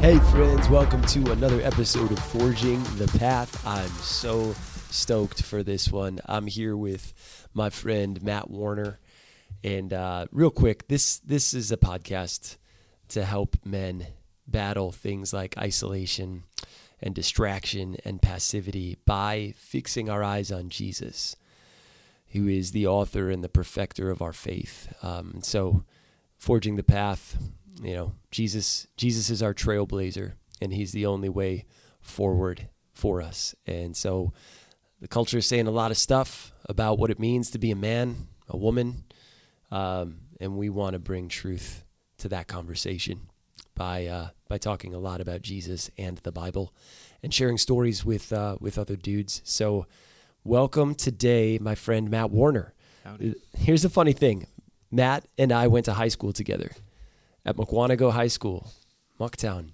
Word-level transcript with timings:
Hey, 0.00 0.18
friends, 0.18 0.66
welcome 0.70 1.02
to 1.08 1.30
another 1.30 1.60
episode 1.60 2.10
of 2.10 2.18
Forging 2.18 2.82
the 2.96 3.06
Path. 3.18 3.66
I'm 3.66 3.90
so 3.90 4.54
stoked 4.88 5.42
for 5.42 5.62
this 5.62 5.92
one. 5.92 6.20
I'm 6.24 6.46
here 6.46 6.74
with 6.74 7.12
my 7.52 7.68
friend 7.68 8.22
Matt 8.22 8.48
Warner. 8.48 8.98
And 9.62 9.92
uh, 9.92 10.24
real 10.32 10.48
quick, 10.48 10.88
this 10.88 11.18
this 11.18 11.52
is 11.52 11.70
a 11.70 11.76
podcast 11.76 12.56
to 13.08 13.26
help 13.26 13.56
men 13.62 14.06
battle 14.46 14.90
things 14.90 15.34
like 15.34 15.58
isolation 15.58 16.44
and 17.02 17.14
distraction 17.14 17.98
and 18.02 18.22
passivity 18.22 18.96
by 19.04 19.52
fixing 19.58 20.08
our 20.08 20.22
eyes 20.24 20.50
on 20.50 20.70
Jesus, 20.70 21.36
who 22.28 22.48
is 22.48 22.72
the 22.72 22.86
author 22.86 23.28
and 23.28 23.44
the 23.44 23.50
perfecter 23.50 24.10
of 24.10 24.22
our 24.22 24.32
faith. 24.32 24.94
Um, 25.02 25.40
so, 25.42 25.84
forging 26.38 26.76
the 26.76 26.82
path, 26.82 27.36
you 27.82 27.94
know, 27.94 28.12
Jesus 28.30 28.86
Jesus 28.96 29.30
is 29.30 29.42
our 29.42 29.54
trailblazer, 29.54 30.32
and 30.60 30.72
He's 30.72 30.92
the 30.92 31.06
only 31.06 31.28
way 31.28 31.64
forward 32.00 32.68
for 32.92 33.22
us. 33.22 33.54
And 33.66 33.96
so, 33.96 34.32
the 35.00 35.08
culture 35.08 35.38
is 35.38 35.46
saying 35.46 35.66
a 35.66 35.72
lot 35.72 35.90
of 35.90 35.96
stuff 35.96 36.52
about 36.66 36.98
what 36.98 37.10
it 37.10 37.18
means 37.18 37.50
to 37.50 37.58
be 37.58 37.70
a 37.70 37.76
man, 37.76 38.28
a 38.48 38.56
woman, 38.56 39.04
um, 39.70 40.18
and 40.40 40.56
we 40.56 40.68
want 40.68 40.92
to 40.92 40.98
bring 40.98 41.28
truth 41.28 41.84
to 42.18 42.28
that 42.28 42.46
conversation 42.46 43.28
by 43.74 44.06
uh, 44.06 44.28
by 44.48 44.58
talking 44.58 44.94
a 44.94 44.98
lot 44.98 45.20
about 45.20 45.42
Jesus 45.42 45.90
and 45.96 46.18
the 46.18 46.32
Bible, 46.32 46.74
and 47.22 47.32
sharing 47.32 47.56
stories 47.56 48.04
with 48.04 48.32
uh, 48.32 48.56
with 48.60 48.78
other 48.78 48.96
dudes. 48.96 49.40
So, 49.44 49.86
welcome 50.44 50.94
today, 50.94 51.58
my 51.58 51.74
friend 51.74 52.10
Matt 52.10 52.30
Warner. 52.30 52.74
Howdy. 53.04 53.34
Here's 53.56 53.86
a 53.86 53.90
funny 53.90 54.12
thing: 54.12 54.46
Matt 54.90 55.26
and 55.38 55.50
I 55.50 55.66
went 55.68 55.86
to 55.86 55.94
high 55.94 56.08
school 56.08 56.34
together 56.34 56.72
at 57.44 57.56
Mukwonago 57.56 58.12
High 58.12 58.28
School, 58.28 58.70
Mucktown. 59.18 59.70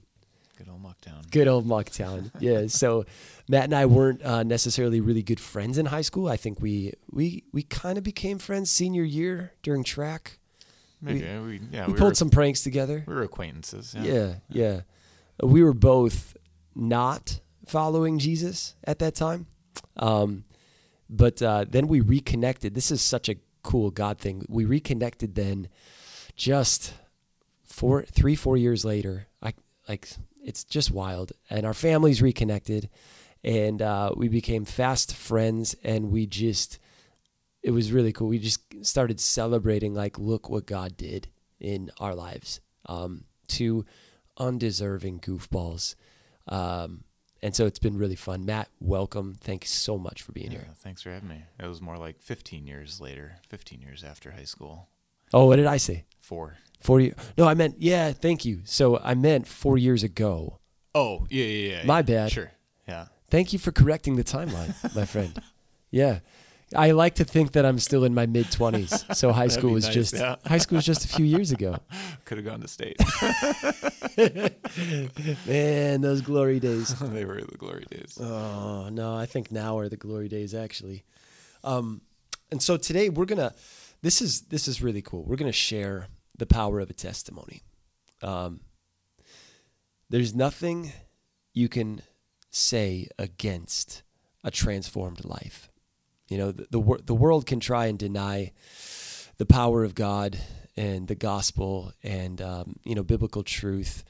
Good 0.56 0.69
old 0.70 0.83
Mucktown. 0.83 1.31
Good 1.31 1.48
old 1.48 1.67
Mucktown. 1.67 2.31
Yeah. 2.41 2.67
So 2.69 3.05
Matt 3.48 3.64
and 3.64 3.75
I 3.75 3.86
weren't 3.86 4.23
uh, 4.25 4.42
necessarily 4.42 5.00
really 5.00 5.23
good 5.23 5.41
friends 5.41 5.77
in 5.77 5.86
high 5.86 6.03
school. 6.03 6.28
I 6.28 6.36
think 6.36 6.61
we 6.61 6.95
we 7.11 7.45
we 7.53 7.62
kind 7.62 7.98
of 7.98 8.05
became 8.05 8.39
friends 8.39 8.70
senior 8.70 9.03
year 9.05 9.53
during 9.62 9.84
track. 9.84 10.39
Maybe 11.03 11.20
we, 11.20 11.61
yeah 11.70 11.86
we, 11.86 11.92
we 11.92 11.98
pulled 11.98 12.12
were, 12.12 12.14
some 12.14 12.31
pranks 12.31 12.62
together. 12.62 13.05
we 13.06 13.14
were 13.14 13.23
acquaintances. 13.23 13.95
Yeah. 13.95 14.03
Yeah, 14.03 14.34
yeah. 14.48 14.80
We 15.42 15.62
were 15.62 15.75
both 15.75 16.36
not 16.75 17.41
following 17.67 18.19
Jesus 18.19 18.75
at 18.84 18.98
that 19.01 19.14
time. 19.14 19.47
Um, 19.98 20.45
but 21.08 21.42
uh, 21.42 21.67
then 21.69 21.86
we 21.86 22.01
reconnected. 22.01 22.75
This 22.75 22.91
is 22.91 23.03
such 23.03 23.28
a 23.28 23.36
cool 23.62 23.91
God 23.91 24.19
thing. 24.19 24.45
We 24.48 24.64
reconnected 24.64 25.34
then 25.34 25.69
just 26.34 26.95
four, 27.77 28.05
three, 28.05 28.35
four 28.35 28.57
years 28.57 28.85
later. 28.85 29.27
I 29.43 29.53
like 29.89 30.09
it's 30.43 30.65
just 30.65 30.91
wild. 30.91 31.33
And 31.51 31.67
our 31.67 31.75
families 31.75 32.23
reconnected 32.23 32.89
and 33.45 33.83
uh, 33.83 34.13
we 34.17 34.29
became 34.29 34.65
fast 34.65 35.15
friends 35.15 35.77
and 35.85 36.11
we 36.11 36.27
just 36.27 36.79
it 37.63 37.73
was 37.73 37.93
really 37.93 38.13
cool. 38.13 38.29
We 38.29 38.39
just 38.39 38.61
started 38.83 39.21
celebrating 39.21 39.93
like 39.93 40.19
look 40.19 40.49
what 40.49 40.67
God 40.67 40.97
did 40.97 41.29
in 41.61 41.91
our 41.99 42.15
lives. 42.15 42.61
Um, 42.87 43.25
two 43.49 43.85
undeserving 44.39 45.21
goofballs. 45.21 45.97
Um, 46.49 47.05
and 47.43 47.55
so 47.55 47.67
it's 47.67 47.79
been 47.79 47.99
really 47.99 48.17
fun. 48.17 48.47
Matt, 48.47 48.69
welcome. 48.81 49.35
Thanks 49.41 49.71
so 49.71 49.99
much 49.99 50.23
for 50.23 50.33
being 50.33 50.53
Yeah, 50.53 50.59
here. 50.61 50.69
Thanks 50.77 51.03
for 51.03 51.11
having 51.11 51.29
me. 51.29 51.45
It 51.61 51.67
was 51.67 51.83
more 51.83 51.99
like 51.99 52.21
15 52.21 52.67
years 52.67 53.01
later, 53.01 53.37
15 53.49 53.83
years 53.83 54.03
after 54.03 54.31
high 54.31 54.45
school. 54.45 54.89
Oh, 55.35 55.47
what 55.47 55.57
did 55.57 55.67
I 55.67 55.77
say? 55.77 56.05
Four. 56.21 56.57
Four 56.81 57.01
years? 57.01 57.15
No, 57.37 57.47
I 57.47 57.55
meant 57.55 57.77
yeah. 57.79 58.13
Thank 58.13 58.45
you. 58.45 58.61
So 58.65 58.99
I 58.99 59.15
meant 59.15 59.47
four 59.47 59.79
years 59.79 60.03
ago. 60.03 60.61
Oh, 60.95 61.27
yeah, 61.29 61.45
yeah, 61.45 61.77
yeah. 61.77 61.85
My 61.85 61.98
yeah. 61.98 62.03
bad. 62.03 62.33
Sure. 62.33 62.53
Yeah. 62.89 63.07
Thank 63.29 63.53
you 63.53 63.59
for 63.59 63.73
correcting 63.73 64.17
the 64.17 64.25
timeline, 64.25 64.95
my 64.95 65.05
friend. 65.15 65.41
Yeah. 65.91 66.20
I 66.75 66.92
like 66.92 67.17
to 67.17 67.25
think 67.25 67.53
that 67.53 67.65
I'm 67.65 67.79
still 67.79 68.03
in 68.05 68.13
my 68.15 68.27
mid 68.27 68.51
twenties. 68.51 69.05
So 69.13 69.31
high 69.31 69.47
school 69.48 69.70
was 69.73 69.85
nice, 69.85 69.95
just 69.95 70.15
yeah. 70.15 70.36
high 70.45 70.59
school 70.59 70.77
was 70.77 70.85
just 70.85 71.05
a 71.05 71.09
few 71.09 71.25
years 71.25 71.53
ago. 71.53 71.77
Could 72.25 72.39
have 72.39 72.45
gone 72.45 72.61
to 72.61 72.69
state. 72.69 72.97
Man, 75.47 76.01
those 76.01 76.23
glory 76.23 76.59
days. 76.59 76.98
they 76.98 77.25
were 77.25 77.41
the 77.41 77.57
glory 77.57 77.86
days. 77.89 78.19
Oh 78.20 78.89
no, 78.91 79.15
I 79.15 79.27
think 79.27 79.53
now 79.53 79.79
are 79.79 79.89
the 79.89 79.97
glory 79.97 80.29
days 80.29 80.55
actually. 80.55 81.05
Um, 81.63 82.01
and 82.51 82.61
so 82.61 82.77
today 82.77 83.11
we're 83.11 83.27
gonna. 83.27 83.55
This 84.03 84.20
is 84.20 84.42
this 84.42 84.67
is 84.67 84.83
really 84.83 85.03
cool. 85.03 85.23
We're 85.23 85.36
gonna 85.36 85.53
share 85.53 86.09
the 86.39 86.47
power 86.47 86.80
of 86.80 86.91
a 86.91 86.95
testimony. 86.95 87.63
Um, 88.23 88.61
there's 90.08 90.35
nothing 90.35 90.92
you 91.52 91.69
can 91.69 92.02
say 92.51 93.08
against 93.19 94.02
a 94.45 94.51
transformed 94.51 95.24
life. 95.24 95.70
You 96.29 96.39
know, 96.39 96.52
the 96.52 96.67
the, 96.70 96.80
wor- 96.80 97.01
the 97.05 97.14
world 97.14 97.47
can 97.47 97.61
try 97.61 97.86
and 97.86 97.98
deny 97.98 98.52
the 99.39 99.47
power 99.47 99.85
of 99.85 99.95
God 99.95 100.39
and 100.77 101.08
the 101.08 101.14
gospel 101.14 101.92
and 102.02 102.41
um, 102.41 102.77
you 102.85 102.95
know 102.95 103.03
biblical 103.03 103.42
truth 103.42 104.05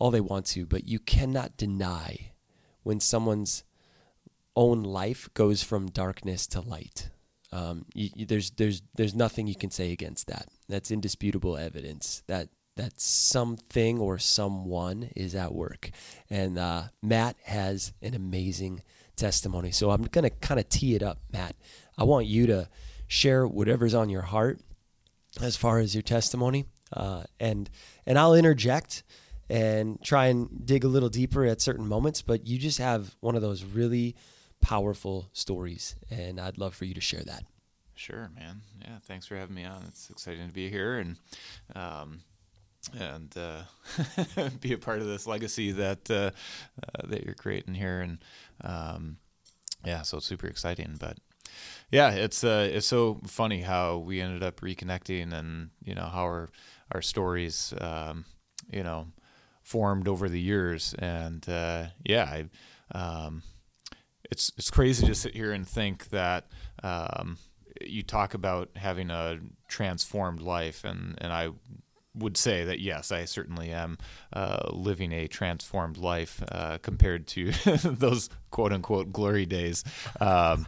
all 0.00 0.10
they 0.10 0.20
want 0.20 0.46
to, 0.46 0.64
but 0.64 0.88
you 0.88 0.98
cannot 0.98 1.58
deny 1.58 2.32
when 2.82 2.98
someone's 2.98 3.62
own 4.56 4.82
life 4.82 5.28
goes 5.34 5.62
from 5.62 5.90
darkness 5.90 6.46
to 6.48 6.60
light. 6.60 7.10
Um, 7.52 7.84
you, 7.94 8.10
you- 8.14 8.26
there's 8.26 8.50
there's 8.52 8.82
there's 8.94 9.14
nothing 9.14 9.46
you 9.46 9.54
can 9.56 9.70
say 9.70 9.92
against 9.92 10.26
that. 10.28 10.48
That's 10.68 10.90
indisputable 10.90 11.56
evidence 11.56 12.22
that 12.28 12.48
that 12.76 13.00
something 13.00 13.98
or 13.98 14.18
someone 14.18 15.10
is 15.16 15.34
at 15.34 15.52
work. 15.52 15.90
And 16.30 16.58
uh, 16.58 16.84
Matt 17.02 17.36
has 17.44 17.92
an 18.00 18.14
amazing 18.14 18.82
testimony. 19.16 19.70
So 19.72 19.90
I'm 19.90 20.04
gonna 20.04 20.30
kind 20.30 20.60
of 20.60 20.68
tee 20.68 20.94
it 20.94 21.02
up, 21.02 21.18
Matt. 21.32 21.56
I 21.98 22.04
want 22.04 22.26
you 22.26 22.46
to 22.46 22.68
share 23.08 23.46
whatever's 23.46 23.92
on 23.94 24.08
your 24.08 24.22
heart 24.22 24.60
as 25.42 25.56
far 25.56 25.78
as 25.80 25.94
your 25.94 26.02
testimony, 26.02 26.64
uh, 26.92 27.24
and 27.38 27.68
and 28.06 28.18
I'll 28.18 28.34
interject 28.34 29.02
and 29.48 30.00
try 30.02 30.26
and 30.26 30.64
dig 30.64 30.84
a 30.84 30.88
little 30.88 31.08
deeper 31.08 31.44
at 31.44 31.60
certain 31.60 31.86
moments. 31.86 32.22
But 32.22 32.46
you 32.46 32.56
just 32.58 32.78
have 32.78 33.16
one 33.20 33.34
of 33.34 33.42
those 33.42 33.64
really 33.64 34.14
powerful 34.60 35.28
stories, 35.32 35.96
and 36.10 36.40
I'd 36.40 36.58
love 36.58 36.74
for 36.74 36.84
you 36.84 36.94
to 36.94 37.00
share 37.00 37.22
that. 37.24 37.44
Sure, 37.94 38.30
man. 38.34 38.62
Yeah, 38.80 38.98
thanks 39.02 39.26
for 39.26 39.36
having 39.36 39.54
me 39.54 39.64
on. 39.64 39.84
It's 39.86 40.08
exciting 40.08 40.46
to 40.48 40.54
be 40.54 40.70
here 40.70 40.98
and 40.98 41.16
um, 41.74 42.20
and 42.98 43.34
uh, 43.36 43.62
be 44.60 44.72
a 44.72 44.78
part 44.78 45.00
of 45.00 45.06
this 45.06 45.26
legacy 45.26 45.72
that 45.72 46.10
uh, 46.10 46.30
uh, 46.82 47.06
that 47.08 47.24
you're 47.24 47.34
creating 47.34 47.74
here. 47.74 48.00
And 48.00 48.18
um, 48.62 49.18
yeah, 49.84 50.02
so 50.02 50.16
it's 50.16 50.26
super 50.26 50.46
exciting. 50.46 50.96
But 50.98 51.18
yeah, 51.90 52.10
it's 52.12 52.42
uh, 52.42 52.68
it's 52.72 52.86
so 52.86 53.20
funny 53.26 53.60
how 53.60 53.98
we 53.98 54.20
ended 54.20 54.42
up 54.42 54.60
reconnecting, 54.60 55.32
and 55.32 55.70
you 55.84 55.94
know 55.94 56.06
how 56.06 56.22
our 56.22 56.48
our 56.92 57.02
stories, 57.02 57.74
um, 57.80 58.24
you 58.70 58.82
know, 58.82 59.08
formed 59.62 60.08
over 60.08 60.28
the 60.28 60.40
years. 60.40 60.94
And 60.98 61.46
uh, 61.48 61.86
yeah, 62.04 62.24
I. 62.24 62.44
Um, 62.92 63.42
it's 64.30 64.52
it's 64.56 64.70
crazy 64.70 65.06
to 65.06 65.14
sit 65.14 65.34
here 65.34 65.52
and 65.52 65.66
think 65.66 66.08
that 66.10 66.46
um, 66.82 67.38
you 67.80 68.02
talk 68.02 68.34
about 68.34 68.70
having 68.76 69.10
a 69.10 69.38
transformed 69.68 70.40
life, 70.40 70.84
and 70.84 71.16
and 71.18 71.32
I 71.32 71.50
would 72.14 72.36
say 72.36 72.64
that 72.64 72.80
yes, 72.80 73.12
I 73.12 73.24
certainly 73.24 73.70
am 73.70 73.98
uh, 74.32 74.68
living 74.70 75.12
a 75.12 75.26
transformed 75.26 75.96
life 75.96 76.42
uh, 76.50 76.78
compared 76.78 77.26
to 77.28 77.50
those 77.84 78.28
quote 78.50 78.72
unquote 78.72 79.12
glory 79.12 79.46
days. 79.46 79.84
Um, 80.20 80.66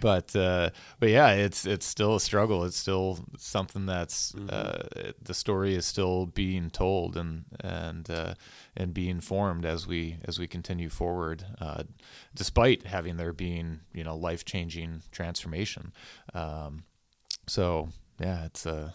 but 0.00 0.34
uh, 0.34 0.70
but 1.00 1.08
yeah, 1.10 1.32
it's 1.32 1.66
it's 1.66 1.86
still 1.86 2.16
a 2.16 2.20
struggle. 2.20 2.64
It's 2.64 2.76
still 2.76 3.18
something 3.38 3.86
that's 3.86 4.34
uh, 4.34 4.88
the 5.20 5.34
story 5.34 5.74
is 5.74 5.86
still 5.86 6.26
being 6.26 6.70
told 6.70 7.16
and 7.16 7.44
and 7.60 8.10
uh, 8.10 8.34
and 8.76 8.94
being 8.94 9.20
formed 9.20 9.64
as 9.64 9.86
we 9.86 10.18
as 10.24 10.38
we 10.38 10.46
continue 10.46 10.88
forward, 10.88 11.44
uh, 11.60 11.84
despite 12.34 12.86
having 12.86 13.16
there 13.16 13.32
being 13.32 13.80
you 13.92 14.04
know 14.04 14.16
life 14.16 14.44
changing 14.44 15.02
transformation. 15.10 15.92
Um, 16.34 16.84
so 17.46 17.88
yeah, 18.20 18.44
it's 18.44 18.66
a 18.66 18.92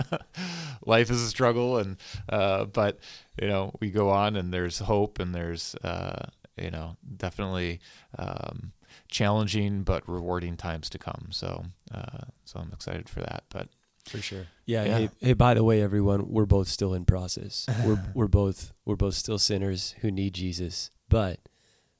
life 0.86 1.10
is 1.10 1.22
a 1.22 1.28
struggle, 1.28 1.78
and 1.78 1.96
uh, 2.28 2.64
but 2.66 2.98
you 3.40 3.48
know 3.48 3.72
we 3.80 3.90
go 3.90 4.10
on, 4.10 4.36
and 4.36 4.52
there's 4.52 4.80
hope, 4.80 5.18
and 5.18 5.34
there's 5.34 5.74
uh, 5.76 6.26
you 6.56 6.70
know 6.70 6.96
definitely 7.16 7.80
um, 8.18 8.72
challenging 9.08 9.82
but 9.82 10.08
rewarding 10.08 10.56
times 10.56 10.88
to 10.90 10.98
come. 10.98 11.28
So 11.30 11.64
uh, 11.92 12.24
so 12.44 12.60
I'm 12.60 12.72
excited 12.72 13.08
for 13.08 13.20
that. 13.20 13.44
But 13.50 13.68
For 14.06 14.18
sure. 14.20 14.46
Yeah. 14.66 14.84
Yeah. 14.84 14.98
Hey, 14.98 15.08
hey, 15.20 15.32
by 15.34 15.54
the 15.54 15.64
way, 15.64 15.82
everyone, 15.82 16.28
we're 16.30 16.46
both 16.46 16.68
still 16.68 16.94
in 16.94 17.04
process. 17.04 17.66
We're 17.84 17.98
we're 18.14 18.28
both 18.28 18.72
we're 18.84 18.96
both 18.96 19.14
still 19.14 19.38
sinners 19.38 19.94
who 20.00 20.10
need 20.10 20.34
Jesus, 20.34 20.90
but 21.08 21.38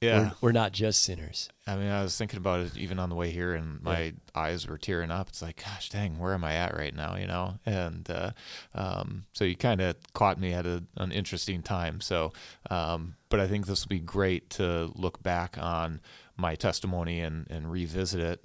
Yeah. 0.00 0.18
we're, 0.18 0.32
we're 0.48 0.52
not 0.52 0.72
just 0.72 1.02
sinners. 1.02 1.48
I 1.66 1.76
mean, 1.76 1.88
I 1.88 2.02
was 2.02 2.14
thinking 2.18 2.36
about 2.36 2.60
it 2.60 2.76
even 2.76 2.98
on 2.98 3.08
the 3.08 3.14
way 3.14 3.30
here, 3.30 3.54
and 3.54 3.82
my 3.82 4.12
eyes 4.34 4.66
were 4.68 4.76
tearing 4.76 5.10
up. 5.10 5.30
It's 5.30 5.40
like, 5.40 5.62
gosh, 5.64 5.88
dang, 5.88 6.18
where 6.18 6.34
am 6.34 6.44
I 6.44 6.52
at 6.54 6.76
right 6.76 6.94
now? 6.94 7.16
You 7.16 7.26
know, 7.26 7.54
and 7.64 8.10
uh, 8.10 8.32
um, 8.74 9.24
so 9.32 9.44
you 9.46 9.56
kind 9.56 9.80
of 9.80 9.96
caught 10.12 10.38
me 10.38 10.52
at 10.52 10.66
a, 10.66 10.84
an 10.98 11.10
interesting 11.10 11.62
time. 11.62 12.02
So, 12.02 12.34
um, 12.70 13.16
but 13.30 13.40
I 13.40 13.46
think 13.46 13.66
this 13.66 13.82
will 13.84 13.88
be 13.88 13.98
great 13.98 14.50
to 14.50 14.92
look 14.94 15.22
back 15.22 15.56
on 15.58 16.00
my 16.36 16.54
testimony 16.54 17.20
and 17.20 17.46
and 17.50 17.70
revisit 17.70 18.20
it 18.20 18.44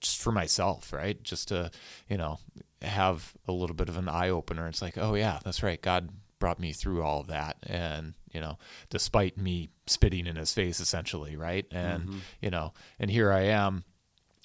just 0.00 0.20
for 0.20 0.32
myself, 0.32 0.92
right? 0.92 1.22
Just 1.22 1.48
to 1.48 1.70
you 2.08 2.16
know 2.16 2.38
have 2.82 3.34
a 3.48 3.52
little 3.52 3.76
bit 3.76 3.88
of 3.88 3.96
an 3.96 4.08
eye 4.08 4.28
opener. 4.28 4.68
It's 4.68 4.82
like, 4.82 4.96
oh 4.98 5.14
yeah, 5.14 5.38
that's 5.44 5.62
right. 5.62 5.80
God 5.80 6.10
brought 6.38 6.60
me 6.60 6.72
through 6.72 7.02
all 7.02 7.20
of 7.20 7.26
that, 7.28 7.56
and 7.66 8.14
you 8.32 8.40
know, 8.40 8.58
despite 8.90 9.38
me 9.38 9.70
spitting 9.86 10.26
in 10.26 10.36
his 10.36 10.52
face, 10.52 10.80
essentially, 10.80 11.36
right? 11.36 11.66
And 11.70 12.04
Mm-hmm. 12.04 12.18
you 12.42 12.50
know, 12.50 12.72
and 12.98 13.10
here 13.10 13.32
I 13.32 13.42
am, 13.44 13.84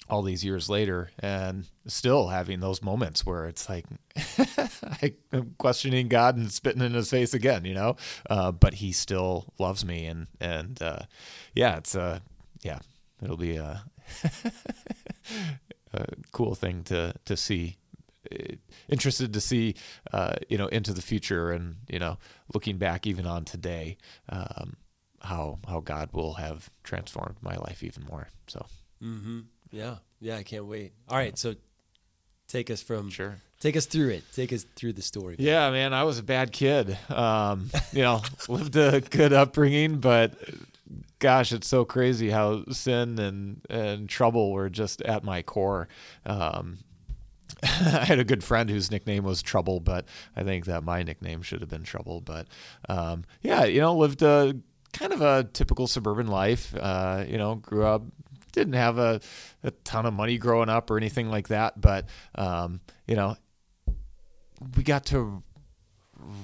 all 0.08 0.22
these 0.22 0.44
years 0.44 0.70
later, 0.70 1.10
and 1.18 1.66
still 1.86 2.28
having 2.28 2.60
those 2.60 2.82
moments 2.82 3.26
where 3.26 3.46
it's 3.46 3.68
like 3.68 3.84
I'm 5.32 5.54
questioning 5.58 6.08
God 6.08 6.36
and 6.36 6.50
spitting 6.50 6.82
in 6.82 6.94
his 6.94 7.10
face 7.10 7.34
again, 7.34 7.64
you 7.64 7.74
know, 7.74 7.96
uh, 8.28 8.52
but 8.52 8.74
he 8.74 8.92
still 8.92 9.52
loves 9.58 9.84
me, 9.84 10.06
and 10.06 10.26
and 10.40 10.80
uh, 10.82 11.00
yeah, 11.54 11.76
it's 11.76 11.94
uh, 11.94 12.20
yeah, 12.62 12.78
it'll 13.22 13.36
be 13.36 13.56
a, 13.56 13.84
a 15.92 16.04
cool 16.32 16.54
thing 16.54 16.82
to 16.84 17.14
to 17.24 17.36
see 17.36 17.76
uh, 18.32 18.54
interested 18.88 19.32
to 19.32 19.40
see 19.40 19.74
uh, 20.12 20.34
you 20.48 20.56
know 20.58 20.66
into 20.68 20.92
the 20.92 21.02
future 21.02 21.50
and 21.50 21.76
you 21.88 21.98
know 21.98 22.18
looking 22.54 22.78
back 22.78 23.06
even 23.06 23.26
on 23.26 23.44
today 23.44 23.96
um, 24.28 24.76
how 25.20 25.58
how 25.68 25.80
God 25.80 26.10
will 26.12 26.34
have 26.34 26.70
transformed 26.82 27.36
my 27.42 27.56
life 27.56 27.82
even 27.82 28.04
more 28.04 28.28
so 28.46 28.66
Mm-hmm. 29.02 29.40
Yeah, 29.72 29.96
yeah, 30.20 30.36
I 30.36 30.44
can't 30.44 30.66
wait. 30.66 30.92
All 31.08 31.16
right, 31.16 31.36
so 31.36 31.56
take 32.46 32.70
us 32.70 32.80
from 32.82 33.10
sure 33.10 33.38
take 33.58 33.76
us 33.76 33.86
through 33.86 34.10
it. 34.10 34.22
Take 34.32 34.52
us 34.52 34.64
through 34.76 34.92
the 34.92 35.02
story. 35.02 35.36
yeah 35.38 35.70
man 35.70 35.94
I 35.94 36.04
was 36.04 36.18
a 36.18 36.22
bad 36.22 36.52
kid 36.52 36.96
um, 37.08 37.70
you 37.92 38.02
know 38.02 38.20
lived 38.48 38.76
a 38.76 39.00
good 39.00 39.32
upbringing 39.32 39.98
but 39.98 40.34
gosh 41.22 41.52
it's 41.52 41.68
so 41.68 41.84
crazy 41.84 42.30
how 42.30 42.64
sin 42.64 43.16
and 43.20 43.60
and 43.70 44.08
trouble 44.08 44.50
were 44.50 44.68
just 44.68 45.00
at 45.02 45.22
my 45.22 45.40
core 45.40 45.86
um, 46.26 46.78
I 47.62 48.04
had 48.06 48.18
a 48.18 48.24
good 48.24 48.42
friend 48.42 48.68
whose 48.68 48.90
nickname 48.90 49.22
was 49.22 49.40
Trouble, 49.40 49.78
but 49.78 50.06
I 50.34 50.42
think 50.42 50.64
that 50.64 50.82
my 50.82 51.04
nickname 51.04 51.42
should 51.42 51.60
have 51.60 51.70
been 51.70 51.84
Trouble. 51.84 52.20
But 52.20 52.48
um, 52.88 53.24
yeah, 53.40 53.64
you 53.64 53.80
know, 53.80 53.94
lived 53.94 54.22
a 54.22 54.56
kind 54.92 55.12
of 55.12 55.20
a 55.20 55.44
typical 55.44 55.86
suburban 55.86 56.26
life. 56.26 56.74
Uh, 56.74 57.24
you 57.28 57.38
know, 57.38 57.56
grew 57.56 57.84
up, 57.84 58.02
didn't 58.50 58.72
have 58.72 58.98
a, 58.98 59.20
a 59.62 59.70
ton 59.70 60.06
of 60.06 60.14
money 60.14 60.38
growing 60.38 60.68
up 60.68 60.90
or 60.90 60.96
anything 60.96 61.30
like 61.30 61.48
that, 61.48 61.80
but 61.80 62.08
um, 62.34 62.80
you 63.06 63.14
know, 63.14 63.36
we 64.76 64.82
got 64.82 65.06
to 65.06 65.44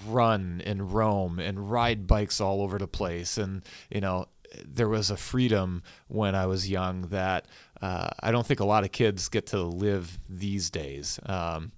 run 0.06 0.62
and 0.64 0.92
roam 0.92 1.38
and 1.38 1.70
ride 1.70 2.06
bikes 2.06 2.40
all 2.40 2.62
over 2.62 2.78
the 2.78 2.88
place 2.88 3.38
and 3.38 3.62
you 3.90 4.00
know 4.00 4.26
there 4.66 4.88
was 4.88 5.10
a 5.10 5.16
freedom 5.16 5.82
when 6.08 6.34
I 6.34 6.46
was 6.46 6.68
young 6.70 7.02
that 7.08 7.46
uh, 7.82 8.10
I 8.20 8.30
don't 8.30 8.46
think 8.46 8.60
a 8.60 8.64
lot 8.64 8.84
of 8.84 8.92
kids 8.92 9.28
get 9.28 9.46
to 9.48 9.62
live 9.62 10.18
these 10.28 10.70
days. 10.70 11.18
Um, 11.26 11.72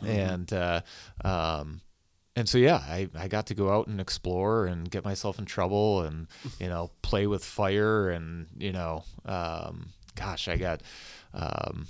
And 0.00 0.52
uh, 0.52 0.80
um, 1.24 1.80
and 2.36 2.48
so 2.48 2.56
yeah, 2.58 2.76
I, 2.76 3.08
I 3.16 3.26
got 3.26 3.46
to 3.46 3.54
go 3.54 3.70
out 3.72 3.88
and 3.88 4.00
explore 4.00 4.66
and 4.66 4.88
get 4.88 5.04
myself 5.04 5.38
in 5.40 5.44
trouble 5.44 6.02
and 6.02 6.28
you 6.60 6.68
know 6.68 6.90
play 7.02 7.26
with 7.26 7.44
fire 7.44 8.10
and 8.10 8.46
you 8.56 8.72
know 8.72 9.02
um, 9.24 9.88
gosh 10.14 10.46
I 10.48 10.56
got 10.56 10.82
um, 11.34 11.86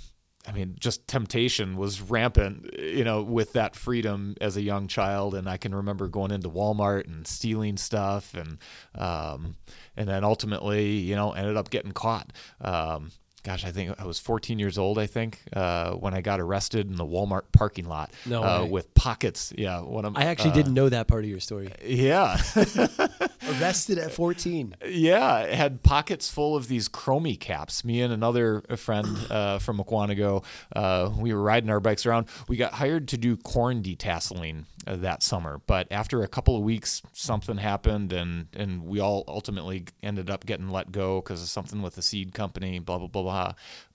I 0.49 0.51
mean, 0.51 0.77
just 0.79 1.07
temptation 1.07 1.77
was 1.77 2.01
rampant, 2.01 2.73
you 2.75 3.03
know, 3.03 3.21
with 3.21 3.53
that 3.53 3.75
freedom 3.75 4.35
as 4.41 4.57
a 4.57 4.63
young 4.63 4.87
child. 4.87 5.35
And 5.35 5.47
I 5.47 5.57
can 5.57 5.75
remember 5.75 6.07
going 6.07 6.31
into 6.31 6.49
Walmart 6.49 7.05
and 7.05 7.27
stealing 7.27 7.77
stuff, 7.77 8.33
and 8.33 8.57
um, 8.95 9.55
and 9.95 10.09
then 10.09 10.23
ultimately, 10.23 10.93
you 10.93 11.15
know, 11.15 11.33
ended 11.33 11.55
up 11.55 11.69
getting 11.69 11.91
caught. 11.91 12.33
Um, 12.61 13.11
gosh, 13.43 13.65
I 13.65 13.71
think 13.71 13.99
I 13.99 14.05
was 14.05 14.19
14 14.19 14.59
years 14.59 14.77
old. 14.77 14.97
I 14.97 15.07
think 15.07 15.39
uh, 15.53 15.93
when 15.93 16.13
I 16.13 16.21
got 16.21 16.39
arrested 16.39 16.89
in 16.89 16.95
the 16.95 17.05
Walmart 17.05 17.43
parking 17.51 17.85
lot 17.85 18.11
No 18.25 18.43
uh, 18.43 18.65
with 18.65 18.93
pockets. 18.93 19.53
Yeah, 19.57 19.81
one 19.81 20.05
of 20.05 20.17
I 20.17 20.25
actually 20.25 20.51
uh, 20.51 20.55
didn't 20.55 20.73
know 20.73 20.89
that 20.89 21.07
part 21.07 21.23
of 21.23 21.29
your 21.29 21.39
story. 21.39 21.71
Yeah. 21.83 22.39
Arrested 23.59 23.97
at 23.97 24.11
14. 24.11 24.75
Yeah, 24.85 25.45
had 25.47 25.81
pockets 25.81 26.29
full 26.29 26.55
of 26.55 26.67
these 26.67 26.87
chromie 26.89 27.39
caps. 27.39 27.83
Me 27.83 28.01
and 28.01 28.13
another 28.13 28.61
friend 28.77 29.07
uh, 29.29 29.59
from 29.59 29.77
Mukwonago, 29.79 30.43
uh, 30.75 31.09
we 31.17 31.33
were 31.33 31.41
riding 31.41 31.69
our 31.69 31.79
bikes 31.79 32.05
around. 32.05 32.27
We 32.47 32.57
got 32.57 32.73
hired 32.73 33.07
to 33.09 33.17
do 33.17 33.37
corn 33.37 33.81
detasseling 33.81 34.65
uh, 34.85 34.97
that 34.97 35.23
summer, 35.23 35.61
but 35.65 35.87
after 35.91 36.21
a 36.21 36.27
couple 36.27 36.55
of 36.55 36.63
weeks, 36.63 37.01
something 37.13 37.57
happened, 37.57 38.13
and 38.13 38.47
and 38.53 38.83
we 38.83 38.99
all 38.99 39.23
ultimately 39.27 39.85
ended 40.03 40.29
up 40.29 40.45
getting 40.45 40.69
let 40.69 40.91
go 40.91 41.21
because 41.21 41.41
of 41.41 41.49
something 41.49 41.81
with 41.81 41.95
the 41.95 42.01
seed 42.01 42.33
company. 42.33 42.79
Blah 42.79 42.99
blah 42.99 43.07
blah 43.07 43.23
blah. 43.23 43.28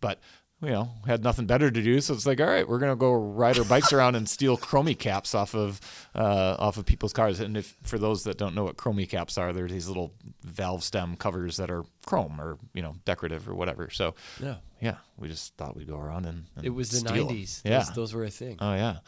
But 0.01 0.21
you 0.63 0.71
know, 0.71 0.89
had 1.07 1.23
nothing 1.23 1.45
better 1.47 1.71
to 1.71 1.83
do, 1.83 2.01
so 2.01 2.15
it's 2.15 2.25
like, 2.25 2.41
all 2.41 2.47
right, 2.47 2.67
we're 2.67 2.79
gonna 2.79 2.97
go 2.97 3.13
ride 3.13 3.59
our 3.59 3.65
bikes 3.67 3.93
around 3.93 4.15
and 4.15 4.27
steal 4.27 4.57
chromie 4.57 4.99
caps 4.99 5.35
off 5.35 5.55
of 5.55 5.79
uh, 6.15 6.57
off 6.59 6.79
of 6.79 6.87
people's 6.87 7.13
cars. 7.13 7.41
And 7.41 7.57
if 7.57 7.77
for 7.83 7.99
those 7.99 8.25
that 8.25 8.39
don't 8.39 8.55
know 8.55 8.65
what 8.65 8.77
chromie 8.79 9.09
caps 9.09 9.37
are, 9.37 9.53
they're 9.53 9.69
these 9.69 9.89
little 9.89 10.15
valve 10.43 10.83
stem 10.83 11.17
covers 11.17 11.59
that 11.59 11.71
are 11.71 11.85
chrome 12.07 12.41
or 12.41 12.57
you 12.73 12.81
know 12.81 12.95
decorative 13.05 13.47
or 13.49 13.55
whatever. 13.55 13.91
So 13.91 14.15
Yeah. 14.41 14.57
yeah, 14.81 14.97
we 15.19 15.29
just 15.29 15.55
thought 15.57 15.77
we'd 15.77 15.89
go 15.89 15.99
around 15.99 16.25
and, 16.25 16.47
and 16.57 16.65
It 16.65 16.71
was 16.71 16.91
the 16.91 17.11
90s. 17.11 17.61
Yeah, 17.65 17.79
Those, 17.81 17.93
those 17.95 18.15
were 18.15 18.25
a 18.25 18.31
thing. 18.31 18.57
Oh 18.61 18.75
yeah. 18.75 18.99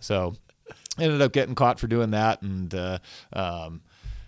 So 0.00 0.34
ended 0.98 1.20
up 1.22 1.32
getting 1.32 1.54
caught 1.54 1.78
for 1.78 1.86
doing 1.86 2.10
that 2.12 2.42
and 2.42 2.74
uh, 2.74 2.98
um, 3.32 3.82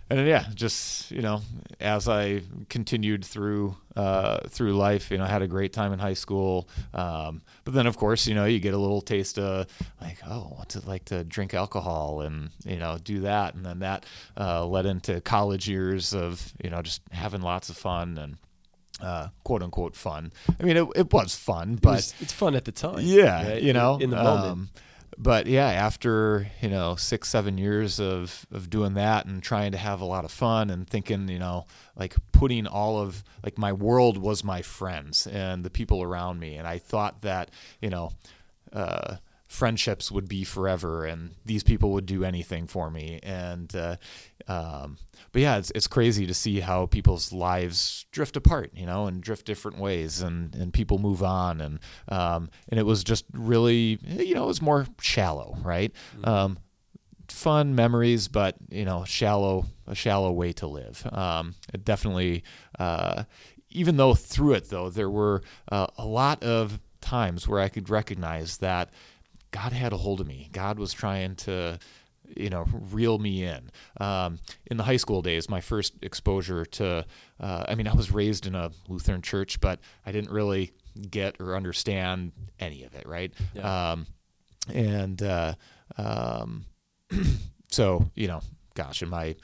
and 0.09 0.19
then, 0.19 0.25
yeah, 0.27 0.45
just 0.55 1.11
you 1.11 1.21
know, 1.21 1.41
as 1.79 2.07
I 2.07 2.41
continued 2.69 3.25
through 3.25 3.75
uh, 3.95 4.47
through 4.47 4.73
life, 4.77 5.11
you 5.11 5.17
know, 5.17 5.23
I 5.23 5.27
had 5.27 5.41
a 5.41 5.47
great 5.47 5.73
time 5.73 5.91
in 5.93 5.99
high 5.99 6.13
school. 6.13 6.69
Um, 6.93 7.41
but 7.65 7.73
then, 7.73 7.87
of 7.87 7.97
course, 7.97 8.27
you 8.27 8.35
know, 8.35 8.45
you 8.45 8.59
get 8.59 8.73
a 8.73 8.77
little 8.77 9.01
taste 9.01 9.37
of 9.39 9.67
like, 10.01 10.17
oh, 10.27 10.53
what's 10.55 10.75
it 10.75 10.85
like 10.87 11.05
to 11.05 11.23
drink 11.23 11.53
alcohol 11.53 12.21
and 12.21 12.49
you 12.65 12.77
know 12.77 12.97
do 13.03 13.21
that, 13.21 13.55
and 13.55 13.65
then 13.65 13.79
that 13.79 14.05
uh, 14.39 14.65
led 14.65 14.85
into 14.85 15.19
college 15.21 15.67
years 15.67 16.13
of 16.13 16.53
you 16.63 16.69
know 16.69 16.81
just 16.81 17.01
having 17.11 17.41
lots 17.41 17.69
of 17.69 17.77
fun 17.77 18.17
and 18.17 18.37
uh, 19.01 19.27
quote 19.43 19.61
unquote 19.61 19.95
fun. 19.95 20.31
I 20.59 20.63
mean, 20.63 20.77
it, 20.77 20.87
it 20.95 21.13
was 21.13 21.35
fun, 21.35 21.73
It 21.73 21.81
but 21.81 21.91
was- 21.95 22.13
it's 22.19 22.33
fun 22.33 22.55
at 22.55 22.65
the 22.65 22.71
time. 22.71 22.99
yeah, 23.01 23.49
right? 23.51 23.61
you 23.61 23.73
know, 23.73 23.97
in 23.97 24.09
the 24.09 24.15
moment. 24.15 24.45
um, 24.51 24.69
but 25.17 25.47
yeah, 25.47 25.67
after 25.67 26.47
you 26.61 26.69
know 26.69 26.95
six, 26.95 27.29
seven 27.29 27.57
years 27.57 27.99
of 27.99 28.45
of 28.51 28.69
doing 28.69 28.93
that 28.93 29.25
and 29.25 29.41
trying 29.41 29.71
to 29.71 29.77
have 29.77 29.99
a 29.99 30.05
lot 30.05 30.25
of 30.25 30.31
fun 30.31 30.69
and 30.69 30.87
thinking, 30.87 31.27
you 31.27 31.39
know, 31.39 31.65
like 31.95 32.15
putting 32.31 32.67
all 32.67 32.99
of 32.99 33.23
like 33.43 33.57
my 33.57 33.73
world 33.73 34.17
was 34.17 34.43
my 34.43 34.61
friends 34.61 35.25
and 35.27 35.63
the 35.63 35.69
people 35.69 36.03
around 36.03 36.39
me, 36.39 36.55
and 36.55 36.67
I 36.67 36.77
thought 36.77 37.21
that 37.21 37.49
you 37.81 37.89
know. 37.89 38.11
Uh, 38.73 39.17
friendships 39.57 40.11
would 40.11 40.29
be 40.29 40.43
forever 40.43 41.03
and 41.05 41.31
these 41.43 41.63
people 41.63 41.91
would 41.91 42.05
do 42.05 42.23
anything 42.23 42.67
for 42.67 42.91
me. 42.91 43.19
And 43.23 43.75
uh, 43.75 43.95
um, 44.47 44.97
but 45.31 45.41
yeah 45.41 45.57
it's, 45.57 45.71
it's 45.71 45.87
crazy 45.87 46.27
to 46.27 46.33
see 46.33 46.59
how 46.59 46.85
people's 46.85 47.33
lives 47.33 48.05
drift 48.11 48.37
apart 48.37 48.71
you 48.75 48.85
know 48.85 49.07
and 49.07 49.21
drift 49.21 49.45
different 49.45 49.79
ways 49.79 50.21
and, 50.21 50.53
and 50.55 50.71
people 50.71 50.99
move 50.99 51.23
on 51.23 51.59
and 51.59 51.79
um, 52.09 52.49
and 52.69 52.79
it 52.79 52.83
was 52.83 53.03
just 53.03 53.25
really 53.33 53.99
you 54.05 54.35
know 54.35 54.43
it 54.43 54.47
was 54.47 54.61
more 54.61 54.85
shallow 55.01 55.57
right? 55.63 55.91
Um, 56.23 56.59
fun 57.27 57.73
memories 57.73 58.27
but 58.27 58.55
you 58.69 58.85
know 58.85 59.03
shallow 59.05 59.65
a 59.87 59.95
shallow 59.95 60.31
way 60.31 60.53
to 60.53 60.67
live. 60.67 61.03
Um, 61.11 61.55
it 61.73 61.83
definitely 61.83 62.43
uh, 62.77 63.23
even 63.71 63.97
though 63.97 64.13
through 64.13 64.53
it 64.53 64.69
though 64.69 64.91
there 64.91 65.09
were 65.09 65.41
uh, 65.71 65.87
a 65.97 66.05
lot 66.05 66.43
of 66.43 66.79
times 67.01 67.47
where 67.47 67.59
I 67.59 67.69
could 67.69 67.89
recognize 67.89 68.57
that 68.57 68.89
God 69.51 69.73
had 69.73 69.93
a 69.93 69.97
hold 69.97 70.21
of 70.21 70.27
me. 70.27 70.49
God 70.51 70.79
was 70.79 70.93
trying 70.93 71.35
to, 71.37 71.79
you 72.35 72.49
know, 72.49 72.65
reel 72.91 73.17
me 73.17 73.43
in. 73.43 73.71
Um, 73.99 74.39
in 74.65 74.77
the 74.77 74.83
high 74.83 74.97
school 74.97 75.21
days, 75.21 75.49
my 75.49 75.61
first 75.61 75.93
exposure 76.01 76.65
to, 76.65 77.05
uh, 77.39 77.65
I 77.67 77.75
mean, 77.75 77.87
I 77.87 77.93
was 77.93 78.11
raised 78.11 78.45
in 78.45 78.55
a 78.55 78.71
Lutheran 78.87 79.21
church, 79.21 79.59
but 79.59 79.79
I 80.05 80.11
didn't 80.11 80.31
really 80.31 80.71
get 81.09 81.39
or 81.39 81.55
understand 81.55 82.31
any 82.59 82.83
of 82.83 82.93
it, 82.95 83.07
right? 83.07 83.33
Yeah. 83.53 83.91
Um, 83.91 84.07
and 84.73 85.21
uh, 85.21 85.53
um, 85.97 86.65
so, 87.71 88.09
you 88.15 88.27
know, 88.27 88.41
gosh, 88.73 89.01
in 89.01 89.09
my 89.09 89.35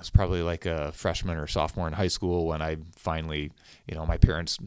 was 0.00 0.10
probably 0.10 0.40
like 0.40 0.64
a 0.64 0.92
freshman 0.92 1.36
or 1.36 1.46
sophomore 1.46 1.86
in 1.86 1.92
high 1.92 2.08
school 2.08 2.46
when 2.46 2.62
I 2.62 2.78
finally, 2.96 3.52
you 3.86 3.94
know, 3.94 4.06
my 4.06 4.16
parents 4.16 4.58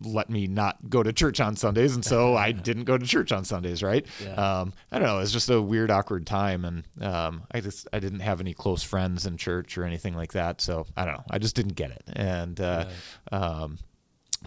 let 0.00 0.30
me 0.30 0.46
not 0.46 0.88
go 0.88 1.02
to 1.02 1.12
church 1.12 1.40
on 1.40 1.56
Sundays, 1.56 1.94
and 1.94 2.04
so 2.04 2.36
I 2.36 2.52
didn't 2.68 2.84
go 2.84 2.96
to 2.96 3.04
church 3.06 3.32
on 3.32 3.44
Sundays, 3.44 3.82
right? 3.82 4.06
Yeah. 4.22 4.34
Um, 4.60 4.72
I 4.92 4.98
don't 4.98 5.08
know. 5.08 5.16
It 5.18 5.22
was 5.22 5.32
just 5.32 5.50
a 5.50 5.60
weird, 5.60 5.90
awkward 5.90 6.26
time, 6.26 6.64
and 6.64 6.84
um, 7.02 7.42
I 7.50 7.60
just 7.60 7.88
I 7.92 7.98
didn't 7.98 8.20
have 8.20 8.40
any 8.40 8.54
close 8.54 8.82
friends 8.82 9.26
in 9.26 9.36
church 9.36 9.76
or 9.76 9.84
anything 9.84 10.14
like 10.14 10.32
that, 10.34 10.60
so 10.60 10.86
I 10.96 11.04
don't 11.04 11.14
know. 11.14 11.24
I 11.30 11.38
just 11.38 11.56
didn't 11.56 11.74
get 11.74 11.90
it, 11.90 12.02
and 12.12 12.60
uh, 12.60 12.84
um, 13.32 13.78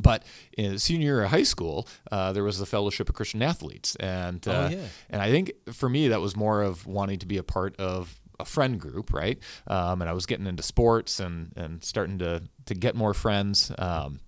but 0.02 0.24
in 0.58 0.80
senior 0.80 1.04
year 1.06 1.24
of 1.24 1.32
high 1.32 1.44
school, 1.44 1.88
uh, 2.12 2.32
there 2.32 2.44
was 2.46 2.58
the 2.60 2.66
Fellowship 2.66 3.10
of 3.10 3.16
Christian 3.16 3.42
Athletes, 3.42 3.98
and 3.98 4.48
uh, 4.48 4.68
Oh, 4.70 4.74
yeah. 4.74 4.86
and 5.10 5.22
I 5.22 5.30
think 5.32 5.52
for 5.74 5.90
me 5.90 6.08
that 6.10 6.22
was 6.22 6.36
more 6.36 6.62
of 6.62 6.88
wanting 6.88 7.20
to 7.20 7.26
be 7.26 7.38
a 7.38 7.44
part 7.44 7.76
of 7.78 8.22
a 8.40 8.46
friend 8.46 8.80
group, 8.80 9.14
right? 9.14 9.38
Um, 9.68 10.02
and 10.02 10.10
I 10.10 10.14
was 10.14 10.26
getting 10.26 10.48
into 10.48 10.64
sports 10.64 11.20
and 11.20 11.52
and 11.58 11.84
starting 11.84 12.20
to 12.20 12.44
to 12.68 12.74
get 12.74 12.96
more 12.96 13.14
friends. 13.14 13.70
Um, 13.78 14.22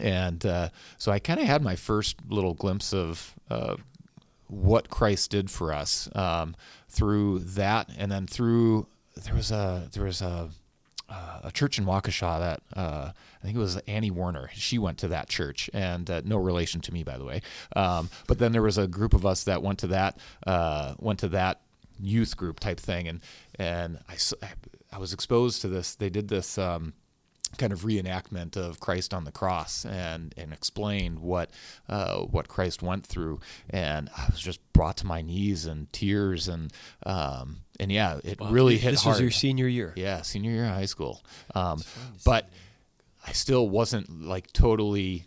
and 0.00 0.44
uh, 0.46 0.68
so 0.98 1.12
I 1.12 1.18
kind 1.18 1.40
of 1.40 1.46
had 1.46 1.62
my 1.62 1.76
first 1.76 2.16
little 2.28 2.54
glimpse 2.54 2.92
of 2.92 3.34
uh, 3.50 3.76
what 4.48 4.90
Christ 4.90 5.30
did 5.30 5.50
for 5.50 5.72
us 5.72 6.08
um, 6.14 6.54
through 6.88 7.40
that, 7.40 7.90
and 7.96 8.10
then 8.10 8.26
through 8.26 8.86
there 9.16 9.34
was 9.34 9.50
a 9.50 9.88
there 9.92 10.04
was 10.04 10.22
a 10.22 10.50
uh, 11.08 11.40
a 11.44 11.52
church 11.52 11.78
in 11.78 11.84
Waukesha 11.84 12.38
that 12.38 12.62
uh, 12.74 13.12
I 13.12 13.44
think 13.44 13.56
it 13.56 13.60
was 13.60 13.76
Annie 13.86 14.10
Warner. 14.10 14.48
She 14.54 14.78
went 14.78 14.98
to 14.98 15.08
that 15.08 15.28
church, 15.28 15.68
and 15.74 16.10
uh, 16.10 16.22
no 16.24 16.38
relation 16.38 16.80
to 16.82 16.92
me, 16.92 17.02
by 17.02 17.18
the 17.18 17.24
way. 17.24 17.42
Um, 17.76 18.08
but 18.26 18.38
then 18.38 18.52
there 18.52 18.62
was 18.62 18.78
a 18.78 18.86
group 18.86 19.12
of 19.12 19.26
us 19.26 19.44
that 19.44 19.62
went 19.62 19.78
to 19.80 19.88
that 19.88 20.18
uh, 20.46 20.94
went 20.98 21.18
to 21.20 21.28
that 21.28 21.60
youth 22.00 22.36
group 22.36 22.60
type 22.60 22.80
thing, 22.80 23.08
and 23.08 23.20
and 23.58 23.98
I 24.08 24.16
I 24.92 24.98
was 24.98 25.12
exposed 25.12 25.60
to 25.62 25.68
this. 25.68 25.94
They 25.94 26.10
did 26.10 26.28
this. 26.28 26.56
Um, 26.56 26.94
kind 27.58 27.72
of 27.72 27.80
reenactment 27.82 28.56
of 28.56 28.80
Christ 28.80 29.12
on 29.12 29.24
the 29.24 29.32
cross 29.32 29.84
and 29.84 30.34
and 30.36 30.52
explained 30.52 31.18
what 31.18 31.50
uh, 31.88 32.20
what 32.20 32.48
Christ 32.48 32.82
went 32.82 33.06
through 33.06 33.40
and 33.70 34.08
I 34.16 34.26
was 34.30 34.40
just 34.40 34.60
brought 34.72 34.96
to 34.98 35.06
my 35.06 35.22
knees 35.22 35.66
and 35.66 35.92
tears 35.92 36.48
and 36.48 36.72
um, 37.04 37.58
and 37.78 37.92
yeah 37.92 38.20
it 38.24 38.38
really 38.40 38.74
hit 38.76 38.82
hard. 38.82 38.92
This 38.94 39.02
hard 39.02 39.14
was 39.14 39.20
your 39.20 39.30
senior 39.30 39.68
year. 39.68 39.92
yeah 39.96 40.22
senior 40.22 40.50
year 40.50 40.64
of 40.64 40.74
high 40.74 40.86
school 40.86 41.22
um, 41.54 41.82
but 42.24 42.48
I 43.26 43.32
still 43.32 43.68
wasn't 43.68 44.22
like 44.22 44.52
totally 44.52 45.26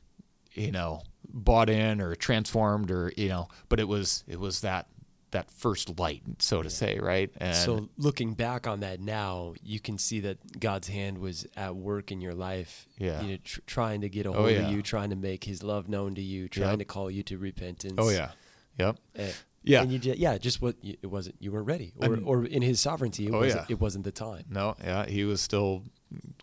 you 0.53 0.71
know 0.71 1.01
bought 1.27 1.69
in 1.69 2.01
or 2.01 2.15
transformed 2.15 2.91
or 2.91 3.11
you 3.17 3.29
know 3.29 3.49
but 3.69 3.79
it 3.79 3.87
was 3.87 4.23
it 4.27 4.39
was 4.39 4.61
that 4.61 4.87
that 5.35 5.51
first 5.51 5.99
light 5.99 6.21
so 6.39 6.61
to 6.61 6.69
say 6.69 6.97
right 6.99 7.29
and 7.37 7.55
So 7.55 7.89
looking 7.97 8.33
back 8.33 8.67
on 8.67 8.79
that 8.79 8.99
now, 8.99 9.53
you 9.63 9.79
can 9.79 9.97
see 9.97 10.19
that 10.21 10.37
God's 10.59 10.87
hand 10.87 11.17
was 11.19 11.45
at 11.55 11.75
work 11.75 12.11
in 12.11 12.19
your 12.21 12.33
life. 12.33 12.87
Yeah. 12.97 13.21
You 13.21 13.27
know, 13.33 13.37
tr- 13.43 13.59
trying 13.67 14.01
to 14.01 14.09
get 14.09 14.25
a 14.25 14.29
Oh, 14.29 14.33
hold 14.33 14.51
yeah. 14.51 14.59
of 14.67 14.71
you, 14.71 14.81
trying 14.81 15.09
to 15.11 15.15
make 15.15 15.43
His 15.43 15.61
love 15.63 15.87
known 15.89 16.15
to 16.15 16.21
you, 16.21 16.47
trying 16.49 16.69
Yep. 16.71 16.79
to 16.79 16.85
call 16.85 17.11
you 17.11 17.23
to 17.23 17.37
repentance. 17.37 17.95
oh 17.97 18.09
yeah 18.09 18.31
yep 18.79 18.97
Eh, 19.15 19.31
Yeah. 19.63 19.81
And 19.81 19.91
you 19.91 19.97
just, 19.99 20.17
yeah, 20.19 20.37
just 20.37 20.61
what 20.61 20.75
you, 20.81 20.95
it 21.01 21.07
wasn't. 21.07 21.35
You 21.39 21.51
weren't 21.51 21.65
ready, 21.67 21.93
or, 21.97 22.13
And- 22.13 22.25
or 22.25 22.45
in 22.45 22.61
His 22.61 22.79
sovereignty, 22.79 23.25
it 23.27 23.33
Oh, 23.33 23.39
wasn't. 23.39 23.67
yeah. 23.69 23.73
It 23.75 23.79
wasn't 23.81 24.03
the 24.05 24.11
time. 24.11 24.43
No, 24.49 24.75
yeah, 24.83 25.05
he 25.07 25.23
was 25.25 25.41
still 25.41 25.83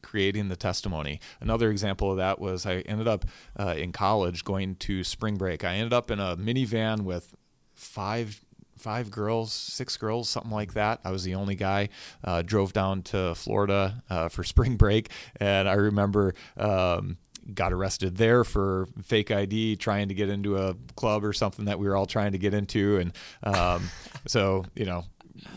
creating 0.03 0.49
the 0.49 0.57
testimony. 0.57 1.21
Another 1.41 1.71
example 1.71 2.11
of 2.11 2.17
that 2.17 2.39
was 2.41 2.67
I 2.67 2.81
ended 2.81 3.07
up 3.09 3.25
uh, 3.59 3.75
in 3.79 3.93
college 3.93 4.45
going 4.45 4.75
to 4.87 5.05
spring 5.05 5.37
break. 5.37 5.63
I 5.65 5.75
ended 5.77 5.93
up 5.93 6.11
in 6.11 6.19
a 6.19 6.37
minivan 6.37 7.03
with 7.03 7.35
five 7.75 8.41
five 8.83 9.11
girls, 9.11 9.53
six 9.53 9.97
girls, 9.97 10.29
something 10.29 10.51
like 10.53 10.75
that. 10.75 11.01
I 11.05 11.11
was 11.11 11.25
the 11.25 11.35
only 11.37 11.55
guy. 11.55 11.89
Uh, 12.25 12.43
drove 12.43 12.73
down 12.73 13.03
to 13.05 13.35
Florida 13.35 14.03
uh, 14.11 14.29
for 14.29 14.43
spring 14.55 14.77
break, 14.77 15.11
and 15.37 15.69
I 15.69 15.75
remember. 15.75 16.35
Um, 16.57 17.17
got 17.57 17.73
arrested 17.73 18.17
there 18.19 18.45
for 18.45 18.87
fake 19.03 19.33
ID, 19.33 19.75
trying 19.75 20.07
to 20.07 20.15
get 20.15 20.29
into 20.29 20.57
a 20.57 20.77
club 20.95 21.25
or 21.25 21.33
something 21.33 21.65
that 21.65 21.77
we 21.77 21.89
were 21.89 21.97
all 21.97 22.07
trying 22.07 22.31
to 22.33 22.39
get 22.39 22.55
into, 22.55 22.99
and 22.99 23.13
um, 23.43 23.89
so 24.29 24.65
you 24.77 24.85
know, 24.85 25.05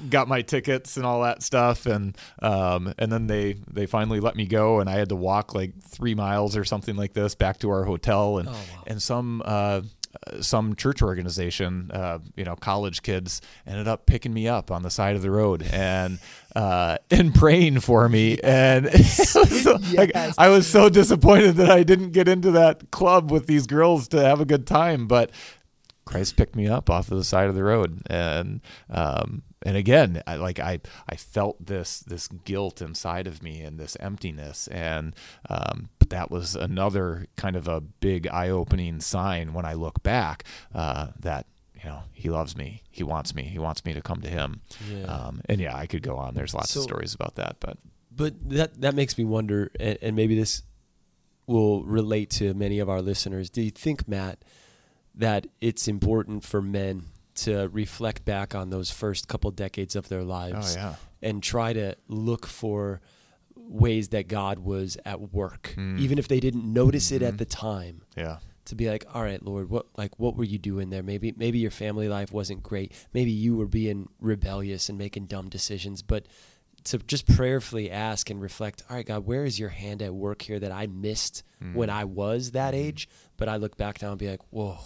got 0.10 0.28
my 0.28 0.42
tickets 0.42 0.98
and 0.98 1.06
all 1.06 1.22
that 1.22 1.44
stuff, 1.44 1.86
and 1.86 2.18
um, 2.42 2.92
and 2.98 3.12
then 3.12 3.28
they 3.28 3.58
they 3.72 3.86
finally 3.86 4.20
let 4.20 4.36
me 4.36 4.48
go, 4.48 4.80
and 4.80 4.90
I 4.90 4.94
had 4.94 5.10
to 5.10 5.16
walk 5.16 5.54
like 5.54 5.80
three 5.80 6.16
miles 6.16 6.58
or 6.58 6.64
something 6.66 6.96
like 6.96 7.14
this 7.14 7.36
back 7.36 7.60
to 7.60 7.70
our 7.70 7.84
hotel, 7.84 8.40
and 8.40 8.50
Oh, 8.50 8.52
wow. 8.54 8.84
and 8.88 9.00
some. 9.00 9.44
Uh, 9.46 9.48
uh, 9.48 9.82
some 10.42 10.76
church 10.76 11.02
organization, 11.02 11.92
uh, 11.94 12.20
you 12.36 12.44
know, 12.44 12.56
college 12.56 13.02
kids 13.02 13.42
ended 13.66 13.88
up 13.88 14.06
picking 14.06 14.34
me 14.34 14.48
up 14.48 14.72
on 14.72 14.84
the 14.84 14.90
side 14.90 15.16
of 15.16 15.22
the 15.22 15.32
road 15.32 15.64
and 15.72 16.20
uh, 16.56 16.98
and 17.12 17.34
praying 17.36 17.80
for 17.80 18.08
me, 18.10 18.40
and 18.44 18.90
so- 19.06 19.78
like, 19.94 20.12
I 20.38 20.50
was 20.50 20.68
so 20.68 20.90
disappointed 20.90 21.56
that 21.58 21.70
I 21.70 21.84
didn't 21.84 22.12
get 22.12 22.28
into 22.28 22.52
that 22.52 22.92
club 22.92 23.32
with 23.32 23.48
these 23.48 23.68
girls 23.68 24.08
to 24.10 24.22
have 24.24 24.40
a 24.42 24.46
good 24.46 24.66
time, 24.66 25.08
but 25.08 25.32
Christ 26.06 26.38
picked 26.38 26.56
me 26.56 26.68
up 26.68 26.90
off 26.90 27.12
of 27.12 27.18
the 27.18 27.24
side 27.24 27.50
of 27.50 27.56
the 27.56 27.64
road, 27.64 28.02
and 28.08 28.62
um, 28.90 29.42
and 29.66 29.76
again, 29.76 30.22
I, 30.28 30.36
like 30.36 30.60
I 30.60 30.80
I 31.10 31.16
felt 31.16 31.66
this 31.66 32.00
this 32.00 32.28
guilt 32.30 32.82
inside 32.82 33.28
of 33.28 33.42
me 33.44 33.62
and 33.62 33.78
this 33.80 33.98
emptiness, 34.00 34.68
and 34.68 35.14
um, 35.50 35.90
but 36.00 36.10
that 36.12 36.32
was 36.32 36.56
another 36.56 37.26
kind 37.36 37.56
of 37.56 37.68
a 37.68 37.82
big 37.82 38.28
eye 38.28 38.50
opening 38.50 39.02
sign 39.02 39.54
when 39.54 39.66
I 39.66 39.74
look 39.74 40.04
back 40.04 40.44
uh, 40.74 41.08
that 41.20 41.48
you 41.76 41.90
know 41.90 42.04
He 42.14 42.30
loves 42.30 42.56
me, 42.56 42.84
He 42.90 43.04
wants 43.04 43.34
me, 43.36 43.44
He 43.44 43.60
wants 43.60 43.84
me 43.84 43.94
to 43.94 44.02
come 44.02 44.22
to 44.22 44.30
Him, 44.30 44.62
Yeah. 44.90 45.06
um, 45.06 45.42
and 45.50 45.60
yeah, 45.60 45.76
I 45.76 45.88
could 45.88 46.04
go 46.04 46.16
on. 46.18 46.36
There's 46.36 46.54
lots 46.54 46.72
So- 46.72 46.80
of 46.82 46.84
stories 46.84 47.14
about 47.16 47.36
that, 47.36 47.58
but 47.60 47.78
But 48.16 48.50
that 48.50 48.80
that 48.82 48.96
makes 48.96 49.18
me 49.18 49.26
wonder, 49.26 49.72
and, 49.80 49.98
and 50.02 50.16
maybe 50.16 50.36
this 50.36 50.62
will 51.48 51.84
relate 51.84 52.30
to 52.32 52.54
many 52.54 52.80
of 52.80 52.90
our 52.90 53.02
listeners. 53.02 53.50
Do 53.50 53.62
you 53.62 53.70
think, 53.72 54.08
Matt, 54.08 54.40
that 55.14 55.48
it's 55.62 55.88
important 55.88 56.44
for 56.44 56.62
men 56.62 57.04
to 57.36 57.68
reflect 57.74 58.24
back 58.26 58.56
on 58.56 58.70
those 58.70 58.90
first 58.92 59.28
couple 59.28 59.52
decades 59.52 59.96
of 59.96 60.08
their 60.10 60.22
oh 60.22 60.26
lives 60.26 60.76
yeah, 60.76 60.96
and 61.22 61.42
try 61.44 61.74
to 61.74 61.96
look 62.08 62.46
for 62.46 63.02
ways 63.56 64.10
that 64.10 64.28
God 64.28 64.60
was 64.60 64.98
at 65.06 65.34
work, 65.34 65.74
Mm. 65.78 66.00
even 66.00 66.18
if 66.20 66.28
they 66.28 66.40
didn't 66.40 66.72
notice 66.72 67.12
it 67.12 67.22
Mhm. 67.22 67.28
at 67.28 67.38
the 67.38 67.46
time? 67.46 68.02
yeah, 68.16 68.38
to 68.66 68.76
be 68.76 68.90
like, 68.90 69.06
all 69.14 69.22
right, 69.22 69.44
Lord, 69.44 69.70
what 69.70 69.86
like 69.98 70.18
what 70.20 70.36
were 70.36 70.44
you 70.44 70.58
doing 70.58 70.90
there? 70.90 71.04
Maybe 71.04 71.34
maybe 71.38 71.60
your 71.60 71.72
family 71.72 72.08
life 72.10 72.32
wasn't 72.32 72.64
great. 72.64 72.92
Maybe 73.14 73.32
you 73.32 73.56
were 73.56 73.68
being 73.68 74.10
rebellious 74.20 74.90
and 74.90 74.98
making 74.98 75.26
dumb 75.28 75.50
decisions, 75.50 76.02
but 76.02 76.26
to 76.86 77.00
just 77.00 77.26
prayerfully 77.28 77.90
ask 77.90 78.30
and 78.30 78.40
reflect, 78.42 78.84
all 78.90 78.96
right, 78.96 79.06
God, 79.06 79.26
where 79.26 79.44
is 79.46 79.60
your 79.60 79.70
hand 79.70 80.02
at 80.04 80.14
work 80.14 80.44
here 80.44 80.60
that 80.60 80.72
I 80.72 80.86
missed 80.88 81.42
when 81.74 81.90
I 81.90 82.04
was 82.06 82.52
that 82.52 82.74
Mhm. 82.76 82.78
age? 82.78 83.10
But 83.38 83.50
I 83.50 83.58
look 83.58 83.76
back 83.76 84.02
now 84.04 84.10
and 84.12 84.20
be 84.20 84.30
like, 84.30 84.42
whoa, 84.52 84.78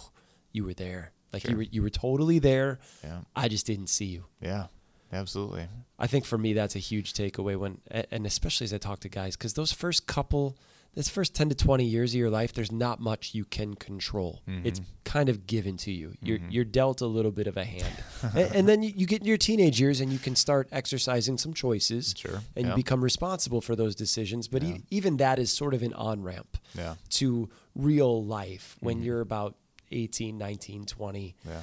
you 0.53 0.63
were 0.63 0.74
there. 0.74 1.12
Like 1.34 1.48
you 1.48 1.56
were 1.58 1.64
you 1.64 1.82
were 1.82 1.90
totally 1.90 2.40
there. 2.40 2.80
yeah, 3.04 3.22
I 3.36 3.48
just 3.48 3.66
didn't 3.68 3.88
see 3.88 4.06
you. 4.06 4.26
yeah, 4.42 4.68
absolutely, 5.12 5.68
I 5.98 6.08
think 6.08 6.26
for 6.26 6.38
me 6.38 6.54
that's 6.54 6.76
a 6.76 6.80
huge 6.80 7.14
takeaway 7.14 7.58
when 7.58 7.80
and 8.12 8.26
especially 8.26 8.66
as 8.66 8.74
I 8.74 8.78
talk 8.78 9.00
to 9.02 9.10
guys 9.10 9.36
cuz 9.36 9.54
those 9.54 9.72
first 9.72 10.08
couple 10.08 10.58
this 10.96 11.08
first 11.08 11.36
10 11.36 11.50
to 11.50 11.56
20 11.56 11.86
years 11.86 12.14
of 12.14 12.20
your 12.20 12.32
life 12.32 12.52
there's 12.52 12.72
not 12.72 13.00
much 13.00 13.36
you 13.36 13.46
can 13.46 13.76
control. 13.76 14.42
It's 14.64 14.80
Mhm. 14.80 14.86
kind 15.04 15.30
of 15.30 15.46
given 15.46 15.78
to 15.78 15.92
you. 15.92 16.16
You're 16.22 16.40
Mhm. 16.40 16.52
you're 16.52 16.66
dealt 16.66 17.02
a 17.02 17.06
little 17.06 17.32
bit 17.32 17.46
of 17.46 17.58
a 17.58 17.64
hand. 17.64 17.94
and, 18.36 18.56
and 18.56 18.68
then 18.68 18.82
you, 18.82 18.92
you 18.96 19.06
get 19.06 19.22
in 19.22 19.28
your 19.28 19.38
teenage 19.38 19.80
years 19.80 20.02
and 20.02 20.12
you 20.12 20.18
can 20.18 20.36
start 20.36 20.68
exercising 20.72 21.38
some 21.38 21.54
choices 21.54 22.16
sure, 22.18 22.42
and 22.56 22.66
yeah, 22.66 22.70
you 22.72 22.76
become 22.76 23.04
responsible 23.04 23.62
for 23.62 23.76
those 23.76 23.94
decisions, 23.96 24.48
but 24.48 24.64
Yeah. 24.64 24.78
e- 24.78 24.84
even 24.90 25.18
that 25.18 25.38
is 25.38 25.54
sort 25.54 25.76
of 25.76 25.84
an 25.84 25.94
on-ramp 25.94 26.58
yeah, 26.76 26.96
to 27.12 27.50
real 27.76 28.26
life 28.26 28.76
when 28.80 29.00
Mhm. 29.02 29.04
you're 29.06 29.22
about 29.22 29.56
18, 29.91 30.38
19, 30.38 30.86
20. 30.86 31.36
yeah, 31.46 31.62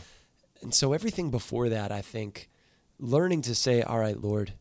And 0.62 0.74
so 0.74 0.92
everything 0.92 1.30
before 1.30 1.68
that, 1.68 1.92
I 1.92 2.02
think, 2.02 2.48
learning 2.98 3.42
to 3.42 3.54
say, 3.54 3.82
"All 3.82 3.98
right, 3.98 4.20
Lord, 4.20 4.54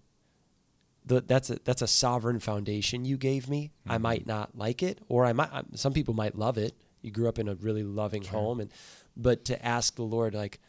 the, 1.05 1.21
that's 1.21 1.49
a 1.49 1.59
that's 1.63 1.81
a 1.81 1.87
sovereign 1.87 2.39
foundation 2.39 3.05
you 3.05 3.15
gave 3.17 3.47
me. 3.47 3.71
I 3.87 3.97
Mhm. 3.97 4.01
might 4.01 4.25
not 4.27 4.57
like 4.57 4.81
it, 4.83 4.99
or 5.07 5.25
I 5.25 5.33
might. 5.33 5.53
I- 5.53 5.63
Some 5.75 5.93
people 5.93 6.13
might 6.13 6.35
love 6.35 6.57
it. 6.57 6.75
You 7.01 7.11
grew 7.11 7.29
up 7.29 7.37
in 7.39 7.47
a 7.47 7.55
really 7.55 7.83
loving 7.83 8.23
Sure. 8.23 8.31
home, 8.39 8.59
and 8.59 8.71
but 9.15 9.45
to 9.45 9.65
ask 9.65 9.95
the 9.95 10.03
Lord, 10.03 10.33
like, 10.33 10.59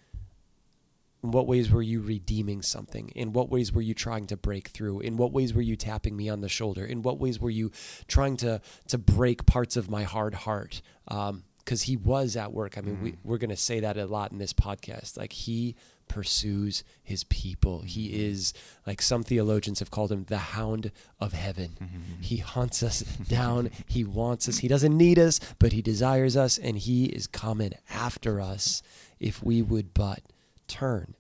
in 1.24 1.30
what 1.32 1.46
ways 1.46 1.70
were 1.70 1.82
you 1.82 2.00
redeeming 2.02 2.60
something? 2.62 3.08
In 3.16 3.32
what 3.32 3.48
ways 3.50 3.72
were 3.72 3.80
you 3.82 3.94
trying 3.94 4.26
to 4.26 4.36
break 4.36 4.68
through? 4.68 5.00
In 5.00 5.16
what 5.16 5.32
ways 5.32 5.54
were 5.54 5.62
you 5.62 5.74
tapping 5.74 6.16
me 6.16 6.28
on 6.28 6.40
the 6.42 6.48
shoulder? 6.48 6.84
In 6.84 7.02
what 7.02 7.18
ways 7.18 7.40
were 7.40 7.50
you 7.50 7.72
trying 8.06 8.36
to 8.38 8.60
to 8.88 8.98
break 8.98 9.46
parts 9.46 9.76
of 9.76 9.90
my 9.90 10.04
hard 10.04 10.34
heart? 10.34 10.82
Because 11.66 11.82
he 11.82 11.96
was 11.96 12.37
at 12.37 12.52
work. 12.52 12.78
I 12.78 12.80
mean, 12.80 13.02
we, 13.02 13.12
mm. 13.12 13.16
we're 13.25 13.38
going 13.38 13.50
to 13.50 13.56
say 13.56 13.80
that 13.80 13.99
a 13.99 14.06
lot 14.06 14.32
in 14.32 14.38
this 14.38 14.52
podcast. 14.52 15.18
Like 15.18 15.32
he 15.32 15.75
pursues 16.08 16.85
his 17.02 17.25
people. 17.25 17.82
He 17.82 18.08
mm-hmm. 18.08 18.20
is 18.20 18.54
like 18.87 19.02
some 19.02 19.23
theologians 19.23 19.80
have 19.80 19.90
called 19.90 20.12
him 20.12 20.25
the 20.25 20.38
hound 20.38 20.92
of 21.20 21.32
heaven. 21.32 21.76
Mm-hmm. 21.82 22.23
He 22.23 22.37
hunts 22.37 22.82
us 22.82 23.00
down. 23.28 23.70
He 23.87 24.04
wants 24.04 24.49
us. 24.49 24.58
He 24.58 24.68
doesn't 24.68 24.96
need 24.96 25.18
us, 25.18 25.40
but 25.58 25.73
he 25.73 25.82
desires 25.82 26.37
us, 26.37 26.56
and 26.56 26.78
he 26.78 27.06
is 27.06 27.26
coming 27.26 27.73
after 27.90 28.40
us 28.40 28.82
if 29.18 29.42
we 29.42 29.62
would 29.62 29.92
but 29.92 30.20
turn 30.68 31.14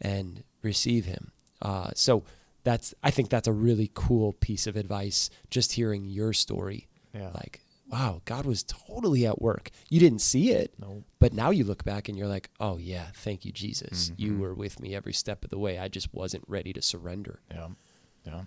and 0.00 0.44
receive 0.62 1.06
him. 1.06 1.32
Uh, 1.62 1.90
so 1.94 2.24
that's 2.64 2.94
I 3.02 3.10
think 3.10 3.30
that's 3.30 3.48
a 3.48 3.52
really 3.52 3.90
cool 3.94 4.34
piece 4.34 4.66
of 4.66 4.76
advice. 4.76 5.30
Just 5.50 5.72
hearing 5.72 6.04
your 6.04 6.32
story, 6.32 6.88
yeah. 7.14 7.30
like 7.34 7.60
wow, 7.90 8.22
God 8.24 8.46
was 8.46 8.62
totally 8.62 9.26
at 9.26 9.40
work. 9.42 9.70
You 9.88 9.98
didn't 10.00 10.20
see 10.20 10.50
it, 10.52 10.72
Nope. 10.78 11.04
but 11.18 11.32
now 11.32 11.50
you 11.50 11.64
look 11.64 11.84
back 11.84 12.08
and 12.08 12.16
you're 12.16 12.28
like, 12.28 12.48
oh 12.60 12.78
yeah, 12.78 13.06
thank 13.14 13.44
you, 13.44 13.52
Jesus. 13.52 14.12
You 14.16 14.32
Mhm. 14.32 14.38
were 14.38 14.54
with 14.54 14.78
me 14.80 14.94
every 14.94 15.12
step 15.12 15.42
of 15.44 15.50
the 15.50 15.58
way. 15.58 15.78
I 15.78 15.88
just 15.88 16.12
wasn't 16.14 16.44
ready 16.46 16.72
to 16.72 16.82
surrender. 16.82 17.40
Yeah, 17.50 17.68
yeah, 18.24 18.42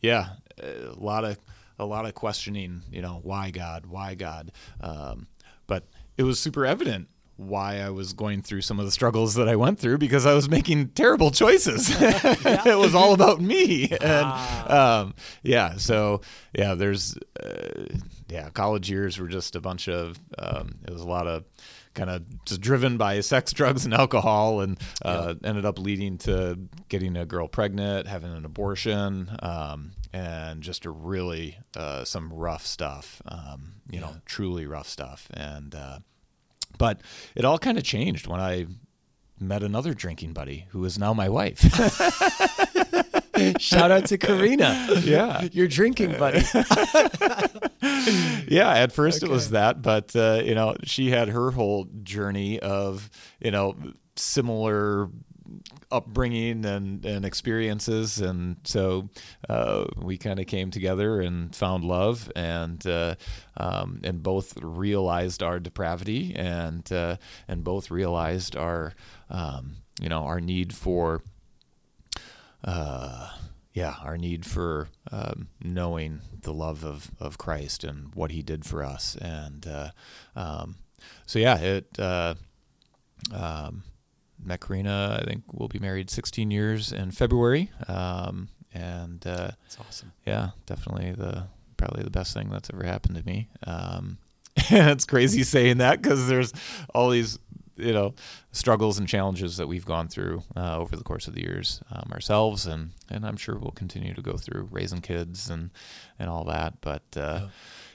yeah. 0.00 0.28
A 0.62 0.94
lot 0.96 1.24
of 1.24 1.38
a 1.78 1.84
lot 1.86 2.06
of 2.06 2.14
questioning. 2.14 2.82
You 2.90 3.02
know, 3.02 3.20
why 3.22 3.50
God? 3.50 3.86
Why 3.86 4.14
God? 4.14 4.50
Um, 4.80 5.28
but 5.68 5.84
it 6.16 6.24
was 6.24 6.40
super 6.40 6.66
evident 6.66 7.08
why 7.38 7.78
I 7.78 7.90
was 7.90 8.12
going 8.12 8.42
through 8.42 8.62
some 8.62 8.80
of 8.80 8.84
the 8.84 8.90
struggles 8.90 9.34
that 9.34 9.48
I 9.48 9.56
went 9.56 9.78
through 9.78 9.98
because 9.98 10.26
I 10.26 10.34
was 10.34 10.48
making 10.48 10.88
terrible 10.88 11.30
choices. 11.30 11.88
it 12.00 12.78
was 12.78 12.94
all 12.94 13.14
about 13.14 13.40
me, 13.40 13.88
and 14.00 14.70
um, 14.70 15.14
yeah. 15.42 15.76
So 15.76 16.20
yeah, 16.52 16.74
there's 16.74 17.16
uh, 17.40 17.86
yeah, 18.28 18.50
college 18.50 18.90
years 18.90 19.18
were 19.18 19.28
just 19.28 19.54
a 19.54 19.60
bunch 19.60 19.88
of 19.88 20.18
um, 20.36 20.74
it 20.84 20.92
was 20.92 21.00
a 21.00 21.06
lot 21.06 21.26
of 21.26 21.44
kind 21.94 22.10
of 22.10 22.44
just 22.44 22.60
driven 22.60 22.96
by 22.96 23.20
sex, 23.20 23.52
drugs, 23.54 23.84
and 23.84 23.94
alcohol, 23.94 24.60
and 24.60 24.78
uh, 25.04 25.34
ended 25.44 25.64
up 25.64 25.78
leading 25.78 26.18
to 26.18 26.58
getting 26.88 27.16
a 27.16 27.24
girl 27.24 27.46
pregnant, 27.46 28.08
having 28.08 28.32
an 28.32 28.44
abortion, 28.44 29.30
um, 29.42 29.92
and 30.12 30.60
just 30.60 30.84
a 30.86 30.90
really 30.90 31.56
uh, 31.76 32.04
some 32.04 32.32
rough 32.32 32.66
stuff. 32.66 33.22
Um, 33.26 33.74
you 33.90 34.00
know, 34.00 34.16
truly 34.26 34.66
rough 34.66 34.88
stuff. 34.88 35.28
And 35.32 35.74
uh, 35.74 36.00
but 36.76 37.00
it 37.34 37.44
all 37.44 37.58
kind 37.58 37.78
of 37.78 37.84
changed 37.84 38.26
when 38.26 38.40
I 38.40 38.66
met 39.40 39.62
another 39.62 39.94
drinking 39.94 40.32
buddy 40.32 40.66
who 40.70 40.84
is 40.84 40.98
now 40.98 41.14
my 41.14 41.28
wife. 41.28 41.60
Shout 43.60 43.92
out 43.92 44.06
to 44.06 44.18
Karina. 44.18 44.88
yeah. 45.02 45.46
Your 45.52 45.68
drinking 45.68 46.18
buddy. 46.18 46.42
yeah 48.48 48.72
at 48.74 48.92
first 48.92 49.22
it 49.22 49.28
was 49.28 49.50
that 49.50 49.82
but 49.82 50.14
uh, 50.16 50.42
you 50.44 50.54
know 50.54 50.74
she 50.84 51.10
had 51.10 51.28
her 51.28 51.50
whole 51.52 51.86
journey 52.02 52.58
of 52.58 53.08
you 53.40 53.50
know 53.50 53.76
similar 54.16 55.08
upbringing 55.90 56.64
and, 56.64 57.04
and 57.04 57.24
experiences 57.24 58.18
and 58.20 58.56
so 58.64 59.08
uh, 59.48 59.86
we 59.96 60.18
kind 60.18 60.38
of 60.38 60.46
came 60.46 60.70
together 60.70 61.20
and 61.20 61.54
found 61.54 61.84
love 61.84 62.30
and 62.36 62.86
uh, 62.86 63.14
um, 63.56 64.00
and 64.04 64.22
both 64.22 64.56
realized 64.60 65.42
our 65.42 65.58
depravity 65.58 66.34
and 66.36 66.92
uh, 66.92 67.16
and 67.46 67.64
both 67.64 67.90
realized 67.90 68.54
our 68.56 68.92
um, 69.30 69.76
you 70.00 70.08
know 70.08 70.24
our 70.24 70.40
need 70.40 70.74
for 70.74 71.22
uh, 72.64 73.30
yeah, 73.72 73.94
our 74.02 74.18
need 74.18 74.44
for 74.44 74.88
um, 75.12 75.48
knowing 75.62 76.20
the 76.42 76.52
love 76.52 76.84
of, 76.84 77.12
of 77.20 77.38
Christ 77.38 77.84
and 77.84 78.12
what 78.14 78.32
He 78.32 78.42
did 78.42 78.64
for 78.64 78.82
us, 78.82 79.16
and 79.20 79.66
uh, 79.66 79.90
um, 80.34 80.76
so 81.26 81.38
yeah, 81.38 81.58
it. 81.58 81.98
Uh, 81.98 82.34
um, 83.32 83.84
met 84.42 84.60
Karina. 84.60 85.18
I 85.20 85.24
think 85.24 85.44
we'll 85.52 85.68
be 85.68 85.78
married 85.78 86.10
16 86.10 86.50
years 86.50 86.92
in 86.92 87.10
February, 87.10 87.70
um, 87.88 88.48
and 88.72 89.26
uh, 89.26 89.50
That's 89.62 89.78
awesome. 89.80 90.12
yeah, 90.26 90.50
definitely 90.66 91.12
the 91.12 91.46
probably 91.76 92.02
the 92.02 92.10
best 92.10 92.34
thing 92.34 92.50
that's 92.50 92.70
ever 92.72 92.84
happened 92.84 93.16
to 93.16 93.24
me. 93.24 93.48
Um, 93.66 94.18
it's 94.56 95.04
crazy 95.04 95.42
saying 95.44 95.78
that 95.78 96.02
because 96.02 96.28
there's 96.28 96.52
all 96.94 97.10
these 97.10 97.38
you 97.76 97.92
know 97.92 98.12
struggles 98.50 98.98
and 98.98 99.06
challenges 99.08 99.56
that 99.56 99.68
we've 99.68 99.84
gone 99.86 100.08
through 100.08 100.42
uh, 100.56 100.76
over 100.78 100.96
the 100.96 101.04
course 101.04 101.28
of 101.28 101.34
the 101.34 101.42
years 101.42 101.80
um, 101.90 102.10
ourselves, 102.12 102.66
and 102.66 102.90
and 103.10 103.24
I'm 103.24 103.36
sure 103.36 103.56
we'll 103.56 103.70
continue 103.70 104.14
to 104.14 104.22
go 104.22 104.36
through 104.36 104.68
raising 104.70 105.00
kids 105.00 105.48
and 105.48 105.70
and 106.18 106.28
all 106.28 106.44
that. 106.44 106.80
But 106.80 107.04
uh, 107.16 107.48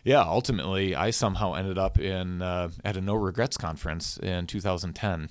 yeah, 0.04 0.22
ultimately, 0.22 0.96
I 0.96 1.12
somehow 1.12 1.54
ended 1.54 1.78
up 1.78 2.00
in 2.00 2.42
uh, 2.42 2.70
at 2.84 2.98
a 2.98 3.02
no 3.02 3.14
regrets 3.16 3.58
conference 3.58 4.18
in 4.18 4.48
2010 4.48 5.30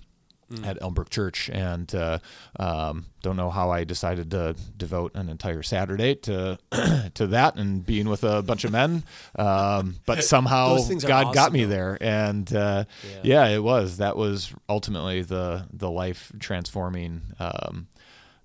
at 0.64 0.80
Elmbrook 0.80 1.09
Church, 1.11 1.49
and 1.50 1.92
uh, 1.94 2.18
um, 2.59 3.06
don't 3.23 3.37
know 3.37 3.50
how 3.50 3.71
I 3.71 3.85
decided 3.85 4.30
to 4.32 4.54
devote 4.76 5.14
an 5.14 5.28
entire 5.28 5.62
Saturday 5.62 6.14
to 6.16 6.59
to 7.14 7.26
that 7.28 7.56
and 7.56 7.85
being 7.85 8.09
with 8.09 8.25
a 8.25 8.42
bunch 8.42 8.64
of 8.64 8.73
men. 8.73 9.04
Um, 9.37 9.97
but 10.06 10.25
somehow 10.25 10.75
Those 10.76 10.88
things 10.88 11.04
are 11.04 11.09
God 11.09 11.35
got 11.35 11.52
me 11.52 11.64
though. 11.64 11.71
there, 11.71 11.99
and 12.00 12.54
uh, 12.54 12.85
Yeah. 13.23 13.47
yeah. 13.47 13.54
it 13.56 13.62
was. 13.62 13.99
That 13.99 14.16
was 14.16 14.52
ultimately 14.68 15.23
the 15.23 15.66
the 15.73 15.90
life 15.90 16.32
transforming. 16.38 17.23
Um, 17.38 17.88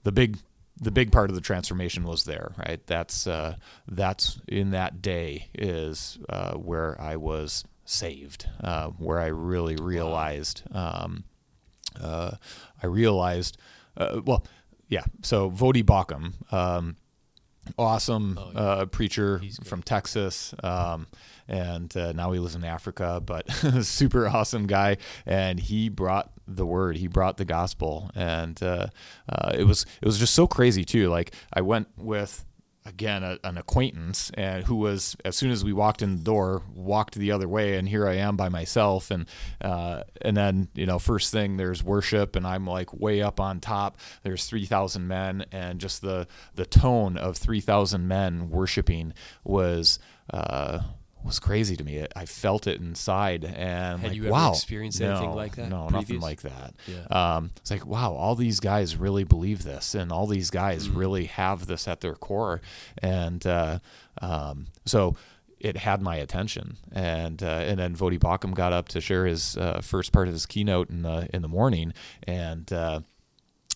the 0.04 0.12
big 0.12 0.38
the 0.80 0.92
big 0.92 1.12
part 1.12 1.30
of 1.32 1.36
the 1.36 1.42
transformation 1.42 2.04
was 2.04 2.26
there, 2.26 2.52
right? 2.58 2.80
That's 2.86 3.26
uh, 3.28 3.56
that's 3.88 4.40
in 4.48 4.72
that 4.72 5.02
day 5.02 5.48
is 5.56 6.20
uh, 6.30 6.54
where 6.54 7.00
I 7.02 7.16
was 7.16 7.64
saved, 7.86 8.48
uh, 8.64 8.90
where 8.90 9.20
I 9.20 9.28
really 9.28 9.76
realized. 9.76 10.62
Um, 10.72 11.24
uh, 12.02 12.32
I 12.82 12.86
realized, 12.88 13.58
uh, 13.98 14.22
well, 14.26 14.46
yeah. 14.88 15.04
So 15.22 15.52
Voddie 15.52 15.84
Baucham, 15.84 16.34
um, 16.54 16.96
awesome 17.78 18.38
Oh, 18.40 18.52
yeah. 18.54 18.60
uh, 18.60 18.86
preacher 18.86 19.42
from 19.64 19.82
Texas, 19.84 20.54
um, 20.64 21.08
and 21.48 21.96
uh, 21.98 22.12
now 22.14 22.32
he 22.32 22.40
lives 22.40 22.56
in 22.56 22.64
Africa. 22.64 23.22
But 23.26 23.50
super 23.82 24.28
awesome 24.28 24.68
guy, 24.68 24.98
and 25.26 25.60
he 25.60 25.90
brought 25.90 26.32
the 26.48 26.66
word. 26.66 26.98
He 26.98 27.08
brought 27.08 27.38
the 27.38 27.46
gospel, 27.46 28.10
and 28.16 28.62
uh, 28.64 28.88
uh, 29.30 29.52
it 29.54 29.64
was 29.66 29.86
it 30.02 30.06
was 30.06 30.18
just 30.20 30.34
so 30.34 30.48
crazy 30.48 30.86
too. 30.86 31.10
Like 31.10 31.34
I 31.54 31.62
went 31.62 31.88
with 31.98 32.46
again 32.88 33.24
a, 33.24 33.38
an 33.44 33.58
acquaintance 33.58 34.32
and 34.36 34.64
who 34.64 34.76
was 34.76 35.16
as 35.26 35.36
soon 35.36 35.52
as 35.52 35.64
we 35.64 35.74
walked 35.74 36.02
in 36.02 36.16
the 36.16 36.24
door 36.24 36.64
walked 36.74 37.16
the 37.16 37.32
other 37.32 37.48
way 37.48 37.76
and 37.78 37.90
here 37.90 38.08
i 38.08 38.16
am 38.16 38.36
by 38.38 38.50
myself. 38.50 39.12
And 39.12 39.28
uh, 39.62 40.04
and 40.22 40.36
then 40.36 40.70
you 40.74 40.86
know 40.86 41.00
first 41.00 41.32
thing 41.32 41.58
there's 41.58 41.84
worship 41.84 42.36
and 42.36 42.48
i'm 42.48 42.66
like 42.66 42.94
way 42.94 43.22
up 43.22 43.40
on 43.40 43.60
top. 43.60 43.98
There's 44.24 44.46
3000 44.46 45.08
men 45.08 45.46
and 45.52 45.80
just 45.80 46.02
the 46.02 46.28
the 46.56 46.66
tone 46.66 47.18
of 47.18 47.38
3000 47.38 48.08
men 48.08 48.50
worshiping 48.50 49.14
was 49.44 50.00
uh 50.32 50.80
was 51.24 51.40
crazy 51.40 51.76
to 51.76 51.84
me. 51.84 52.06
I 52.16 52.26
felt 52.26 52.68
it 52.68 52.80
inside, 52.80 53.44
and 53.44 54.00
Had 54.00 54.10
like, 54.10 54.16
you 54.16 54.24
ever 54.24 54.32
wow, 54.32 54.52
experienced 54.52 55.02
no, 55.02 55.34
like 55.36 55.56
that 55.56 55.70
No, 55.70 55.90
nothing 55.90 56.20
like 56.22 56.42
that. 56.44 56.74
Yeah. 56.88 57.36
Um, 57.36 57.52
it's 57.58 57.70
like, 57.72 57.86
wow, 57.86 58.14
all 58.14 58.36
these 58.36 58.60
guys 58.60 58.96
really 58.96 59.24
believe 59.24 59.64
this, 59.64 59.94
and 59.96 60.12
all 60.12 60.28
these 60.28 60.50
guys 60.50 60.88
Mm-hmm. 60.88 60.98
really 60.98 61.26
have 61.26 61.66
this 61.68 61.88
at 61.88 62.02
their 62.02 62.16
core, 62.16 62.62
and 63.02 63.46
uh, 63.46 63.80
um, 64.22 64.68
so 64.86 65.16
it 65.60 65.76
had 65.78 66.02
my 66.02 66.16
attention. 66.18 66.78
And 66.92 67.42
uh, 67.44 67.64
and 67.66 67.80
then 67.80 67.96
Voddie 67.96 68.20
Baucham 68.20 68.54
got 68.54 68.72
up 68.74 68.88
to 68.90 69.02
share 69.02 69.26
his 69.26 69.58
uh, 69.58 69.82
first 69.82 70.12
part 70.12 70.28
of 70.28 70.34
his 70.34 70.46
keynote 70.46 70.90
in 70.90 71.02
the 71.02 71.28
in 71.34 71.42
the 71.42 71.48
morning, 71.48 71.94
and 72.24 72.72
uh, 72.72 73.02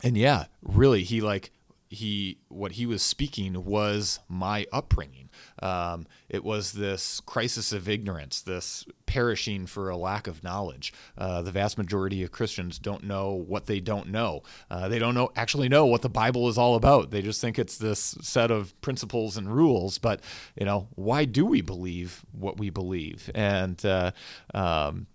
and 0.03 0.15
yeah, 0.15 0.45
really, 0.61 1.03
he 1.03 1.21
like 1.21 1.51
he 1.91 2.37
what 2.47 2.71
he 2.73 2.85
was 2.85 3.03
speaking 3.03 3.65
was 3.65 4.21
my 4.29 4.65
upbringing. 4.71 5.29
Um, 5.61 6.07
it 6.29 6.41
was 6.41 6.71
this 6.71 7.19
crisis 7.19 7.73
of 7.73 7.89
ignorance, 7.89 8.41
this 8.41 8.85
perishing 9.05 9.65
for 9.65 9.89
a 9.89 9.97
lack 9.97 10.25
of 10.25 10.41
knowledge. 10.41 10.93
Uh, 11.17 11.41
the 11.41 11.51
vast 11.51 11.77
majority 11.77 12.23
of 12.23 12.31
Christians 12.31 12.79
don't 12.79 13.03
know 13.03 13.33
what 13.33 13.65
they 13.65 13.81
don't 13.81 14.07
know. 14.07 14.41
Uh, 14.69 14.87
they 14.87 14.99
don't 14.99 15.13
know 15.13 15.31
actually 15.35 15.67
know 15.67 15.85
what 15.85 16.01
the 16.01 16.09
Bible 16.09 16.47
is 16.47 16.57
all 16.57 16.75
about. 16.75 17.11
They 17.11 17.21
just 17.21 17.41
think 17.41 17.59
it's 17.59 17.77
this 17.77 18.17
set 18.21 18.51
of 18.51 18.79
principles 18.79 19.35
and 19.35 19.53
rules. 19.53 19.97
But 19.97 20.21
you 20.57 20.65
know, 20.65 20.87
why 20.95 21.25
do 21.25 21.45
we 21.45 21.59
believe 21.59 22.25
what 22.31 22.57
we 22.57 22.69
believe? 22.69 23.29
And 23.35 23.85
uh, 23.85 24.11
um, 24.53 25.07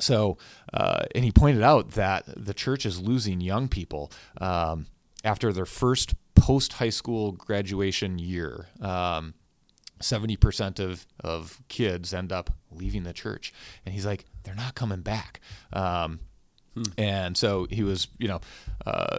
so, 0.00 0.36
uh, 0.74 1.04
and 1.14 1.24
he 1.24 1.30
pointed 1.30 1.62
out 1.62 1.92
that 1.92 2.24
the 2.26 2.54
church 2.54 2.84
is 2.84 3.00
losing 3.00 3.40
young 3.40 3.68
people 3.68 4.10
um, 4.40 4.86
after 5.24 5.52
their 5.52 5.66
first 5.66 6.14
post 6.34 6.74
high 6.74 6.90
school 6.90 7.32
graduation 7.32 8.18
year. 8.18 8.66
Um, 8.80 9.34
70% 10.00 10.78
of, 10.78 11.06
of 11.20 11.60
kids 11.68 12.14
end 12.14 12.32
up 12.32 12.50
leaving 12.70 13.02
the 13.02 13.12
church. 13.12 13.52
And 13.84 13.92
he's 13.92 14.06
like, 14.06 14.26
they're 14.44 14.54
not 14.54 14.74
coming 14.74 15.00
back. 15.00 15.40
Um, 15.72 16.20
and 16.96 17.36
so 17.36 17.66
he 17.70 17.82
was, 17.82 18.08
you 18.18 18.28
know, 18.28 18.40
uh, 18.86 19.18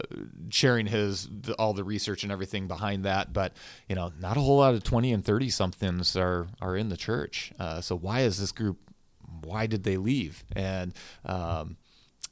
sharing 0.50 0.88
his 0.88 1.28
the, 1.28 1.54
all 1.56 1.74
the 1.74 1.84
research 1.84 2.24
and 2.24 2.32
everything 2.32 2.68
behind 2.68 3.06
that. 3.06 3.34
But 3.34 3.54
you 3.88 3.96
know, 3.96 4.12
not 4.20 4.38
a 4.38 4.40
whole 4.40 4.58
lot 4.58 4.74
of 4.74 4.84
twenty 4.84 5.12
and 5.12 5.26
thirty 5.26 5.50
somethings 5.50 6.16
are 6.16 6.48
are 6.62 6.78
in 6.78 6.90
the 6.90 6.96
church. 6.98 7.52
Uh, 7.60 7.82
so 7.82 7.98
why 7.98 8.22
is 8.22 8.40
this 8.40 8.52
group? 8.52 8.78
Why 9.44 9.68
did 9.68 9.84
they 9.84 9.98
leave? 9.98 10.44
And 10.56 10.94
um, 11.26 11.78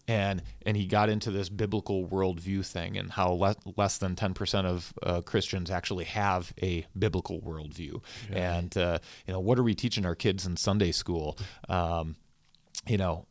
and 0.07 0.41
and 0.65 0.77
he 0.77 0.85
got 0.85 1.09
into 1.09 1.31
this 1.31 1.49
biblical 1.49 2.07
worldview 2.07 2.65
thing 2.65 2.97
and 2.97 3.11
how 3.11 3.31
le- 3.31 3.55
less 3.75 3.97
than 3.97 4.15
10% 4.15 4.65
of 4.65 4.93
uh, 5.03 5.21
christians 5.21 5.69
actually 5.69 6.05
have 6.05 6.53
a 6.61 6.85
biblical 6.97 7.41
worldview. 7.41 8.01
And 8.31 8.75
uh, 8.77 8.99
you 9.25 9.33
know 9.33 9.39
what 9.39 9.59
are 9.59 9.63
we 9.63 9.75
teaching 9.75 10.05
our 10.05 10.15
kids 10.15 10.45
in 10.45 10.57
sunday 10.57 10.91
school? 10.91 11.37
Um, 11.67 12.15
you 12.87 12.97
know 12.97 13.25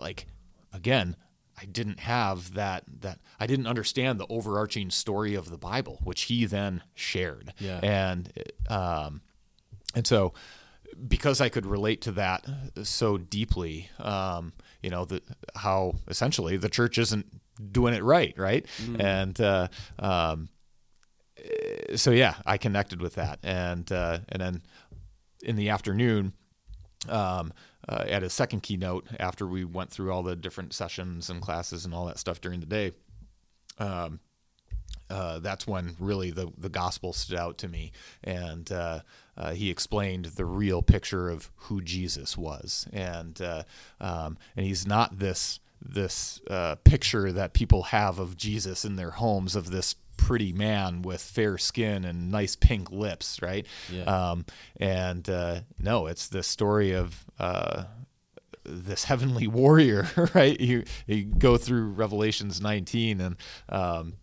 like 0.00 0.26
again 0.72 1.16
i 1.60 1.64
didn't 1.64 2.00
have 2.00 2.54
that 2.54 2.84
that 3.00 3.18
i 3.40 3.46
didn't 3.46 3.66
understand 3.66 4.18
the 4.18 4.26
overarching 4.28 4.90
story 4.90 5.34
of 5.34 5.50
the 5.50 5.58
bible 5.58 5.98
which 6.04 6.22
he 6.22 6.44
then 6.46 6.82
shared. 6.94 7.52
Yeah. 7.58 7.80
and 7.82 8.32
um, 8.68 9.20
and 9.94 10.06
so 10.06 10.32
because 11.08 11.40
I 11.40 11.48
could 11.48 11.66
relate 11.66 12.02
to 12.02 12.12
that 12.12 12.46
so 12.82 13.16
deeply, 13.18 13.90
um, 13.98 14.52
you 14.82 14.90
know, 14.90 15.04
the, 15.04 15.22
how 15.54 15.94
essentially 16.08 16.56
the 16.56 16.68
church 16.68 16.98
isn't 16.98 17.26
doing 17.70 17.94
it 17.94 18.02
right, 18.02 18.34
right? 18.36 18.66
Mm. 18.82 19.00
And 19.00 19.40
uh, 19.40 19.68
um, 19.98 20.48
so 21.94 22.10
yeah, 22.10 22.34
I 22.44 22.58
connected 22.58 23.00
with 23.00 23.14
that, 23.14 23.38
and 23.42 23.90
uh, 23.90 24.20
and 24.28 24.42
then 24.42 24.62
in 25.42 25.56
the 25.56 25.70
afternoon. 25.70 26.32
Um, 27.08 27.52
uh, 27.88 28.04
at 28.06 28.22
a 28.22 28.30
second 28.30 28.62
keynote, 28.62 29.08
after 29.18 29.44
we 29.44 29.64
went 29.64 29.90
through 29.90 30.12
all 30.12 30.22
the 30.22 30.36
different 30.36 30.72
sessions 30.72 31.28
and 31.28 31.42
classes 31.42 31.84
and 31.84 31.92
all 31.92 32.06
that 32.06 32.16
stuff 32.16 32.40
during 32.40 32.60
the 32.60 32.66
day, 32.66 32.92
um, 33.78 34.20
uh, 35.10 35.40
that's 35.40 35.66
when 35.66 35.96
really 35.98 36.30
the, 36.30 36.50
the 36.56 36.68
gospel 36.68 37.12
stood 37.12 37.36
out 37.36 37.58
to 37.58 37.68
me. 37.68 37.92
And 38.22 38.70
uh, 38.70 39.00
uh, 39.36 39.52
he 39.52 39.70
explained 39.70 40.26
the 40.26 40.44
real 40.44 40.82
picture 40.82 41.28
of 41.28 41.50
who 41.56 41.80
Jesus 41.80 42.36
was. 42.36 42.86
And, 42.92 43.40
uh, 43.40 43.62
um, 44.00 44.38
and 44.56 44.66
he's 44.66 44.86
not 44.86 45.18
this, 45.18 45.60
this 45.80 46.40
uh, 46.50 46.76
picture 46.84 47.32
that 47.32 47.52
people 47.52 47.84
have 47.84 48.18
of 48.18 48.36
Jesus 48.36 48.84
in 48.84 48.96
their 48.96 49.12
homes 49.12 49.56
of 49.56 49.70
this 49.70 49.94
pretty 50.16 50.52
man 50.52 51.02
with 51.02 51.20
fair 51.20 51.58
skin 51.58 52.04
and 52.04 52.30
nice 52.30 52.54
pink 52.54 52.90
lips, 52.92 53.40
right? 53.42 53.66
Yeah. 53.90 54.04
Um, 54.04 54.44
and 54.78 55.28
uh, 55.28 55.60
no, 55.80 56.06
it's 56.06 56.28
the 56.28 56.42
story 56.42 56.94
of 56.94 57.24
this 58.64 59.04
heavenly 59.04 59.46
warrior, 59.48 60.08
right? 60.34 60.58
You 60.60 60.84
you 61.06 61.24
go 61.24 61.56
through 61.56 61.90
Revelations 61.90 62.60
19 62.60 63.20
and 63.20 63.36
um, 63.68 64.14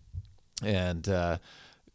and 0.62 1.08
uh, 1.08 1.38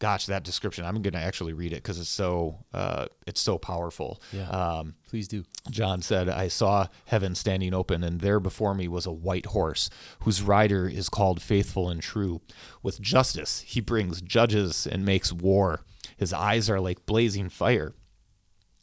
gosh, 0.05 0.27
that 0.27 0.43
description 0.43 0.85
I'm 0.85 1.01
going 1.01 1.13
to 1.13 1.19
actually 1.19 1.53
read 1.53 1.73
it 1.73 1.77
because 1.77 1.99
it's 1.99 2.07
so 2.09 2.59
uh, 2.75 3.07
it's 3.25 3.41
so 3.41 3.57
powerful. 3.57 4.21
Yeah, 4.31 4.47
um, 4.49 4.93
please 5.09 5.27
do. 5.27 5.45
John 5.71 6.03
said, 6.03 6.29
"I 6.29 6.47
saw 6.47 6.89
heaven 7.05 7.33
standing 7.33 7.73
open, 7.73 8.03
and 8.03 8.21
there 8.21 8.39
before 8.39 8.75
me 8.75 8.87
was 8.87 9.07
a 9.07 9.11
white 9.11 9.47
horse, 9.47 9.89
whose 10.19 10.43
rider 10.43 10.87
is 10.87 11.09
called 11.09 11.41
Faithful 11.41 11.89
and 11.89 12.03
True. 12.03 12.41
With 12.83 13.01
justice 13.01 13.61
he 13.61 13.81
brings 13.81 14.21
judges 14.21 14.85
and 14.85 15.03
makes 15.03 15.33
war. 15.33 15.81
His 16.15 16.31
eyes 16.33 16.69
are 16.69 16.79
like 16.79 17.07
blazing 17.07 17.49
fire, 17.49 17.95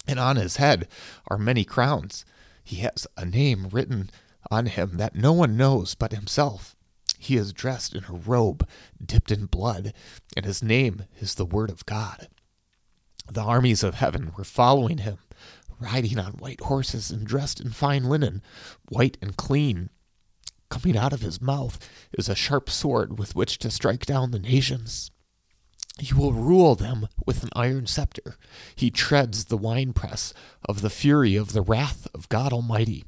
and 0.09 0.19
on 0.19 0.35
his 0.35 0.57
head 0.57 0.89
are 1.29 1.39
many 1.39 1.65
crowns. 1.65 2.25
He 2.65 2.79
has 2.79 3.07
a 3.17 3.25
name 3.25 3.69
written." 3.71 4.11
On 4.51 4.67
him 4.67 4.97
that 4.97 5.15
no 5.15 5.33
one 5.33 5.57
knows 5.57 5.95
but 5.95 6.13
himself. 6.13 6.75
He 7.23 7.37
is 7.37 7.53
dressed 7.53 7.95
in 7.95 8.05
a 8.09 8.15
robe 8.15 8.69
dipped 9.01 9.31
in 9.31 9.47
blood, 9.47 9.95
and 10.37 10.45
his 10.45 10.61
name 10.61 11.05
is 11.21 11.37
the 11.37 11.47
Word 11.47 11.71
of 11.71 11.87
God. 11.87 12.27
The 13.31 13.43
armies 13.43 13.85
of 13.85 13.95
heaven 13.95 14.33
were 14.37 14.43
following 14.43 14.99
him, 14.99 15.19
riding 15.79 16.19
on 16.19 16.33
white 16.33 16.63
horses 16.63 17.13
and 17.13 17.25
dressed 17.25 17.61
in 17.61 17.71
fine 17.71 18.03
linen, 18.03 18.43
white 18.89 19.19
and 19.23 19.37
clean. 19.37 19.91
Coming 20.69 20.97
out 20.97 21.13
of 21.13 21.21
his 21.21 21.41
mouth 21.41 21.79
is 22.13 22.29
a 22.29 22.35
sharp 22.35 22.69
sword 22.69 23.21
with 23.21 23.37
which 23.37 23.59
to 23.59 23.71
strike 23.71 24.05
down 24.05 24.33
the 24.33 24.41
nations. 24.41 25.13
He 26.01 26.13
will 26.15 26.33
rule 26.33 26.75
them 26.75 27.07
with 27.25 27.45
an 27.45 27.51
iron 27.55 27.87
scepter. 27.87 28.37
He 28.75 28.91
treads 28.91 29.45
the 29.45 29.57
winepress 29.57 30.35
of 30.69 30.81
the 30.81 30.91
fury 30.91 31.37
of 31.37 31.53
the 31.53 31.63
wrath 31.63 32.09
of 32.13 32.29
God 32.29 32.53
Almighty. 32.53 33.05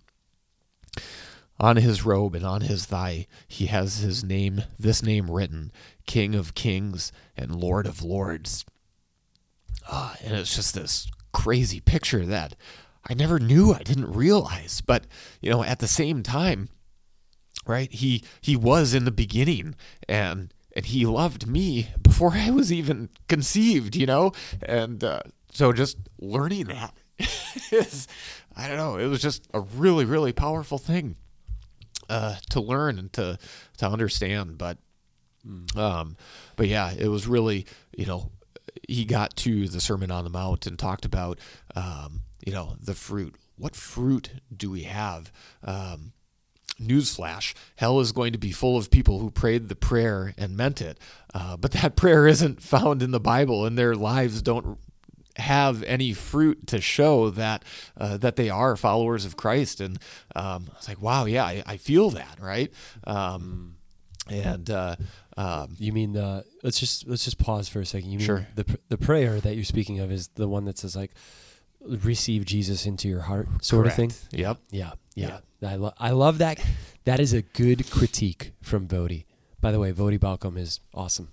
On 1.60 1.76
his 1.76 2.04
robe 2.04 2.34
and 2.34 2.44
on 2.44 2.62
his 2.62 2.84
thigh, 2.86 3.26
he 3.46 3.66
has 3.66 3.98
his 3.98 4.24
name, 4.24 4.64
this 4.78 5.02
name 5.02 5.30
written 5.30 5.70
King 6.04 6.34
of 6.34 6.54
Kings 6.54 7.12
and 7.36 7.54
Lord 7.54 7.86
of 7.86 8.02
Lords. 8.02 8.64
Ah, 9.88 10.16
and 10.24 10.34
it's 10.34 10.56
just 10.56 10.74
this 10.74 11.08
crazy 11.32 11.80
picture 11.80 12.26
that 12.26 12.56
I 13.08 13.14
never 13.14 13.38
knew, 13.38 13.72
I 13.72 13.82
didn't 13.82 14.12
realize. 14.12 14.80
But, 14.80 15.06
you 15.40 15.50
know, 15.50 15.62
at 15.62 15.78
the 15.78 15.86
same 15.86 16.22
time, 16.22 16.70
right, 17.66 17.92
he 17.92 18.24
he 18.40 18.56
was 18.56 18.92
in 18.92 19.04
the 19.04 19.10
beginning 19.12 19.76
and 20.08 20.52
and 20.74 20.86
he 20.86 21.06
loved 21.06 21.46
me 21.46 21.90
before 22.02 22.32
I 22.34 22.50
was 22.50 22.72
even 22.72 23.10
conceived, 23.28 23.94
you 23.94 24.06
know? 24.06 24.32
And 24.62 25.04
uh, 25.04 25.20
so 25.52 25.72
just 25.72 25.98
learning 26.18 26.64
that 26.64 26.94
is, 27.70 28.08
I 28.56 28.66
don't 28.66 28.76
know, 28.76 28.96
it 28.96 29.06
was 29.06 29.22
just 29.22 29.46
a 29.54 29.60
really, 29.60 30.04
really 30.04 30.32
powerful 30.32 30.78
thing 30.78 31.14
uh, 32.14 32.36
to 32.50 32.60
learn 32.60 32.98
and 32.98 33.12
to 33.14 33.38
to 33.78 33.88
understand. 33.88 34.56
But 34.56 34.78
mm. 35.46 35.76
um, 35.76 36.16
but 36.56 36.68
yeah, 36.68 36.92
it 36.96 37.08
was 37.08 37.26
really 37.26 37.66
you 37.96 38.06
know 38.06 38.30
he 38.88 39.04
got 39.04 39.36
to 39.38 39.68
the 39.68 39.80
Sermon 39.80 40.10
on 40.10 40.24
the 40.24 40.30
Mount 40.30 40.66
and 40.66 40.78
talked 40.78 41.04
about 41.04 41.40
um, 41.74 42.20
you 42.46 42.52
know 42.52 42.76
the 42.80 42.94
fruit. 42.94 43.34
What 43.56 43.74
fruit 43.74 44.30
do 44.56 44.70
we 44.70 44.82
have? 44.82 45.32
Um, 45.62 46.12
newsflash 46.80 47.54
hell 47.76 48.00
is 48.00 48.10
going 48.10 48.32
to 48.32 48.38
be 48.38 48.50
full 48.50 48.76
of 48.76 48.90
people 48.90 49.20
who 49.20 49.30
prayed 49.30 49.68
the 49.68 49.76
prayer 49.76 50.34
and 50.36 50.56
meant 50.56 50.82
it 50.82 50.98
uh, 51.32 51.56
but 51.56 51.70
that 51.70 51.94
prayer 52.02 52.26
isn't 52.26 52.60
found 52.60 53.00
in 53.00 53.12
the 53.12 53.20
bible 53.20 53.64
and 53.64 53.78
their 53.78 53.94
lives 53.94 54.42
don't 54.42 54.76
have 55.36 55.82
any 55.82 56.12
fruit 56.12 56.66
to 56.68 56.80
show 56.80 57.30
that 57.30 57.64
uh, 57.96 58.16
that 58.18 58.36
they 58.36 58.50
are 58.50 58.76
followers 58.76 59.24
of 59.24 59.36
Christ. 59.36 59.80
And 59.80 59.98
um, 60.34 60.70
it's 60.76 60.88
like, 60.88 61.00
wow, 61.00 61.24
yeah, 61.24 61.44
I, 61.44 61.62
I 61.66 61.76
feel 61.76 62.10
that, 62.10 62.38
right? 62.40 62.72
Um, 63.04 63.76
and 64.28 64.70
uh, 64.70 64.96
um, 65.36 65.74
you 65.78 65.92
mean 65.92 66.12
the? 66.12 66.44
Let's 66.62 66.78
just 66.78 67.06
let's 67.06 67.24
just 67.24 67.38
pause 67.38 67.68
for 67.68 67.80
a 67.80 67.86
second. 67.86 68.10
You 68.10 68.18
mean 68.18 68.26
sure. 68.26 68.46
the 68.54 68.78
the 68.88 68.98
prayer 68.98 69.40
that 69.40 69.54
you're 69.54 69.64
speaking 69.64 70.00
of 70.00 70.10
is 70.10 70.28
the 70.34 70.48
one 70.48 70.64
that 70.64 70.78
says 70.78 70.96
like, 70.96 71.12
receive 71.80 72.44
Jesus 72.44 72.86
into 72.86 73.08
your 73.08 73.20
heart, 73.20 73.48
sort 73.62 73.84
Correct. 73.84 73.98
of 73.98 74.16
thing. 74.16 74.38
Yep. 74.38 74.58
Yeah. 74.70 74.92
Yeah. 75.14 75.40
yeah. 75.60 75.68
I 75.68 75.76
love 75.76 75.94
I 75.98 76.10
love 76.10 76.38
that. 76.38 76.64
That 77.04 77.20
is 77.20 77.32
a 77.32 77.42
good 77.42 77.90
critique 77.90 78.52
from 78.62 78.86
Voddie. 78.86 79.24
By 79.60 79.72
the 79.72 79.80
way, 79.80 79.92
Voddie 79.92 80.18
Baucham 80.18 80.58
is 80.58 80.80
awesome. 80.94 81.30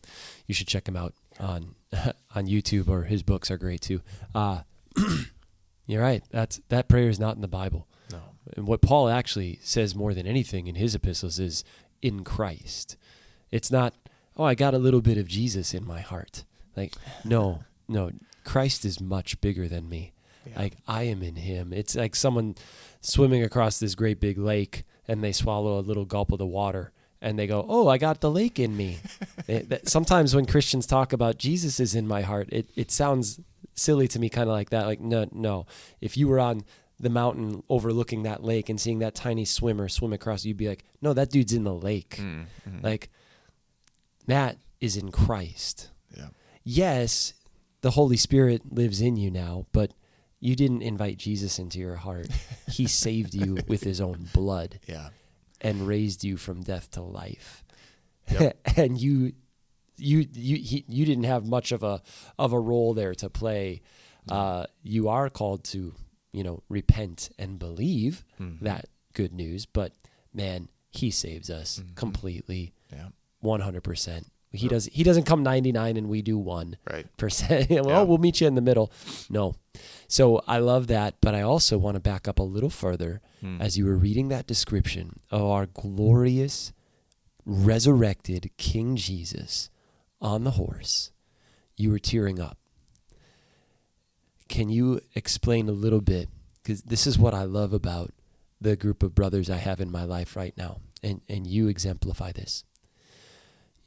You 0.48 0.54
should 0.54 0.68
check 0.68 0.88
him 0.88 0.96
out 0.96 1.14
on 1.42 1.76
on 2.36 2.48
YouTube 2.48 2.88
or 2.88 3.04
his 3.04 3.24
books 3.24 3.52
are 3.52 3.58
great 3.58 3.82
too. 3.82 4.02
Uh, 4.34 4.62
you're 5.86 6.02
right. 6.02 6.24
That's 6.32 6.62
that 6.70 6.88
prayer 6.88 7.10
is 7.10 7.20
not 7.20 7.36
in 7.36 7.42
the 7.42 7.48
Bible. 7.48 7.88
No. 8.12 8.20
And 8.56 8.68
what 8.68 8.82
Paul 8.82 9.10
actually 9.10 9.60
says 9.62 9.96
more 9.96 10.14
than 10.14 10.28
anything 10.28 10.68
in 10.68 10.76
his 10.76 10.96
epistles 10.96 11.40
is 11.40 11.64
in 12.02 12.24
Christ. 12.24 12.98
It's 13.52 13.72
not, 13.72 13.94
oh, 14.38 14.44
I 14.44 14.56
got 14.56 14.74
a 14.74 14.80
little 14.80 15.02
bit 15.02 15.18
of 15.18 15.28
Jesus 15.28 15.74
in 15.74 15.86
my 15.86 16.00
heart. 16.00 16.46
Like, 16.76 16.94
no, 17.26 17.64
no, 17.88 18.12
Christ 18.44 18.86
is 18.86 19.02
much 19.02 19.40
bigger 19.42 19.68
than 19.68 19.90
me. 19.90 20.14
Yeah. 20.46 20.60
Like 20.60 20.78
I 20.88 21.04
am 21.04 21.22
in 21.22 21.36
him. 21.36 21.74
It's 21.74 21.96
like 21.96 22.16
someone 22.16 22.56
swimming 23.02 23.44
across 23.44 23.80
this 23.80 23.96
great 23.96 24.20
big 24.20 24.38
lake 24.38 24.84
and 25.08 25.24
they 25.24 25.32
swallow 25.32 25.78
a 25.78 25.82
little 25.82 26.06
gulp 26.06 26.32
of 26.32 26.40
the 26.40 26.46
water 26.46 26.92
and 27.22 27.38
they 27.38 27.48
go, 27.48 27.66
"Oh, 27.68 27.88
I 27.88 27.98
got 27.98 28.20
the 28.20 28.32
lake 28.32 28.60
in 28.60 28.76
me." 28.76 29.00
it, 29.48 29.70
that, 29.70 29.88
sometimes 29.88 30.36
when 30.36 30.46
Christians 30.46 30.86
talk 30.88 31.14
about 31.14 31.38
Jesus 31.38 31.80
is 31.80 31.96
in 31.96 32.08
my 32.08 32.22
heart, 32.22 32.50
it 32.52 32.70
it 32.76 32.92
sounds 32.92 33.40
silly 33.76 34.08
to 34.10 34.20
me, 34.20 34.30
kind 34.30 34.50
of 34.50 34.54
like 34.54 34.72
that. 34.72 34.88
Like, 34.88 35.00
no, 35.00 35.28
no. 35.32 35.66
If 36.02 36.18
you 36.18 36.28
were 36.28 36.40
on 36.40 36.64
the 37.00 37.10
mountain 37.10 37.64
overlooking 37.70 38.24
that 38.24 38.44
lake 38.44 38.70
and 38.70 38.80
seeing 38.80 39.00
that 39.00 39.16
tiny 39.16 39.46
swimmer 39.46 39.88
swim 39.88 40.14
across, 40.14 40.46
you'd 40.46 40.58
be 40.58 40.68
like, 40.68 40.84
"No, 41.02 41.14
that 41.14 41.30
dude's 41.30 41.54
in 41.54 41.64
the 41.64 41.74
lake." 41.74 42.18
Mm-hmm. 42.18 42.82
Like, 42.82 43.10
Matt 44.28 44.58
is 44.80 44.98
in 44.98 45.12
Christ. 45.12 45.90
Yeah. 46.18 46.30
Yes, 46.64 47.34
the 47.82 47.92
Holy 47.92 48.18
Spirit 48.18 48.74
lives 48.74 49.00
in 49.00 49.16
you 49.16 49.30
now, 49.30 49.68
but 49.72 49.92
you 50.40 50.56
didn't 50.56 50.82
invite 50.82 51.18
Jesus 51.18 51.60
into 51.60 51.78
your 51.78 51.96
heart. 51.96 52.28
he 52.68 52.88
saved 52.88 53.36
you 53.36 53.60
with 53.68 53.84
his 53.84 54.02
own 54.02 54.28
blood. 54.34 54.80
Yeah 54.88 55.10
and 55.62 55.88
raised 55.88 56.24
you 56.24 56.38
from 56.38 56.62
death 56.64 56.92
to 56.92 57.02
life. 57.02 57.64
Yep. 58.30 58.58
and 58.78 59.00
you 59.00 59.34
you 59.98 60.28
you 60.34 60.58
he, 60.58 60.84
you 60.88 61.06
didn't 61.06 61.26
have 61.26 61.46
much 61.46 61.72
of 61.72 61.84
a 61.84 62.02
of 62.38 62.54
a 62.54 62.60
role 62.60 62.94
there 62.94 63.14
to 63.16 63.30
play. 63.30 63.82
Uh, 64.30 64.66
you 64.84 65.10
are 65.10 65.30
called 65.30 65.64
to 65.64 65.94
you 66.32 66.44
know 66.44 66.64
repent 66.70 67.30
and 67.40 67.60
believe 67.60 68.24
mm-hmm. 68.40 68.64
that 68.64 68.86
good 69.14 69.34
news, 69.34 69.66
but 69.66 69.94
man, 70.34 70.70
he 70.92 71.12
saves 71.12 71.50
us 71.50 71.80
mm-hmm. 71.80 71.94
completely, 71.96 72.74
one 73.40 73.62
hundred 73.62 73.84
percent. 73.84 74.32
He 74.54 74.68
does. 74.68 74.86
He 74.92 75.04
doesn't 75.04 75.24
come 75.24 75.44
ninety 75.44 75.72
nine 75.72 75.96
and 75.96 76.10
we 76.10 76.22
do 76.22 76.38
one 76.38 76.78
percent. 77.18 77.70
well, 77.70 77.88
yeah. 77.88 78.02
we'll 78.02 78.18
meet 78.18 78.42
you 78.42 78.48
in 78.48 78.56
the 78.56 78.62
middle. 78.62 78.92
No. 79.30 79.56
So 80.08 80.44
I 80.46 80.58
love 80.58 80.88
that, 80.88 81.16
but 81.22 81.34
I 81.34 81.42
also 81.42 81.78
want 81.78 81.96
to 81.96 82.02
back 82.02 82.28
up 82.28 82.38
a 82.38 82.44
little 82.44 82.70
further 82.70 83.22
hmm. 83.40 83.62
as 83.62 83.78
you 83.78 83.86
were 83.86 83.96
reading 83.96 84.28
that 84.28 84.48
description 84.48 85.22
of 85.30 85.44
our 85.44 85.68
glorious, 85.68 86.74
resurrected 87.46 88.52
King 88.58 88.98
Jesus 88.98 89.70
on 90.22 90.44
the 90.44 90.52
horse. 90.52 91.12
You 91.78 91.92
were 91.92 92.00
tearing 92.00 92.40
up. 92.40 92.58
Can 94.50 94.70
you 94.70 95.00
explain 95.16 95.70
a 95.70 95.74
little 95.74 96.02
bit? 96.02 96.28
Because 96.62 96.84
this 96.84 97.08
is 97.08 97.18
what 97.18 97.34
I 97.34 97.44
love 97.44 97.72
about 97.72 98.12
the 98.60 98.76
group 98.76 99.02
of 99.02 99.16
brothers 99.16 99.50
I 99.50 99.58
have 99.58 99.80
in 99.80 99.90
my 99.90 100.04
life 100.04 100.36
right 100.36 100.56
now, 100.58 100.82
and 101.02 101.22
and 101.30 101.48
you 101.48 101.70
exemplify 101.70 102.34
this. 102.34 102.66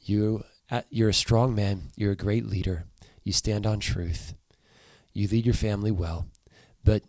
You 0.01 0.43
Uh, 0.69 0.81
you're 0.89 1.09
a 1.09 1.13
strong 1.13 1.53
man. 1.55 1.89
You're 1.95 2.11
a 2.11 2.15
great 2.17 2.45
leader. 2.45 2.85
You 3.23 3.33
stand 3.33 3.65
on 3.65 3.79
truth. 3.79 4.33
You 5.13 5.27
lead 5.27 5.45
your 5.45 5.53
family 5.53 5.91
well. 5.91 6.27
But 6.83 7.03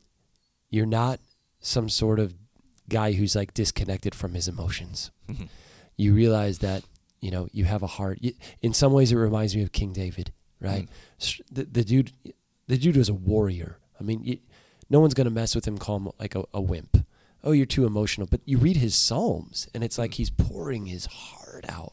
you're 0.70 0.86
not 0.86 1.20
some 1.60 1.88
sort 1.88 2.18
of 2.18 2.34
guy 2.88 3.12
who's 3.12 3.34
like 3.34 3.54
disconnected 3.54 4.14
from 4.14 4.34
his 4.34 4.46
emotions. 4.48 5.10
Mhm. 5.28 5.48
You 5.96 6.14
realize 6.14 6.58
that 6.58 6.84
you 7.20 7.30
know 7.30 7.48
you 7.52 7.64
have 7.64 7.82
a 7.82 7.86
heart. 7.86 8.20
In 8.62 8.72
some 8.74 8.92
ways, 8.92 9.10
it 9.10 9.16
reminds 9.16 9.56
me 9.56 9.62
of 9.62 9.72
King 9.72 9.92
David, 9.92 10.32
right? 10.60 10.84
Mm. 10.84 10.88
S- 11.20 11.40
The, 11.50 11.64
the 11.64 11.84
dude, 11.84 12.12
the 12.66 12.76
dude 12.76 12.96
was 12.96 13.08
a 13.08 13.14
warrior. 13.14 13.78
I 13.98 14.02
mean, 14.04 14.22
y 14.24 14.38
no 14.90 15.00
one's 15.00 15.14
gonna 15.14 15.30
mess 15.30 15.54
with 15.54 15.66
him. 15.66 15.78
Call 15.78 15.96
him 15.96 16.08
like 16.20 16.34
a, 16.34 16.44
a 16.54 16.60
wimp. 16.60 17.04
Oh, 17.42 17.52
you're 17.52 17.66
too 17.66 17.86
emotional. 17.86 18.26
But 18.30 18.40
you 18.44 18.58
read 18.58 18.76
his 18.76 18.94
psalms, 18.94 19.68
and 19.74 19.82
it's 19.82 19.98
like 19.98 20.12
mm. 20.12 20.14
he's 20.14 20.30
pouring 20.30 20.86
his 20.86 21.06
heart 21.06 21.64
out. 21.68 21.92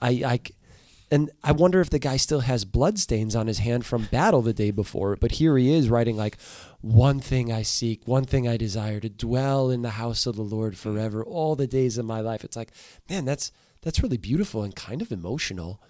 I, 0.00 0.10
I 0.26 0.40
and 1.12 1.30
I 1.44 1.52
wonder 1.52 1.82
if 1.82 1.90
the 1.90 1.98
guy 1.98 2.16
still 2.16 2.40
has 2.40 2.64
bloodstains 2.64 3.36
on 3.36 3.46
his 3.46 3.58
hand 3.58 3.84
from 3.84 4.06
battle 4.06 4.40
the 4.40 4.54
day 4.54 4.70
before. 4.70 5.14
But 5.14 5.32
here 5.32 5.58
he 5.58 5.74
is 5.74 5.90
writing 5.90 6.16
like, 6.16 6.38
"One 6.80 7.20
thing 7.20 7.52
I 7.52 7.60
seek, 7.60 8.08
one 8.08 8.24
thing 8.24 8.48
I 8.48 8.56
desire, 8.56 8.98
to 8.98 9.10
dwell 9.10 9.70
in 9.70 9.82
the 9.82 9.90
house 9.90 10.24
of 10.24 10.36
the 10.36 10.42
Lord 10.42 10.72
hmm. 10.72 10.78
forever, 10.78 11.22
all 11.22 11.54
the 11.54 11.66
days 11.66 11.98
of 11.98 12.06
my 12.06 12.20
life." 12.20 12.44
It's 12.44 12.56
like, 12.56 12.72
man, 13.10 13.26
that's 13.26 13.52
that's 13.82 14.02
really 14.02 14.16
beautiful 14.16 14.62
and 14.62 14.74
kind 14.74 15.02
of 15.02 15.12
emotional. 15.12 15.82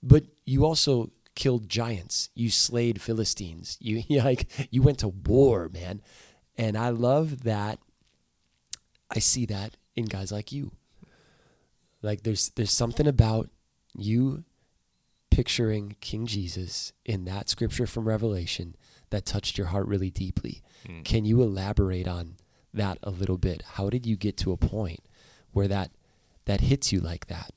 But 0.00 0.26
you 0.46 0.64
also 0.64 1.10
killed 1.34 1.68
giants. 1.68 2.30
You 2.36 2.48
slayed 2.48 3.02
Philistines. 3.02 3.78
You, 3.80 4.04
you 4.08 4.22
like 4.22 4.48
you 4.70 4.82
went 4.82 4.98
to 5.00 5.08
war, 5.08 5.68
man. 5.68 6.02
And 6.56 6.78
I 6.78 6.90
love 6.90 7.42
that. 7.42 7.80
I 9.10 9.18
see 9.18 9.44
that 9.46 9.76
in 9.96 10.04
guys 10.04 10.30
like 10.30 10.52
you. 10.52 10.70
Like 12.00 12.22
there's 12.22 12.50
there's 12.50 12.70
something 12.70 13.08
about 13.08 13.50
you 13.96 14.44
picturing 15.38 15.94
King 16.00 16.26
Jesus 16.26 16.92
in 17.04 17.24
that 17.24 17.48
scripture 17.48 17.86
from 17.86 18.08
Revelation 18.08 18.74
that 19.10 19.24
touched 19.24 19.56
your 19.56 19.68
heart 19.68 19.86
really 19.86 20.10
deeply. 20.10 20.62
Mm. 20.84 21.04
Can 21.04 21.24
you 21.24 21.42
elaborate 21.42 22.08
on 22.08 22.38
that 22.74 22.98
a 23.04 23.10
little 23.10 23.38
bit? 23.38 23.62
How 23.74 23.88
did 23.88 24.04
you 24.04 24.16
get 24.16 24.36
to 24.38 24.50
a 24.50 24.56
point 24.56 24.98
where 25.52 25.68
that 25.68 25.92
that 26.46 26.62
hits 26.62 26.90
you 26.92 26.98
like 26.98 27.28
that? 27.28 27.52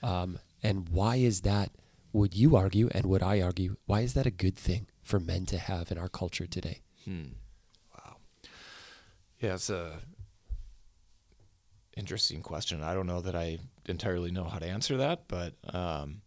Um, 0.00 0.38
and 0.62 0.88
why 0.90 1.16
is 1.16 1.40
that? 1.40 1.72
Would 2.12 2.36
you 2.36 2.54
argue, 2.54 2.88
and 2.92 3.04
would 3.06 3.24
I 3.24 3.40
argue, 3.40 3.78
why 3.86 4.02
is 4.02 4.14
that 4.14 4.24
a 4.24 4.30
good 4.30 4.56
thing 4.56 4.86
for 5.02 5.18
men 5.18 5.44
to 5.46 5.58
have 5.58 5.90
in 5.90 5.98
our 5.98 6.08
culture 6.08 6.46
today? 6.46 6.82
Hmm. 7.04 7.32
Wow. 7.92 8.18
Yeah, 9.40 9.54
it's 9.54 9.70
a 9.70 9.98
interesting 11.96 12.42
question. 12.42 12.80
I 12.80 12.94
don't 12.94 13.08
know 13.08 13.22
that 13.22 13.34
I 13.34 13.58
entirely 13.86 14.30
know 14.30 14.44
how 14.44 14.60
to 14.60 14.66
answer 14.66 14.98
that, 14.98 15.24
but 15.26 15.54
um, 15.74 16.20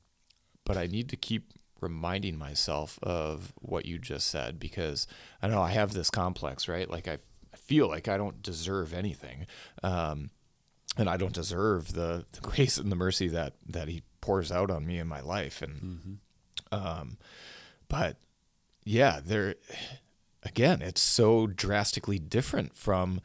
but 0.72 0.78
I 0.78 0.88
need 0.88 1.10
to 1.10 1.18
keep 1.18 1.52
reminding 1.82 2.38
myself 2.38 2.98
of 3.04 3.52
what 3.60 3.86
you 3.86 4.00
just 4.00 4.28
said 4.28 4.58
because 4.58 5.06
I 5.42 5.50
know 5.50 5.62
I 5.62 5.72
have 5.72 5.92
this 5.92 6.10
complex, 6.10 6.70
right? 6.70 6.90
Like 6.90 7.10
I, 7.10 7.18
I 7.54 7.58
feel 7.58 7.90
like 7.90 8.08
I 8.08 8.16
don't 8.16 8.42
deserve 8.42 8.94
anything, 8.94 9.48
um, 9.84 10.30
and 10.98 11.10
I 11.10 11.18
don't 11.18 11.34
deserve 11.34 11.92
the, 11.92 12.24
the 12.32 12.40
grace 12.42 12.78
and 12.78 12.90
the 12.90 12.96
mercy 12.96 13.28
that 13.28 13.56
that 13.68 13.90
He 13.90 14.04
pours 14.22 14.50
out 14.50 14.72
on 14.72 14.86
me 14.88 14.98
in 14.98 15.08
my 15.10 15.20
life, 15.20 15.62
and 15.62 16.20
um, 16.72 17.18
but 17.90 18.16
yeah, 18.86 19.20
there 19.22 19.56
again, 20.42 20.82
it's 20.82 21.02
so 21.02 21.48
drastically 21.48 22.18
different 22.18 22.78
from 22.78 23.20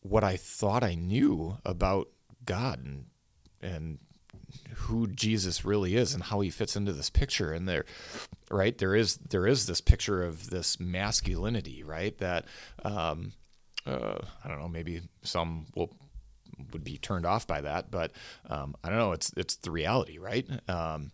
what 0.00 0.24
I 0.24 0.36
thought 0.36 0.84
I 0.84 0.94
knew 0.94 1.56
about 1.64 2.10
God 2.44 2.84
and 2.84 3.06
and 3.62 3.98
who 4.74 5.06
Jesus 5.06 5.64
really 5.64 5.96
is 5.96 6.14
and 6.14 6.22
how 6.22 6.40
he 6.40 6.50
fits 6.50 6.76
into 6.76 6.92
this 6.92 7.10
picture. 7.10 7.52
And 7.52 7.68
there 7.68 7.84
right 8.50 8.76
there 8.78 8.94
is 8.94 9.16
there 9.16 9.46
is 9.46 9.66
this 9.66 9.80
picture 9.80 10.22
of 10.22 10.50
this 10.50 10.78
masculinity 10.78 11.82
right 11.82 12.16
that 12.18 12.44
um 12.84 13.32
uh, 13.86 14.18
I 14.44 14.48
don't 14.48 14.60
know 14.60 14.68
maybe 14.68 15.02
some 15.22 15.66
will 15.74 15.92
would 16.72 16.84
be 16.84 16.96
turned 16.96 17.26
off 17.26 17.46
by 17.46 17.60
that 17.60 17.90
but 17.90 18.12
um, 18.48 18.76
I 18.82 18.88
don't 18.88 18.98
know 18.98 19.12
it's 19.12 19.32
it's 19.36 19.56
the 19.56 19.70
reality 19.70 20.18
right? 20.18 20.48
Um, 20.68 21.10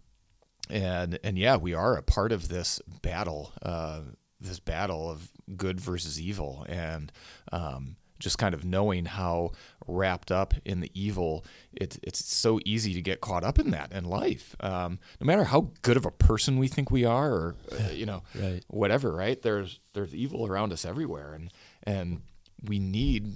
and 0.71 1.19
and 1.23 1.39
yeah, 1.39 1.57
we 1.57 1.75
are 1.75 1.97
a 1.97 2.03
part 2.03 2.33
of 2.33 2.49
this 2.49 2.81
battle, 3.03 3.53
uh, 3.63 4.01
this 4.41 4.59
battle 4.59 5.11
of 5.11 5.31
good 5.57 5.81
versus 5.81 6.21
evil, 6.21 6.65
and 6.69 7.13
um, 7.53 7.97
just 8.23 8.39
kind 8.39 8.55
of 8.55 8.65
knowing 8.65 9.05
how 9.05 9.51
wrapped 9.87 10.31
up 10.31 10.55
in 10.65 10.81
the 10.81 10.91
evil, 10.95 11.45
it, 11.73 11.99
it's 12.03 12.25
so 12.25 12.61
easy 12.65 12.95
to 12.95 13.03
get 13.03 13.21
caught 13.21 13.43
up 13.45 13.59
in 13.59 13.71
that 13.73 13.93
in 13.93 14.05
life. 14.05 14.55
Um, 14.61 14.99
no 15.21 15.27
matter 15.27 15.45
how 15.45 15.71
good 15.83 15.97
of 15.97 16.07
a 16.07 16.11
person 16.11 16.59
we 16.59 16.69
think 16.69 16.91
we 16.91 17.05
are, 17.05 17.33
or 17.33 17.55
uh, 17.73 17.89
you 17.93 18.07
know, 18.07 18.23
Right. 18.35 18.65
whatever, 18.69 19.13
right? 19.13 19.41
There's 19.43 19.81
there's 19.93 20.15
evil 20.15 20.47
around 20.47 20.73
us 20.73 20.85
everywhere, 20.85 21.35
and 21.35 21.53
and 21.83 22.23
we 22.65 22.79
need 22.79 23.35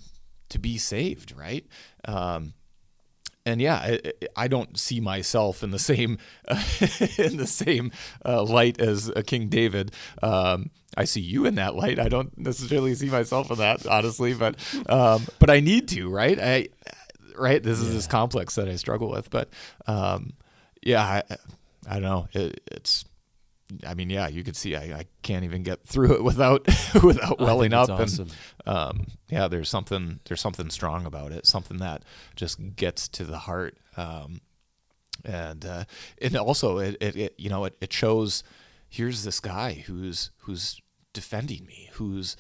to 0.51 0.59
be 0.61 0.79
saved, 0.79 1.35
right? 1.37 1.66
Um, 2.07 2.55
and 3.47 3.63
yeah, 3.63 3.77
I, 3.77 4.01
I 4.37 4.49
don't 4.49 4.79
see 4.79 5.01
myself 5.01 5.63
in 5.63 5.71
the 5.71 5.79
same 5.79 6.19
in 7.19 7.37
the 7.37 7.47
same 7.47 7.93
uh, 8.25 8.43
light 8.43 8.81
as 8.81 9.09
a 9.15 9.23
King 9.23 9.49
David. 9.49 9.93
Um, 10.23 10.71
I 10.97 11.05
see 11.05 11.21
you 11.21 11.47
in 11.47 11.55
that 11.55 11.75
light. 11.75 11.99
I 11.99 12.09
don't 12.09 12.37
necessarily 12.37 12.95
see 12.95 13.09
myself 13.09 13.51
in 13.51 13.59
that, 13.59 13.87
honestly, 13.87 14.35
but 14.35 14.57
um, 14.89 15.27
but 15.39 15.49
I 15.49 15.61
need 15.61 15.89
to, 15.89 16.11
right? 16.11 16.39
I 16.39 16.69
right. 17.37 17.63
This 17.63 17.79
is 17.79 17.95
this 17.95 18.07
complex 18.07 18.57
that 18.57 18.69
I 18.69 18.77
struggle 18.77 19.11
with, 19.11 19.31
but 19.31 19.49
um, 19.87 20.33
yeah, 20.83 21.03
I, 21.03 21.23
I 21.89 21.95
don't 21.95 22.03
know. 22.03 22.29
It, 22.33 22.61
it's. 22.67 23.05
I 23.87 23.94
mean, 23.94 24.11
yeah, 24.11 24.29
you 24.29 24.44
could 24.44 24.57
see 24.57 24.76
I, 24.76 24.98
I 24.98 25.07
can't 25.22 25.44
even 25.44 25.62
get 25.62 25.87
through 25.87 26.14
it 26.14 26.24
without 26.24 26.66
without 27.02 27.38
welling 27.38 27.72
up, 27.72 27.90
awesome. 27.90 28.29
and 28.64 28.76
um, 28.76 29.07
yeah, 29.29 29.48
there's 29.48 29.68
something 29.68 30.20
there's 30.24 30.40
something 30.40 30.70
strong 30.70 31.05
about 31.07 31.33
it, 31.33 31.46
something 31.46 31.79
that 31.79 32.05
just 32.37 32.76
gets 32.76 33.09
to 33.09 33.24
the 33.24 33.38
heart, 33.38 33.76
um, 33.96 34.40
and 35.24 35.64
uh, 35.64 35.85
and 36.20 36.37
also 36.37 36.79
it, 36.79 36.96
it, 37.00 37.16
it 37.16 37.35
you 37.38 37.50
know 37.50 37.64
it, 37.64 37.76
it 37.81 37.92
shows 37.92 38.44
here's 38.88 39.24
this 39.24 39.40
guy 39.40 39.85
who's 39.87 40.31
who's 40.38 40.81
defending 41.12 41.66
me, 41.66 41.90
who's 41.94 42.37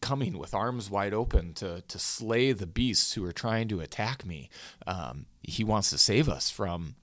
coming 0.00 0.38
with 0.38 0.54
arms 0.54 0.90
wide 0.90 1.14
open 1.14 1.54
to 1.54 1.82
to 1.86 1.98
slay 1.98 2.52
the 2.52 2.66
beasts 2.66 3.14
who 3.14 3.24
are 3.24 3.32
trying 3.32 3.68
to 3.68 3.80
attack 3.80 4.26
me. 4.26 4.50
Um, 4.86 5.26
he 5.42 5.62
wants 5.62 5.90
to 5.90 5.98
save 5.98 6.28
us 6.28 6.50
from 6.50 6.96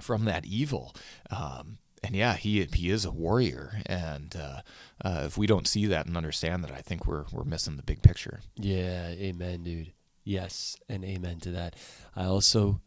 from 0.00 0.24
that 0.24 0.46
evil. 0.46 0.94
Um, 1.30 1.78
and 2.02 2.14
yeah, 2.14 2.34
he 2.34 2.66
he 2.72 2.90
is 2.90 3.04
a 3.04 3.10
warrior, 3.10 3.80
and 3.86 4.34
uh, 4.36 4.60
uh, 5.04 5.22
if 5.26 5.38
we 5.38 5.46
don't 5.46 5.68
see 5.68 5.86
that 5.86 6.06
and 6.06 6.16
understand 6.16 6.64
that, 6.64 6.72
I 6.72 6.80
think 6.80 7.06
we're 7.06 7.24
we're 7.32 7.44
missing 7.44 7.76
the 7.76 7.82
big 7.82 8.02
picture. 8.02 8.40
Yeah, 8.56 9.08
amen, 9.08 9.62
dude. 9.62 9.92
Yes, 10.24 10.76
and 10.88 11.04
amen 11.04 11.40
to 11.40 11.50
that. 11.52 11.76
I 12.14 12.24
also 12.24 12.80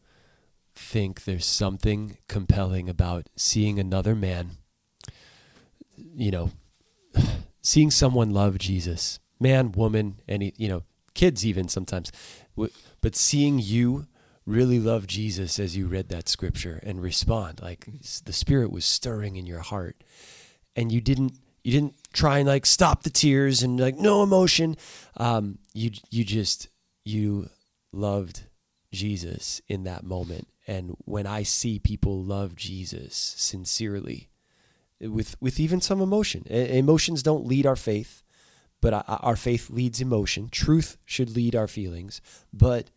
think 0.74 1.24
there's 1.24 1.46
something 1.46 2.18
compelling 2.28 2.88
about 2.88 3.28
seeing 3.36 3.78
another 3.78 4.14
man, 4.14 4.52
you 5.96 6.30
know, 6.30 6.50
seeing 7.62 7.90
someone 7.90 8.30
love 8.30 8.58
Jesus, 8.58 9.18
man, 9.40 9.72
woman, 9.72 10.20
any, 10.28 10.52
you 10.56 10.68
know, 10.68 10.82
kids 11.14 11.44
even 11.46 11.68
sometimes, 11.68 12.12
but 13.00 13.16
seeing 13.16 13.58
you 13.58 14.06
really 14.46 14.78
love 14.78 15.06
Jesus 15.06 15.58
as 15.58 15.76
you 15.76 15.86
read 15.88 16.08
that 16.08 16.28
scripture 16.28 16.80
and 16.84 17.02
respond 17.02 17.60
like 17.60 17.86
the 18.24 18.32
spirit 18.32 18.70
was 18.70 18.84
stirring 18.84 19.36
in 19.36 19.44
your 19.44 19.60
heart. 19.60 20.02
And 20.76 20.92
you 20.92 21.00
didn't 21.00 21.34
you 21.64 21.72
didn't 21.72 21.94
try 22.12 22.38
and 22.38 22.46
like 22.48 22.64
stop 22.64 23.02
the 23.02 23.10
tears 23.10 23.62
and 23.62 23.78
like 23.78 23.96
no 23.96 24.22
emotion. 24.22 24.76
Um 25.16 25.58
you 25.74 25.90
you 26.10 26.24
just 26.24 26.68
you 27.04 27.50
loved 27.92 28.44
Jesus 28.92 29.60
in 29.68 29.84
that 29.84 30.04
moment. 30.04 30.48
And 30.68 30.96
when 31.04 31.26
I 31.26 31.42
see 31.42 31.78
people 31.78 32.22
love 32.22 32.54
Jesus 32.54 33.14
sincerely 33.16 34.28
eh, 35.00 35.08
with 35.08 35.36
with 35.40 35.58
even 35.58 35.80
some 35.80 36.00
emotion 36.00 36.44
E- 36.48 36.78
emotions 36.78 37.22
don't 37.22 37.46
lead 37.46 37.66
our 37.66 37.76
faith 37.76 38.22
but 38.80 38.92
I- 38.94 39.18
our 39.22 39.36
faith 39.36 39.70
leads 39.70 40.00
emotion. 40.00 40.48
Truth 40.50 40.98
should 41.04 41.30
lead 41.30 41.56
our 41.56 41.66
feelings. 41.66 42.20
But 42.52 42.90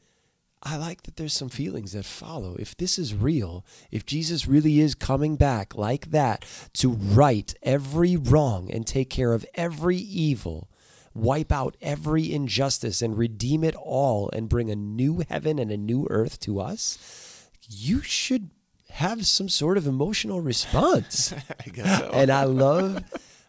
I 0.61 0.75
like 0.75 1.03
that 1.03 1.15
there's 1.15 1.33
some 1.33 1.49
feelings 1.49 1.93
that 1.93 2.05
follow. 2.05 2.55
If 2.55 2.75
this 2.75 2.99
is 2.99 3.15
real, 3.15 3.65
if 3.91 4.05
Jesus 4.05 4.47
really 4.47 4.79
is 4.79 4.93
coming 4.93 5.37
back 5.37 5.75
like 5.75 6.11
that 6.11 6.43
to 6.73 6.91
right 6.91 7.53
every 7.63 8.17
wrong 8.17 8.69
and 8.69 8.85
take 8.85 9.09
care 9.09 9.33
of 9.33 9.45
every 9.55 9.97
evil, 9.97 10.69
wipe 11.13 11.51
out 11.51 11.77
every 11.81 12.33
injustice 12.33 13.01
and 13.01 13.17
redeem 13.17 13.63
it 13.63 13.75
all 13.75 14.29
and 14.33 14.49
bring 14.49 14.69
a 14.69 14.75
new 14.75 15.23
heaven 15.29 15.59
and 15.59 15.71
a 15.71 15.77
new 15.77 16.05
earth 16.09 16.39
to 16.41 16.59
us, 16.59 17.49
you 17.67 18.01
should 18.01 18.49
have 18.89 19.25
some 19.25 19.47
sort 19.47 19.77
of 19.77 19.87
emotional 19.87 20.41
response. 20.41 21.33
I 21.65 21.69
guess 21.69 21.99
so. 21.99 22.09
and 22.11 22.31
I 22.31 22.43
love 22.43 23.03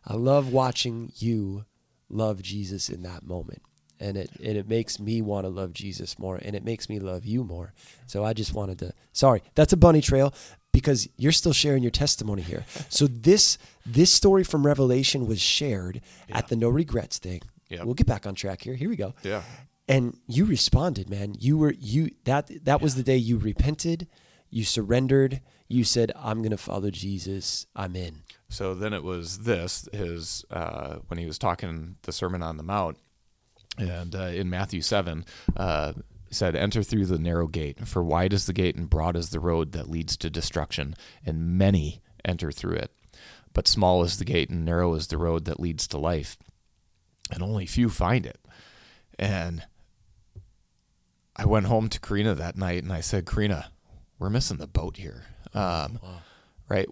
I 0.06 0.14
love 0.14 0.52
watching 0.52 1.12
you 1.16 1.64
love 2.08 2.42
Jesus 2.42 2.88
in 2.88 3.02
that 3.02 3.24
moment. 3.24 3.62
And 4.00 4.16
it 4.16 4.30
and 4.42 4.56
it 4.56 4.68
makes 4.68 4.98
me 4.98 5.20
want 5.20 5.44
to 5.44 5.48
love 5.50 5.72
Jesus 5.72 6.18
more 6.18 6.36
and 6.36 6.56
it 6.56 6.64
makes 6.64 6.88
me 6.88 6.98
love 6.98 7.24
you 7.24 7.44
more. 7.44 7.74
So 8.06 8.24
I 8.24 8.32
just 8.32 8.54
wanted 8.54 8.78
to 8.80 8.92
sorry, 9.12 9.42
that's 9.54 9.72
a 9.72 9.76
bunny 9.76 10.00
trail 10.00 10.32
because 10.72 11.08
you're 11.16 11.32
still 11.32 11.52
sharing 11.52 11.82
your 11.82 11.90
testimony 11.90 12.42
here. 12.42 12.64
So 12.88 13.06
this 13.06 13.58
this 13.86 14.12
story 14.12 14.42
from 14.42 14.66
Revelation 14.66 15.26
was 15.26 15.40
shared 15.40 16.00
at 16.30 16.48
the 16.48 16.56
no 16.56 16.68
regrets 16.68 17.18
thing. 17.18 17.42
Yep. 17.68 17.84
We'll 17.84 17.94
get 17.94 18.06
back 18.06 18.26
on 18.26 18.34
track 18.34 18.62
here. 18.62 18.74
Here 18.74 18.88
we 18.88 18.96
go. 18.96 19.14
Yeah. 19.22 19.42
And 19.88 20.16
you 20.26 20.44
responded, 20.44 21.08
man. 21.08 21.34
You 21.38 21.58
were 21.58 21.74
you 21.78 22.10
that 22.24 22.50
that 22.64 22.80
was 22.80 22.94
the 22.94 23.02
day 23.02 23.16
you 23.16 23.38
repented, 23.38 24.08
you 24.48 24.64
surrendered, 24.64 25.40
you 25.68 25.84
said, 25.84 26.12
I'm 26.16 26.42
gonna 26.42 26.56
follow 26.56 26.90
Jesus. 26.90 27.66
I'm 27.76 27.94
in. 27.94 28.22
So 28.48 28.74
then 28.74 28.92
it 28.92 29.04
was 29.04 29.40
this 29.40 29.88
his 29.92 30.44
uh, 30.50 30.96
when 31.06 31.18
he 31.18 31.26
was 31.26 31.38
talking 31.38 31.96
the 32.02 32.12
Sermon 32.12 32.42
on 32.42 32.56
the 32.56 32.64
Mount, 32.64 32.98
and 33.78 34.14
uh, 34.14 34.24
in 34.24 34.50
Matthew 34.50 34.80
seven. 34.80 35.24
Uh, 35.56 35.94
said, 36.32 36.54
Enter 36.54 36.84
through 36.84 37.06
the 37.06 37.18
narrow 37.18 37.48
gate, 37.48 37.88
for 37.88 38.04
wide 38.04 38.32
is 38.32 38.46
the 38.46 38.52
gate 38.52 38.76
and 38.76 38.88
broad 38.88 39.16
is 39.16 39.30
the 39.30 39.40
road 39.40 39.72
that 39.72 39.90
leads 39.90 40.16
to 40.16 40.30
destruction, 40.30 40.94
and 41.26 41.58
many 41.58 42.00
enter 42.24 42.52
through 42.52 42.76
it. 42.76 42.92
But 43.52 43.66
small 43.66 44.04
is 44.04 44.18
the 44.18 44.24
gate 44.24 44.48
and 44.48 44.64
narrow 44.64 44.94
is 44.94 45.08
the 45.08 45.18
road 45.18 45.44
that 45.46 45.58
leads 45.58 45.88
to 45.88 45.98
life, 45.98 46.38
and 47.32 47.42
only 47.42 47.66
few 47.66 47.88
find 47.88 48.26
it. 48.26 48.38
And 49.18 49.64
I 51.36 51.46
went 51.46 51.66
home 51.66 51.88
to 51.88 52.00
Karina 52.00 52.34
that 52.34 52.56
night 52.56 52.82
and 52.82 52.92
I 52.92 53.00
said, 53.00 53.26
Karina, 53.26 53.72
we're 54.18 54.30
missing 54.30 54.58
the 54.58 54.66
boat 54.66 54.98
here. 54.98 55.24
Um, 55.52 55.98
Right? 56.68 56.88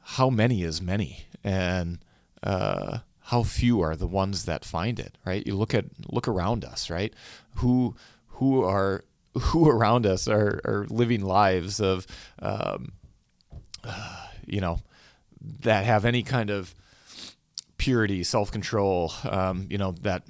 How 0.00 0.30
many 0.30 0.62
is 0.62 0.82
many? 0.82 1.26
And 1.44 2.00
uh, 2.42 2.98
how 3.30 3.44
few 3.44 3.80
are 3.80 3.94
the 3.94 4.08
ones 4.08 4.44
that 4.44 4.64
find 4.64 4.98
it? 4.98 5.16
Right? 5.24 5.46
You 5.46 5.54
look 5.54 5.72
at 5.72 5.84
look 6.08 6.26
around 6.26 6.64
us. 6.64 6.90
Right? 6.90 7.14
Who 7.56 7.94
who 8.26 8.64
are 8.64 9.04
who 9.38 9.68
around 9.68 10.06
us 10.06 10.26
are, 10.26 10.60
are 10.64 10.86
living 10.90 11.22
lives 11.22 11.80
of 11.80 12.06
um, 12.40 12.92
uh, 13.84 14.26
you 14.46 14.60
know 14.60 14.80
that 15.60 15.84
have 15.84 16.04
any 16.04 16.22
kind 16.22 16.50
of 16.50 16.74
purity, 17.78 18.24
self 18.24 18.50
control, 18.50 19.12
um, 19.24 19.66
you 19.70 19.78
know, 19.78 19.92
that 20.02 20.24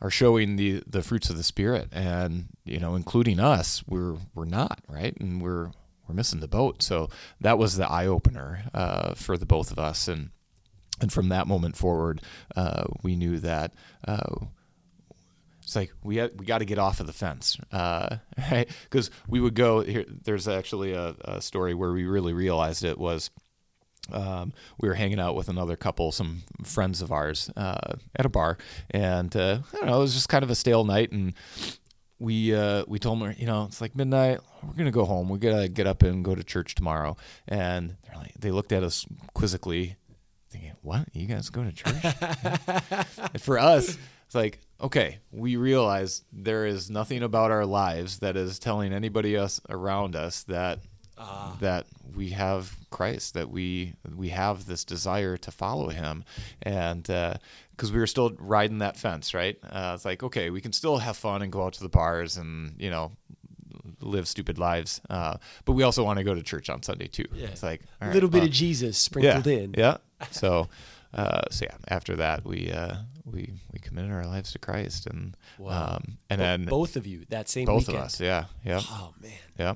are 0.00 0.10
showing 0.10 0.56
the 0.56 0.82
the 0.86 1.02
fruits 1.02 1.30
of 1.30 1.36
the 1.36 1.42
spirit, 1.42 1.88
and 1.92 2.46
you 2.64 2.78
know, 2.80 2.94
including 2.96 3.38
us, 3.38 3.82
we're 3.86 4.16
we're 4.34 4.44
not 4.44 4.80
right, 4.88 5.16
and 5.20 5.40
we're 5.40 5.70
we're 6.06 6.14
missing 6.14 6.40
the 6.40 6.48
boat. 6.48 6.82
So 6.82 7.08
that 7.40 7.58
was 7.58 7.76
the 7.76 7.88
eye 7.88 8.06
opener 8.06 8.64
uh, 8.74 9.14
for 9.14 9.38
the 9.38 9.46
both 9.46 9.70
of 9.70 9.78
us, 9.78 10.08
and 10.08 10.30
and 11.00 11.12
from 11.12 11.28
that 11.30 11.46
moment 11.46 11.76
forward, 11.76 12.20
uh, 12.56 12.84
we 13.02 13.16
knew 13.16 13.38
that. 13.40 13.72
Uh, 14.06 14.46
it's 15.62 15.76
like 15.76 15.92
we 16.02 16.16
had, 16.16 16.38
we 16.38 16.46
got 16.46 16.58
to 16.58 16.64
get 16.64 16.78
off 16.78 16.98
of 17.00 17.06
the 17.06 17.12
fence, 17.12 17.56
uh, 17.70 18.16
right? 18.50 18.68
Because 18.84 19.10
we 19.28 19.40
would 19.40 19.54
go 19.54 19.82
here. 19.82 20.04
There's 20.08 20.48
actually 20.48 20.92
a, 20.92 21.14
a 21.20 21.40
story 21.40 21.74
where 21.74 21.92
we 21.92 22.04
really 22.04 22.32
realized 22.32 22.84
it 22.84 22.98
was 22.98 23.30
um, 24.12 24.52
we 24.80 24.88
were 24.88 24.94
hanging 24.94 25.20
out 25.20 25.34
with 25.34 25.48
another 25.48 25.76
couple, 25.76 26.12
some 26.12 26.42
friends 26.64 27.02
of 27.02 27.12
ours, 27.12 27.50
uh, 27.56 27.94
at 28.16 28.26
a 28.26 28.28
bar, 28.28 28.58
and 28.90 29.34
uh, 29.36 29.60
I 29.72 29.76
don't 29.76 29.86
know, 29.86 29.98
it 29.98 30.00
was 30.02 30.14
just 30.14 30.28
kind 30.28 30.42
of 30.42 30.50
a 30.50 30.54
stale 30.54 30.84
night, 30.84 31.12
and 31.12 31.34
we 32.18 32.54
uh, 32.54 32.84
we 32.88 32.98
told 32.98 33.20
them, 33.20 33.34
you 33.38 33.46
know, 33.46 33.64
it's 33.64 33.80
like 33.80 33.94
midnight, 33.94 34.40
we're 34.62 34.74
gonna 34.74 34.90
go 34.90 35.04
home, 35.04 35.28
we 35.28 35.38
gotta 35.38 35.68
get 35.68 35.86
up 35.86 36.02
and 36.02 36.24
go 36.24 36.34
to 36.34 36.42
church 36.42 36.74
tomorrow, 36.74 37.16
and 37.46 37.96
like, 38.16 38.34
they 38.38 38.50
looked 38.50 38.72
at 38.72 38.82
us 38.82 39.06
quizzically, 39.34 39.96
thinking, 40.50 40.72
what, 40.82 41.08
you 41.12 41.26
guys 41.26 41.50
go 41.50 41.64
to 41.64 41.72
church? 41.72 43.38
for 43.40 43.58
us, 43.58 43.96
it's 44.26 44.34
like, 44.34 44.60
okay, 44.80 45.18
we 45.30 45.56
realize 45.56 46.22
there 46.32 46.66
is 46.66 46.90
nothing 46.90 47.22
about 47.22 47.50
our 47.50 47.66
lives 47.66 48.18
that 48.18 48.36
is 48.36 48.58
telling 48.58 48.92
anybody 48.92 49.36
else 49.36 49.60
around 49.68 50.16
us 50.16 50.42
that 50.44 50.80
that 51.60 51.86
we 52.14 52.30
have 52.30 52.74
Christ, 52.90 53.34
that 53.34 53.50
we 53.50 53.94
we 54.16 54.30
have 54.30 54.66
this 54.66 54.84
desire 54.84 55.36
to 55.38 55.50
follow 55.50 55.88
Him, 55.88 56.24
and 56.62 57.02
because 57.02 57.92
we 57.92 57.98
were 57.98 58.06
still 58.06 58.30
riding 58.38 58.78
that 58.78 58.96
fence, 58.96 59.34
right? 59.34 59.58
Uh, 59.62 59.92
it's 59.94 60.04
like, 60.04 60.22
okay, 60.22 60.50
we 60.50 60.60
can 60.60 60.72
still 60.72 60.98
have 60.98 61.16
fun 61.16 61.42
and 61.42 61.52
go 61.52 61.64
out 61.64 61.74
to 61.74 61.82
the 61.82 61.88
bars 61.88 62.36
and 62.36 62.74
you 62.78 62.90
know 62.90 63.12
live 64.00 64.26
stupid 64.28 64.58
lives, 64.58 65.00
uh, 65.10 65.36
but 65.64 65.72
we 65.72 65.82
also 65.82 66.02
want 66.04 66.18
to 66.18 66.24
go 66.24 66.34
to 66.34 66.42
church 66.42 66.68
on 66.70 66.82
Sunday 66.82 67.06
too. 67.06 67.26
Yeah. 67.34 67.46
It's 67.48 67.62
like 67.62 67.82
A 68.00 68.06
right, 68.06 68.14
little 68.14 68.28
bit 68.28 68.38
well, 68.38 68.46
of 68.46 68.52
Jesus 68.52 68.98
sprinkled 68.98 69.46
yeah, 69.46 69.52
in. 69.58 69.74
Yeah. 69.76 69.96
So, 70.30 70.68
uh, 71.14 71.42
so 71.50 71.66
yeah. 71.68 71.76
After 71.88 72.16
that, 72.16 72.44
we 72.44 72.70
uh, 72.70 72.96
we 73.24 73.52
we 73.72 73.78
committed 73.80 74.10
our 74.12 74.24
lives 74.26 74.52
to 74.52 74.58
Christ, 74.58 75.06
and 75.06 75.36
Wow. 75.58 75.96
um, 75.96 76.18
and 76.28 76.38
Bo- 76.38 76.44
then 76.44 76.64
both 76.66 76.96
of 76.96 77.06
you 77.06 77.24
that 77.30 77.48
same 77.48 77.64
both 77.66 77.88
weekend. 77.88 77.98
of 77.98 78.04
us, 78.04 78.20
yeah, 78.20 78.44
yeah, 78.64 78.80
Oh 78.88 79.12
man. 79.20 79.32
yeah, 79.58 79.74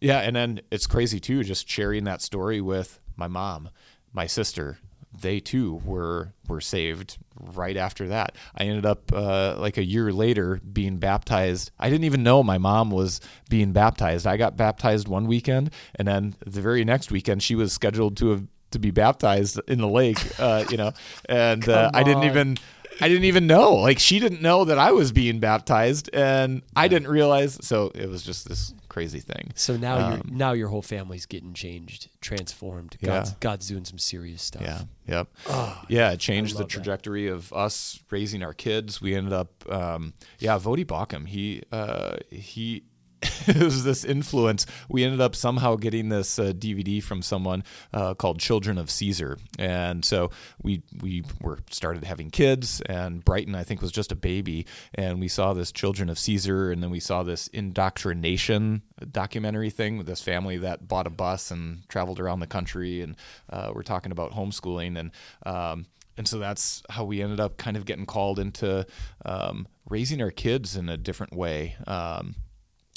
yeah. 0.00 0.18
And 0.20 0.34
then 0.36 0.60
it's 0.70 0.86
crazy 0.86 1.20
too, 1.20 1.42
just 1.44 1.68
sharing 1.68 2.04
that 2.04 2.20
story 2.22 2.60
with 2.60 3.00
my 3.16 3.26
mom, 3.28 3.70
my 4.12 4.26
sister. 4.26 4.78
They 5.20 5.40
too 5.40 5.80
were 5.84 6.32
were 6.48 6.60
saved 6.60 7.18
right 7.38 7.76
after 7.76 8.08
that. 8.08 8.36
I 8.54 8.64
ended 8.64 8.86
up 8.86 9.12
uh, 9.12 9.56
like 9.58 9.76
a 9.76 9.84
year 9.84 10.12
later 10.12 10.60
being 10.72 10.98
baptized. 10.98 11.70
I 11.78 11.90
didn't 11.90 12.04
even 12.04 12.22
know 12.22 12.42
my 12.42 12.58
mom 12.58 12.90
was 12.90 13.20
being 13.48 13.72
baptized. 13.72 14.26
I 14.26 14.36
got 14.36 14.56
baptized 14.56 15.08
one 15.08 15.26
weekend, 15.26 15.70
and 15.94 16.06
then 16.06 16.36
the 16.44 16.60
very 16.60 16.84
next 16.84 17.10
weekend 17.10 17.42
she 17.42 17.54
was 17.54 17.72
scheduled 17.72 18.16
to 18.18 18.30
have 18.30 18.42
to 18.72 18.78
be 18.78 18.90
baptized 18.90 19.60
in 19.68 19.78
the 19.78 19.88
lake. 19.88 20.18
Uh, 20.38 20.64
you 20.70 20.76
know, 20.76 20.92
and 21.28 21.68
uh, 21.68 21.90
I 21.94 22.02
didn't 22.02 22.24
even 22.24 22.56
I 23.00 23.08
didn't 23.08 23.24
even 23.24 23.46
know. 23.46 23.74
Like 23.74 23.98
she 23.98 24.18
didn't 24.18 24.42
know 24.42 24.64
that 24.64 24.78
I 24.78 24.92
was 24.92 25.12
being 25.12 25.38
baptized, 25.40 26.10
and 26.12 26.62
I 26.74 26.88
didn't 26.88 27.08
realize. 27.08 27.58
So 27.60 27.90
it 27.94 28.08
was 28.08 28.22
just 28.22 28.48
this 28.48 28.72
crazy 28.96 29.20
thing. 29.20 29.52
So 29.54 29.76
now 29.76 29.98
Um, 29.98 30.12
you're 30.12 30.38
now 30.38 30.52
your 30.52 30.68
whole 30.68 30.80
family's 30.80 31.26
getting 31.26 31.52
changed, 31.52 32.08
transformed. 32.22 32.96
Yeah. 33.00 33.08
God's 33.08 33.32
God's 33.40 33.68
doing 33.68 33.84
some 33.84 33.98
serious 33.98 34.40
stuff. 34.40 34.62
Yeah. 34.62 34.80
Yep. 35.06 35.28
Oh, 35.48 35.82
yeah, 35.88 36.12
it 36.12 36.20
changed 36.20 36.54
the 36.54 36.60
love 36.60 36.68
that. 36.68 36.74
trajectory 36.74 37.28
of 37.28 37.52
us 37.52 38.00
raising 38.10 38.42
our 38.42 38.54
kids. 38.54 39.02
We 39.02 39.14
ended 39.14 39.34
up, 39.34 39.70
um, 39.70 40.14
yeah, 40.38 40.58
Voddie 40.58 40.86
Baucham. 40.86 41.28
He 41.28 41.62
uh, 41.70 42.16
he. 42.30 42.84
it 43.46 43.62
was 43.62 43.84
this 43.84 44.04
influence. 44.04 44.66
We 44.88 45.04
ended 45.04 45.20
up 45.20 45.34
somehow 45.34 45.76
getting 45.76 46.08
this 46.08 46.38
uh, 46.38 46.52
DVD 46.52 47.02
from 47.02 47.22
someone 47.22 47.64
uh, 47.92 48.14
called 48.14 48.38
Children 48.38 48.78
of 48.78 48.90
Caesar, 48.90 49.38
and 49.58 50.04
so 50.04 50.30
we 50.62 50.82
we 51.00 51.24
were 51.40 51.58
started 51.70 52.04
having 52.04 52.30
kids. 52.30 52.80
And 52.82 53.24
Brighton, 53.24 53.54
I 53.54 53.64
think, 53.64 53.82
was 53.82 53.92
just 53.92 54.12
a 54.12 54.16
baby, 54.16 54.66
and 54.94 55.20
we 55.20 55.28
saw 55.28 55.52
this 55.52 55.72
Children 55.72 56.08
of 56.08 56.18
Caesar, 56.18 56.70
and 56.70 56.82
then 56.82 56.90
we 56.90 57.00
saw 57.00 57.22
this 57.22 57.48
indoctrination 57.48 58.82
documentary 59.12 59.70
thing 59.70 59.98
with 59.98 60.06
this 60.06 60.22
family 60.22 60.56
that 60.58 60.88
bought 60.88 61.06
a 61.06 61.10
bus 61.10 61.50
and 61.50 61.88
traveled 61.88 62.20
around 62.20 62.40
the 62.40 62.46
country, 62.46 63.02
and 63.02 63.16
uh, 63.50 63.72
we're 63.74 63.82
talking 63.82 64.12
about 64.12 64.32
homeschooling, 64.32 64.98
and 64.98 65.10
um, 65.44 65.86
and 66.16 66.26
so 66.26 66.38
that's 66.38 66.82
how 66.90 67.04
we 67.04 67.22
ended 67.22 67.40
up 67.40 67.56
kind 67.58 67.76
of 67.76 67.84
getting 67.84 68.06
called 68.06 68.38
into 68.38 68.86
um, 69.24 69.68
raising 69.88 70.22
our 70.22 70.30
kids 70.30 70.76
in 70.76 70.88
a 70.88 70.96
different 70.96 71.34
way. 71.34 71.76
Um, 71.86 72.36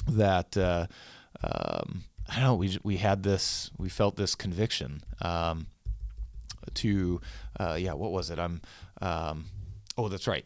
that 0.07 0.57
uh, 0.57 0.87
um, 1.43 2.03
I 2.27 2.35
don't 2.35 2.43
know. 2.43 2.55
We 2.55 2.77
we 2.83 2.97
had 2.97 3.23
this. 3.23 3.71
We 3.77 3.89
felt 3.89 4.15
this 4.15 4.35
conviction 4.35 5.01
um, 5.21 5.67
to 6.75 7.21
uh, 7.59 7.77
yeah. 7.79 7.93
What 7.93 8.11
was 8.11 8.29
it? 8.29 8.39
I'm. 8.39 8.61
Um, 9.01 9.45
oh, 9.97 10.09
that's 10.09 10.27
right. 10.27 10.45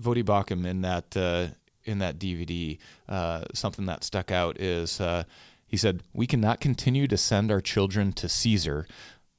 Voddie 0.00 0.24
Baucham 0.24 0.66
in 0.66 0.82
that 0.82 1.16
uh, 1.16 1.48
in 1.84 1.98
that 1.98 2.18
DVD. 2.18 2.78
Uh, 3.08 3.44
something 3.54 3.86
that 3.86 4.04
stuck 4.04 4.30
out 4.30 4.60
is 4.60 5.00
uh, 5.00 5.24
he 5.66 5.76
said 5.76 6.02
we 6.12 6.26
cannot 6.26 6.60
continue 6.60 7.06
to 7.06 7.16
send 7.16 7.50
our 7.50 7.60
children 7.60 8.12
to 8.14 8.28
Caesar 8.28 8.86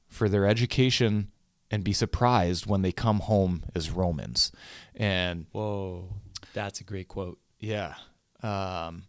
for 0.08 0.28
their 0.28 0.46
education 0.46 1.30
and 1.70 1.82
be 1.82 1.92
surprised 1.92 2.66
when 2.66 2.82
they 2.82 2.92
come 2.92 3.20
home 3.20 3.64
as 3.74 3.90
Romans. 3.90 4.52
And 4.94 5.46
Whoa, 5.50 6.08
that's 6.52 6.80
a 6.80 6.84
great 6.84 7.08
quote. 7.08 7.38
yeah. 7.58 7.94
Um, 8.42 9.04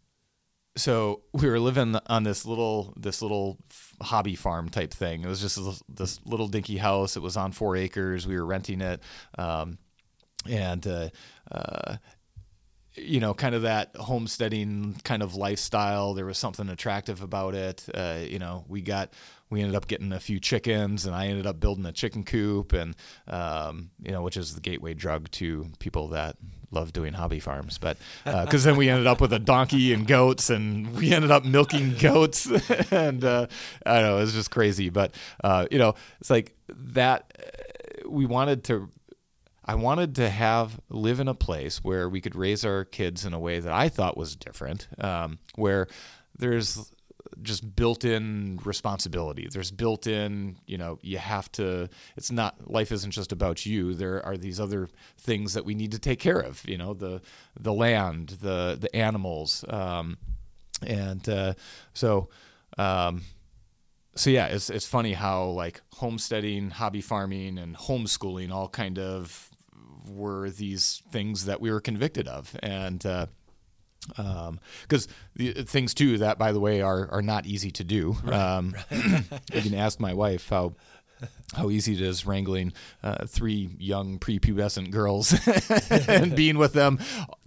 so 0.75 1.21
we 1.33 1.47
were 1.47 1.59
living 1.59 1.95
on 2.07 2.23
this 2.23 2.45
little 2.45 2.93
this 2.97 3.21
little 3.21 3.57
hobby 4.01 4.35
farm 4.35 4.69
type 4.69 4.93
thing. 4.93 5.23
It 5.23 5.27
was 5.27 5.41
just 5.41 5.59
this, 5.89 6.19
little 6.25 6.47
dinky 6.47 6.77
house. 6.77 7.15
It 7.15 7.21
was 7.21 7.37
on 7.37 7.51
four 7.51 7.75
acres. 7.75 8.27
We 8.27 8.35
were 8.35 8.45
renting 8.45 8.81
it, 8.81 9.01
um, 9.37 9.77
and 10.49 10.85
uh, 10.85 11.09
uh, 11.51 11.97
you 12.95 13.19
know, 13.19 13.33
kind 13.33 13.55
of 13.55 13.63
that 13.63 13.95
homesteading 13.95 14.95
kind 15.03 15.21
of 15.21 15.35
lifestyle. 15.35 16.13
There 16.13 16.25
was 16.25 16.37
something 16.37 16.69
attractive 16.69 17.21
about 17.21 17.55
it. 17.55 17.85
Uh, 17.93 18.19
you 18.21 18.39
know, 18.39 18.65
we 18.67 18.81
got 18.81 19.13
we 19.49 19.61
ended 19.61 19.75
up 19.75 19.87
getting 19.87 20.11
a 20.11 20.19
few 20.19 20.39
chickens, 20.39 21.05
and 21.05 21.15
I 21.15 21.27
ended 21.27 21.45
up 21.45 21.59
building 21.59 21.85
a 21.85 21.91
chicken 21.91 22.23
coop, 22.23 22.73
and 22.73 22.95
um, 23.27 23.91
you 24.03 24.11
know, 24.11 24.21
which 24.21 24.37
is 24.37 24.55
the 24.55 24.61
gateway 24.61 24.93
drug 24.93 25.29
to 25.31 25.67
people 25.79 26.09
that 26.09 26.37
love 26.71 26.91
doing 26.91 27.13
hobby 27.13 27.39
farms. 27.39 27.77
But 27.77 27.97
because 28.23 28.63
then 28.63 28.75
we 28.75 28.89
ended 28.89 29.07
up 29.07 29.21
with 29.21 29.31
a 29.33 29.39
donkey 29.39 29.93
and 29.93 30.07
goats, 30.07 30.49
and 30.49 30.93
we 30.95 31.13
ended 31.13 31.31
up 31.31 31.45
milking 31.45 31.95
goats, 31.97 32.45
and 32.91 33.23
uh, 33.23 33.47
I 33.85 33.93
don't 33.95 34.03
know, 34.03 34.17
it 34.17 34.21
was 34.21 34.33
just 34.33 34.51
crazy. 34.51 34.89
But 34.89 35.13
uh, 35.43 35.67
you 35.71 35.77
know, 35.79 35.95
it's 36.19 36.29
like 36.29 36.55
that. 36.69 37.31
uh, 37.39 38.09
We 38.09 38.25
wanted 38.25 38.63
to 38.65 38.89
I 39.67 39.75
wanted 39.75 40.15
to 40.15 40.29
have 40.29 40.79
live 40.89 41.19
in 41.19 41.27
a 41.27 41.33
place 41.33 41.83
where 41.83 42.07
we 42.07 42.21
could 42.21 42.35
raise 42.35 42.63
our 42.63 42.85
kids 42.85 43.25
in 43.25 43.33
a 43.33 43.39
way 43.39 43.59
that 43.59 43.73
I 43.73 43.89
thought 43.89 44.15
was 44.15 44.35
different, 44.35 44.87
um, 44.99 45.39
where 45.55 45.87
there's 46.37 46.91
just 47.41 47.75
built-in 47.75 48.59
responsibility. 48.63 49.47
There's 49.51 49.71
built-in, 49.71 50.57
you 50.65 50.77
know, 50.77 50.99
you 51.01 51.17
have 51.17 51.51
to. 51.53 51.89
It's 52.15 52.31
not 52.31 52.69
life 52.69 52.91
isn't 52.91 53.11
just 53.11 53.31
about 53.31 53.65
you. 53.65 53.93
There 53.93 54.25
are 54.25 54.37
these 54.37 54.59
other 54.59 54.89
things 55.17 55.53
that 55.53 55.65
we 55.65 55.75
need 55.75 55.91
to 55.91 55.99
take 55.99 56.19
care 56.19 56.39
of. 56.39 56.67
You 56.67 56.77
know, 56.77 56.93
the 56.93 57.21
the 57.59 57.73
land, 57.73 58.37
the 58.41 58.77
the 58.79 58.93
animals, 58.95 59.65
um, 59.69 60.17
and 60.85 61.27
uh, 61.29 61.53
so. 61.93 62.29
Um, 62.77 63.21
so 64.17 64.29
yeah, 64.29 64.47
it's 64.47 64.69
it's 64.69 64.87
funny 64.87 65.13
how 65.13 65.45
like 65.45 65.81
homesteading, 65.93 66.69
hobby 66.69 67.01
farming, 67.01 67.57
and 67.57 67.75
homeschooling 67.75 68.51
all 68.51 68.69
kind 68.69 68.97
of 68.97 69.49
were 70.07 70.49
these 70.49 71.01
things 71.11 71.45
that 71.45 71.59
we 71.59 71.71
were 71.71 71.81
convicted 71.81 72.27
of, 72.27 72.55
and 72.63 73.05
because 74.07 75.07
uh, 75.07 75.09
um, 75.09 75.09
the 75.35 75.63
things 75.63 75.93
too 75.93 76.17
that 76.19 76.37
by 76.37 76.51
the 76.51 76.59
way 76.59 76.81
are 76.81 77.09
are 77.11 77.21
not 77.21 77.45
easy 77.45 77.71
to 77.71 77.83
do. 77.83 78.15
Right, 78.23 78.33
um, 78.33 78.75
right. 78.91 79.23
you 79.53 79.61
can 79.61 79.73
ask 79.75 79.99
my 79.99 80.13
wife 80.13 80.49
how 80.49 80.73
how 81.55 81.69
easy 81.69 81.93
it 81.93 82.01
is 82.01 82.25
wrangling 82.25 82.73
uh, 83.03 83.25
three 83.25 83.69
young 83.77 84.19
prepubescent 84.19 84.91
girls 84.91 85.33
and 86.09 86.35
being 86.35 86.57
with 86.57 86.73
them 86.73 86.99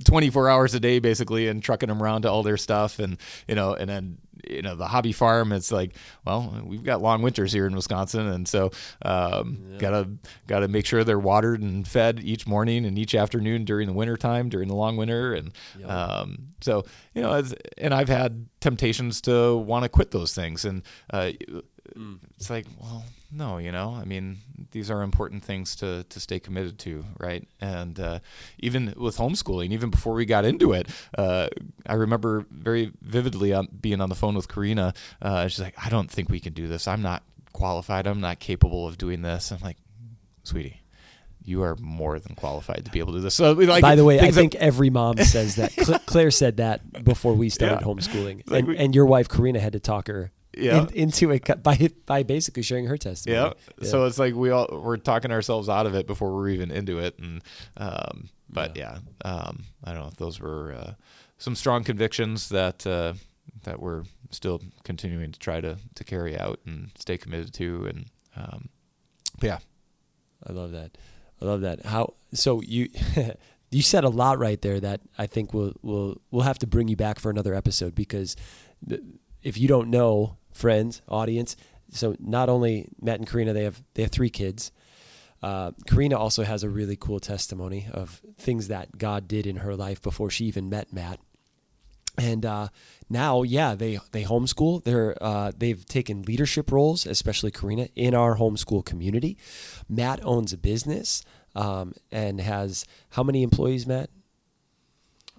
24 0.05 0.49
hours 0.49 0.75
a 0.75 0.81
day 0.81 0.99
basically 0.99 1.49
and 1.49 1.63
trucking 1.63 1.89
them 1.89 2.03
around 2.03 2.23
to 2.23 2.31
all 2.31 2.43
their 2.43 2.57
stuff. 2.57 2.99
And 2.99 3.19
you 3.47 3.55
know 3.55 3.75
and 3.75 3.89
then 3.89 4.19
you 4.49 4.63
know 4.63 4.77
the 4.77 4.87
hobby 4.87 5.13
farm 5.13 5.53
it's 5.53 5.73
like 5.73 5.97
well 6.25 6.63
we've 6.65 6.85
got 6.85 7.03
long 7.03 7.23
winters 7.23 7.53
here 7.53 7.67
in 7.67 7.75
wisconsin. 7.75 8.27
And 8.29 8.49
so 8.49 8.71
um, 9.03 9.59
yeah. 9.73 9.79
gotta 9.79 10.11
gotta 10.47 10.69
make 10.69 10.87
sure 10.87 11.05
they're 11.05 11.19
watered 11.19 11.61
and 11.61 11.87
fed 11.87 12.21
each 12.23 12.47
morning 12.47 12.87
and 12.87 12.99
each 12.99 13.15
afternoon 13.15 13.65
during 13.65 13.89
the 13.89 13.95
winter 13.95 14.17
time 14.17 14.49
during 14.49 14.69
the 14.69 14.77
long 14.77 14.97
winter. 14.97 15.35
And 15.35 15.53
um, 15.85 16.55
so 16.61 16.85
you 17.15 17.23
know 17.23 17.43
and 17.77 17.95
i've 17.95 18.09
had 18.09 18.47
temptations 18.61 19.21
to 19.23 19.57
want 19.57 19.85
to 19.85 19.89
quit 19.89 20.11
those 20.11 20.35
things. 20.35 20.65
And 20.65 20.83
uh, 21.11 21.33
mm. 21.97 22.19
it's 22.37 22.51
like 22.51 22.67
well 22.81 23.05
no, 23.31 23.59
you 23.59 23.73
know, 23.73 23.95
I 23.95 24.05
mean, 24.05 24.39
these 24.71 24.91
are 24.91 25.03
important 25.03 25.43
things 25.43 25.77
to 25.77 26.05
to 26.05 26.21
stay 26.21 26.41
committed 26.41 26.79
to, 26.81 27.05
right? 27.19 27.47
And 27.61 27.99
uh, 28.01 28.21
even 28.59 28.95
with 28.97 29.19
homeschooling, 29.19 29.71
even 29.71 29.91
before 29.91 30.15
we 30.15 30.25
got 30.25 30.45
into 30.45 30.73
it, 30.73 30.89
uh, 31.17 31.49
I 31.87 31.95
remember 31.95 32.47
very 32.51 32.93
vividly 33.03 33.53
on, 33.53 33.69
being 33.81 34.01
on 34.01 34.09
the 34.09 34.15
phone 34.15 34.35
with 34.35 34.49
Karina. 34.49 34.95
Uh, 35.21 35.47
she's 35.49 35.61
like, 35.61 35.75
"I 35.85 35.91
don't 35.91 36.11
think 36.11 36.31
we 36.31 36.41
can 36.41 36.55
do 36.55 36.69
this. 36.69 36.89
I'm 36.89 37.03
not 37.03 37.23
qualified. 37.53 38.07
I'm 38.07 38.21
not 38.21 38.39
capable 38.39 38.87
of 38.87 38.97
doing 38.97 39.23
this." 39.23 39.51
I'm 39.51 39.61
like, 39.61 39.77
"Sweetie." 40.45 40.81
You 41.45 41.63
are 41.63 41.77
more 41.77 42.19
than 42.19 42.35
qualified 42.35 42.85
to 42.85 42.91
be 42.91 42.99
able 42.99 43.15
to 43.15 43.21
do 43.21 43.23
this. 43.23 43.35
So, 43.35 43.53
like, 43.53 43.81
by 43.81 43.95
the 43.95 44.05
way, 44.05 44.21
I 44.21 44.31
think 44.31 44.55
every 44.57 44.91
mom 44.91 45.17
says 45.17 45.57
that. 45.57 46.03
Claire 46.05 46.31
said 46.31 46.59
that 46.59 47.05
before 47.05 47.33
we 47.33 47.49
started 47.49 47.79
yeah. 47.81 47.87
homeschooling, 47.87 48.51
like 48.51 48.59
and, 48.59 48.69
we, 48.69 48.77
and 48.77 48.95
your 48.95 49.07
wife 49.07 49.31
Karina 49.31 49.59
had 49.59 49.73
to 49.73 49.81
talk 49.81 50.09
her 50.09 50.31
yeah. 50.59 50.83
In, 50.83 50.89
into 50.91 51.31
it 51.31 51.63
by 51.63 51.91
by 52.07 52.23
basically 52.23 52.63
sharing 52.63 52.87
her 52.87 52.97
testimony. 52.97 53.41
Yeah. 53.41 53.53
yeah. 53.81 53.89
So 53.89 54.05
it's 54.05 54.19
like 54.19 54.35
we 54.35 54.51
all 54.51 54.69
we're 54.71 54.97
talking 54.97 55.31
ourselves 55.31 55.69
out 55.69 55.87
of 55.87 55.95
it 55.95 56.07
before 56.07 56.35
we're 56.35 56.49
even 56.51 56.71
into 56.71 56.99
it, 56.99 57.19
and 57.19 57.43
um, 57.77 58.29
but 58.51 58.77
yeah, 58.77 58.99
yeah 59.25 59.31
um, 59.31 59.65
I 59.85 59.93
don't 59.93 60.03
know 60.03 60.09
if 60.09 60.17
those 60.17 60.41
were 60.41 60.73
uh, 60.73 60.93
some 61.39 61.55
strong 61.55 61.85
convictions 61.85 62.49
that 62.49 62.87
uh, 62.87 63.15
that 63.65 63.81
we're 63.81 64.05
still 64.31 64.61
continuing 64.85 65.33
to 65.33 65.39
try 65.39 65.61
to 65.61 65.79
to 65.95 66.05
carry 66.05 66.39
out 66.39 66.61
and 66.67 66.91
stay 66.99 67.17
committed 67.17 67.53
to, 67.55 67.87
and 67.87 68.07
um, 68.37 68.69
yeah, 69.41 69.59
I 70.47 70.53
love 70.53 70.73
that. 70.73 70.99
I 71.41 71.45
love 71.45 71.61
that. 71.63 71.87
How 71.87 72.15
so 72.33 72.61
you. 72.63 72.89
you 73.71 73.83
said 73.83 74.03
a 74.03 74.09
lot 74.09 74.39
right 74.39 74.63
there 74.63 74.81
that 74.81 75.03
I 75.19 75.27
think 75.27 75.53
we'll 75.53 75.75
we'll 75.83 76.17
we'll 76.31 76.45
have 76.45 76.59
to 76.61 76.67
bring 76.67 76.89
you 76.89 76.97
back 76.97 77.19
for 77.19 77.29
another 77.29 77.55
episode 77.55 77.95
because 77.95 78.35
if 79.43 79.59
you 79.59 79.69
don't 79.69 79.91
know 79.91 80.38
friends, 80.59 81.01
audience. 81.09 81.57
So 81.91 82.17
not 82.19 82.49
only 82.49 82.89
Matt 83.01 83.21
and 83.21 83.29
Karina, 83.29 83.53
they 83.53 83.65
have 83.65 83.83
they 83.95 84.03
have 84.03 84.11
three 84.11 84.31
kids. 84.31 84.73
Uh, 85.41 85.71
Karina 85.87 86.19
also 86.19 86.43
has 86.43 86.65
a 86.65 86.69
really 86.69 86.97
cool 86.97 87.21
testimony 87.21 87.87
of 87.93 88.21
things 88.39 88.69
that 88.69 88.99
God 88.99 89.29
did 89.29 89.47
in 89.47 89.57
her 89.59 89.77
life 89.77 90.03
before 90.03 90.31
she 90.31 90.47
even 90.47 90.69
met 90.69 90.93
Matt. 90.93 91.21
And 92.19 92.45
uh, 92.45 92.69
now, 93.09 93.45
yeah, 93.45 93.77
they 93.77 94.01
they 94.11 94.25
homeschool. 94.25 94.83
They're 94.83 95.17
uh, 95.23 95.53
they've 95.57 95.85
taken 95.87 96.23
leadership 96.23 96.73
roles, 96.73 97.07
especially 97.07 97.53
Karina, 97.53 97.89
in 97.95 98.15
our 98.15 98.37
homeschool 98.37 98.85
community. 98.85 99.39
Matt 99.89 100.25
owns 100.25 100.53
a 100.53 100.59
business 100.59 101.23
um, 101.55 101.95
and 102.11 102.41
has 102.41 102.85
how 103.11 103.23
many 103.23 103.45
employees, 103.45 103.87
Matt? 103.87 104.11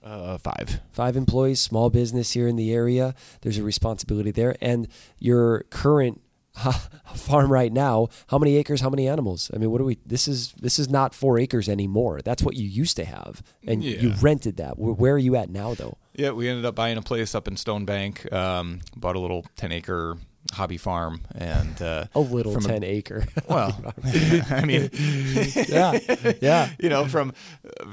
Uh, 0.03 0.37
five. 0.37 0.79
Five 0.91 1.17
employees, 1.17 1.59
small 1.59 1.89
business 1.89 2.31
here 2.31 2.47
in 2.47 2.55
the 2.55 2.73
area. 2.73 3.13
There's 3.41 3.57
a 3.57 3.63
responsibility 3.63 4.31
there. 4.31 4.55
And 4.61 4.87
your 5.19 5.63
current 5.69 6.21
farm 7.15 7.51
right 7.51 7.71
now, 7.71 8.07
how 8.27 8.37
many 8.37 8.55
acres, 8.57 8.81
how 8.81 8.89
many 8.89 9.07
animals? 9.07 9.51
I 9.53 9.57
mean, 9.57 9.71
what 9.71 9.81
are 9.81 9.85
we? 9.85 9.97
This 10.05 10.27
is 10.27 10.53
this 10.53 10.79
is 10.79 10.89
not 10.89 11.13
four 11.13 11.39
acres 11.39 11.69
anymore. 11.69 12.21
That's 12.23 12.43
what 12.43 12.55
you 12.55 12.67
used 12.67 12.95
to 12.97 13.05
have, 13.05 13.41
and 13.65 13.83
yeah. 13.83 13.99
you 13.99 14.13
rented 14.21 14.57
that. 14.57 14.77
Where 14.77 15.13
are 15.13 15.19
you 15.19 15.35
at 15.35 15.49
now, 15.49 15.73
though? 15.73 15.97
Yeah, 16.13 16.31
we 16.31 16.49
ended 16.49 16.65
up 16.65 16.75
buying 16.75 16.97
a 16.97 17.01
place 17.01 17.33
up 17.35 17.47
in 17.47 17.55
Stone 17.55 17.85
Bank. 17.85 18.31
Um, 18.33 18.79
bought 18.95 19.15
a 19.15 19.19
little 19.19 19.45
ten 19.55 19.71
acre 19.71 20.17
hobby 20.51 20.77
farm 20.77 21.21
and 21.35 21.81
uh, 21.81 22.05
a 22.13 22.19
little 22.19 22.59
10 22.59 22.83
a, 22.83 22.85
acre. 22.85 23.25
Well 23.49 23.93
i 24.51 24.63
mean 24.65 24.89
yeah 25.67 25.99
yeah. 26.41 26.69
you 26.79 26.89
know 26.89 27.05
from 27.05 27.33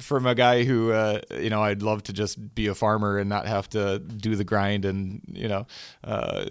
from 0.00 0.26
a 0.26 0.34
guy 0.34 0.64
who 0.64 0.92
uh, 0.92 1.20
you 1.38 1.50
know 1.50 1.62
i'd 1.62 1.82
love 1.82 2.02
to 2.04 2.12
just 2.12 2.54
be 2.54 2.66
a 2.66 2.74
farmer 2.74 3.18
and 3.18 3.28
not 3.28 3.46
have 3.46 3.68
to 3.70 3.98
do 3.98 4.36
the 4.36 4.44
grind 4.44 4.84
and 4.84 5.22
you 5.32 5.48
know 5.48 5.66
uh, 6.04 6.46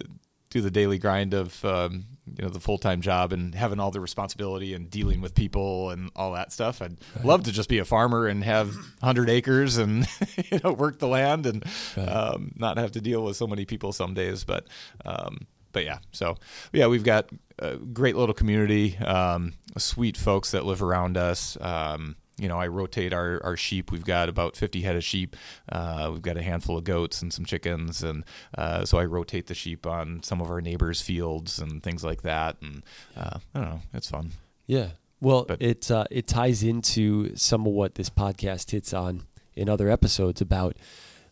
do 0.50 0.60
the 0.60 0.70
daily 0.70 0.98
grind 0.98 1.34
of 1.34 1.64
um, 1.64 2.04
you 2.36 2.42
know 2.42 2.48
the 2.48 2.60
full-time 2.60 3.00
job 3.00 3.32
and 3.32 3.54
having 3.54 3.78
all 3.78 3.90
the 3.90 4.00
responsibility 4.00 4.74
and 4.74 4.90
dealing 4.90 5.20
with 5.20 5.34
people 5.34 5.90
and 5.90 6.10
all 6.16 6.32
that 6.32 6.52
stuff. 6.52 6.80
I'd 6.80 6.96
love 7.22 7.44
to 7.44 7.52
just 7.52 7.68
be 7.68 7.78
a 7.78 7.84
farmer 7.84 8.26
and 8.26 8.42
have 8.42 8.74
100 8.74 9.28
acres 9.28 9.76
and 9.76 10.06
you 10.50 10.60
know 10.64 10.72
work 10.72 10.98
the 10.98 11.08
land 11.08 11.46
and 11.46 11.64
um, 11.96 12.52
not 12.56 12.78
have 12.78 12.92
to 12.92 13.00
deal 13.00 13.24
with 13.24 13.36
so 13.36 13.46
many 13.46 13.64
people 13.64 13.92
some 13.92 14.14
days. 14.14 14.44
But 14.44 14.66
um, 15.04 15.46
but 15.72 15.84
yeah, 15.84 15.98
so 16.12 16.36
yeah, 16.72 16.86
we've 16.86 17.04
got 17.04 17.28
a 17.58 17.76
great 17.76 18.16
little 18.16 18.34
community, 18.34 18.96
um, 18.98 19.54
sweet 19.78 20.16
folks 20.16 20.50
that 20.50 20.64
live 20.64 20.82
around 20.82 21.16
us. 21.16 21.56
Um, 21.60 22.16
you 22.38 22.48
know, 22.48 22.58
I 22.58 22.66
rotate 22.66 23.12
our, 23.12 23.40
our 23.42 23.56
sheep. 23.56 23.90
We've 23.90 24.04
got 24.04 24.28
about 24.28 24.56
50 24.56 24.82
head 24.82 24.96
of 24.96 25.04
sheep. 25.04 25.36
Uh, 25.70 26.10
we've 26.12 26.22
got 26.22 26.36
a 26.36 26.42
handful 26.42 26.76
of 26.76 26.84
goats 26.84 27.22
and 27.22 27.32
some 27.32 27.44
chickens. 27.46 28.02
And 28.02 28.24
uh, 28.56 28.84
so 28.84 28.98
I 28.98 29.04
rotate 29.04 29.46
the 29.46 29.54
sheep 29.54 29.86
on 29.86 30.22
some 30.22 30.40
of 30.40 30.50
our 30.50 30.60
neighbors' 30.60 31.00
fields 31.00 31.58
and 31.58 31.82
things 31.82 32.04
like 32.04 32.22
that. 32.22 32.56
And 32.60 32.82
uh, 33.16 33.38
I 33.54 33.58
don't 33.58 33.68
know, 33.70 33.80
it's 33.94 34.10
fun. 34.10 34.32
Yeah. 34.66 34.88
Well, 35.20 35.46
but, 35.48 35.62
it, 35.62 35.90
uh, 35.90 36.04
it 36.10 36.26
ties 36.26 36.62
into 36.62 37.34
some 37.36 37.66
of 37.66 37.72
what 37.72 37.94
this 37.94 38.10
podcast 38.10 38.70
hits 38.70 38.92
on 38.92 39.22
in 39.54 39.70
other 39.70 39.88
episodes 39.88 40.42
about 40.42 40.76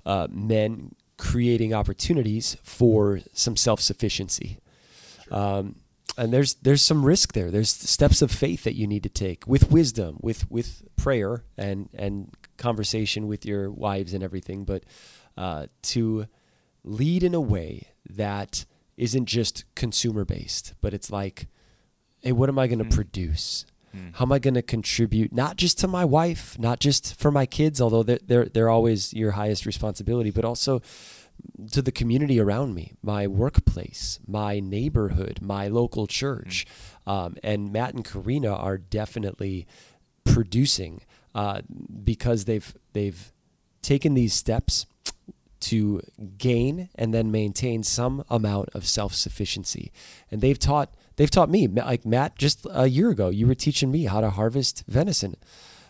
uh, 0.07 0.27
men 0.31 0.95
creating 1.17 1.73
opportunities 1.73 2.57
for 2.63 3.21
some 3.33 3.57
self 3.57 3.81
sufficiency. 3.81 4.59
Um, 5.31 5.77
and 6.17 6.33
there's 6.33 6.55
there's 6.55 6.83
some 6.83 7.05
risk 7.05 7.33
there. 7.33 7.51
There's 7.51 7.71
steps 7.71 8.23
of 8.23 8.31
faith 8.31 8.65
that 8.65 8.75
you 8.75 8.87
need 8.87 9.03
to 9.03 9.09
take 9.09 9.47
with 9.47 9.71
wisdom, 9.71 10.19
with 10.21 10.51
with 10.51 10.83
prayer 10.97 11.45
and 11.57 11.89
and 11.95 12.33
conversation 12.57 13.27
with 13.27 13.45
your 13.45 13.71
wives 13.71 14.15
and 14.15 14.23
everything, 14.23 14.65
but 14.65 14.85
uh, 15.37 15.67
to 15.83 16.27
lead 16.85 17.23
in 17.23 17.35
a 17.35 17.41
way 17.41 17.89
that 18.09 18.65
isn't 18.97 19.27
just 19.27 19.65
consumer 19.75 20.25
based, 20.25 20.75
but 20.81 20.95
it's 20.95 21.11
like, 21.11 21.49
hey, 22.21 22.33
what 22.33 22.49
am 22.49 22.59
I 22.59 22.67
going 22.67 22.79
to 22.79 22.85
mm. 22.85 22.95
produce? 22.95 23.67
Mm. 23.95 24.15
How 24.15 24.25
am 24.25 24.33
I 24.33 24.39
going 24.39 24.55
to 24.55 24.63
contribute 24.63 25.33
not 25.33 25.57
just 25.57 25.79
to 25.81 25.89
my 25.89 26.05
wife, 26.05 26.59
not 26.59 26.81
just 26.81 27.19
for 27.19 27.31
my 27.31 27.47
kids, 27.47 27.81
although 27.81 28.03
they're, 28.03 28.19
they're, 28.27 28.47
they're 28.47 28.71
always 28.71 29.13
your 29.15 29.33
highest 29.33 29.67
responsibility, 29.67 30.31
but 30.31 30.45
also 30.45 30.83
to 31.73 31.83
the 31.83 31.93
community 31.93 32.41
around 32.41 32.75
me, 32.75 32.93
my 33.03 33.27
workplace, 33.27 34.21
my 34.27 34.61
neighborhood, 34.61 35.41
my 35.43 35.69
local 35.69 36.07
church. 36.07 36.67
Mm. 37.07 37.13
Um, 37.13 37.37
and 37.43 37.73
Matt 37.73 37.95
and 37.95 38.05
Karina 38.05 38.53
are 38.53 38.79
definitely 38.79 39.67
producing 40.25 41.03
uh, 41.35 41.63
because 42.03 42.45
they've 42.45 42.75
they've 42.93 43.33
taken 43.83 44.15
these 44.15 44.33
steps 44.33 44.87
to 45.61 46.01
gain 46.39 46.89
and 46.95 47.13
then 47.13 47.31
maintain 47.31 47.83
some 47.83 48.25
amount 48.31 48.69
of 48.75 48.87
self 48.87 49.15
sufficiency, 49.15 49.93
and 50.31 50.41
they've 50.41 50.59
taught 50.59 50.95
they've 51.17 51.31
taught 51.31 51.51
me 51.51 51.67
like 51.69 52.05
Matt 52.05 52.39
just 52.39 52.67
a 52.71 52.89
year 52.89 53.11
ago. 53.11 53.29
You 53.29 53.47
were 53.47 53.55
teaching 53.55 53.91
me 53.91 54.05
how 54.05 54.21
to 54.21 54.31
harvest 54.31 54.85
venison 54.87 55.37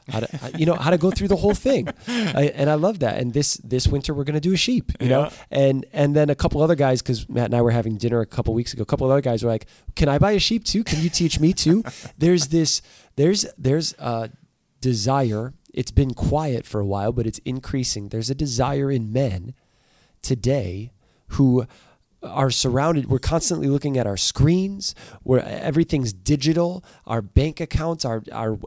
how 0.08 0.20
to 0.20 0.44
uh, 0.44 0.50
you 0.56 0.66
know 0.66 0.74
how 0.74 0.90
to 0.90 0.98
go 0.98 1.10
through 1.10 1.28
the 1.28 1.36
whole 1.36 1.54
thing. 1.54 1.88
I, 2.08 2.52
and 2.54 2.68
i 2.68 2.74
love 2.74 2.98
that. 3.00 3.18
And 3.18 3.32
this 3.32 3.54
this 3.58 3.88
winter 3.88 4.12
we're 4.12 4.24
going 4.24 4.34
to 4.34 4.40
do 4.40 4.52
a 4.52 4.56
sheep 4.56 4.92
you 5.00 5.08
yeah. 5.08 5.16
know 5.16 5.30
and 5.50 5.86
and 5.92 6.14
then 6.14 6.30
a 6.30 6.34
couple 6.34 6.62
other 6.62 6.74
guys 6.74 7.02
because 7.02 7.28
matt 7.28 7.46
and 7.46 7.54
i 7.54 7.62
were 7.62 7.70
having 7.70 7.96
dinner 7.96 8.20
a 8.20 8.26
couple 8.26 8.54
weeks 8.54 8.72
ago 8.72 8.82
a 8.82 8.86
couple 8.86 9.10
other 9.10 9.20
guys 9.20 9.42
were 9.42 9.50
like 9.50 9.66
can 9.94 10.08
i 10.08 10.18
buy 10.18 10.32
a 10.32 10.38
sheep 10.38 10.64
too? 10.64 10.84
Can 10.84 11.00
you 11.00 11.10
teach 11.10 11.40
me 11.40 11.52
too? 11.52 11.84
There's 12.18 12.48
this 12.48 12.82
there's 13.16 13.46
there's 13.56 13.94
a 13.98 14.30
desire 14.80 15.54
it's 15.72 15.90
been 15.90 16.14
quiet 16.14 16.66
for 16.66 16.80
a 16.80 16.86
while 16.86 17.12
but 17.12 17.26
it's 17.26 17.38
increasing. 17.40 18.08
There's 18.08 18.30
a 18.30 18.34
desire 18.34 18.90
in 18.90 19.12
men 19.12 19.54
today 20.22 20.92
who 21.28 21.66
are 22.24 22.50
surrounded 22.50 23.06
we're 23.06 23.18
constantly 23.18 23.68
looking 23.68 23.96
at 23.98 24.06
our 24.06 24.16
screens 24.16 24.94
where 25.22 25.44
everything's 25.44 26.12
digital 26.12 26.84
our 27.06 27.22
bank 27.22 27.60
accounts 27.60 28.04
are 28.04 28.22
are 28.32 28.58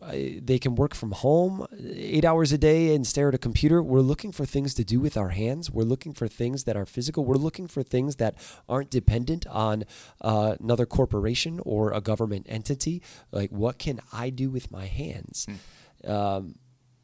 they 0.42 0.60
can 0.60 0.76
work 0.76 0.94
from 0.94 1.12
home 1.12 1.66
8 1.80 2.26
hours 2.26 2.52
a 2.52 2.58
day 2.58 2.94
and 2.96 3.06
stare 3.06 3.30
at 3.30 3.36
a 3.36 3.38
computer. 3.38 3.82
We're 3.82 4.00
looking 4.02 4.32
for 4.32 4.46
things 4.46 4.74
to 4.76 4.84
do 4.84 5.00
with 5.00 5.18
our 5.18 5.30
hands. 5.30 5.72
We're 5.72 5.84
looking 5.84 6.14
for 6.14 6.28
things 6.28 6.64
that 6.66 6.76
are 6.76 6.86
physical. 6.86 7.26
We're 7.26 7.36
looking 7.36 7.68
for 7.68 7.84
things 7.84 8.18
that 8.18 8.36
aren't 8.68 8.90
dependent 8.90 9.46
on 9.48 9.86
uh, 10.22 10.56
another 10.60 10.86
corporation 10.86 11.60
or 11.64 11.92
a 11.92 12.02
government 12.02 12.46
entity. 12.50 13.02
Like 13.32 13.52
what 13.52 13.78
can 13.78 14.00
i 14.12 14.30
do 14.30 14.50
with 14.50 14.72
my 14.72 14.86
hands? 14.86 15.48
Hmm. 15.48 16.12
um, 16.12 16.56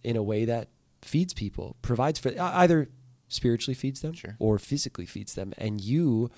in 0.04 0.18
a 0.18 0.24
way 0.24 0.44
that 0.46 0.68
feeds 1.02 1.34
people 1.34 1.78
provides 1.82 2.20
for 2.20 2.34
either 2.38 2.90
spiritually 3.34 3.76
feeds 3.76 4.02
them 4.02 4.14
sure. 4.14 4.36
or 4.40 4.58
physically 4.60 5.06
feeds 5.06 5.34
them. 5.34 5.54
And 5.58 5.82
you 5.82 6.30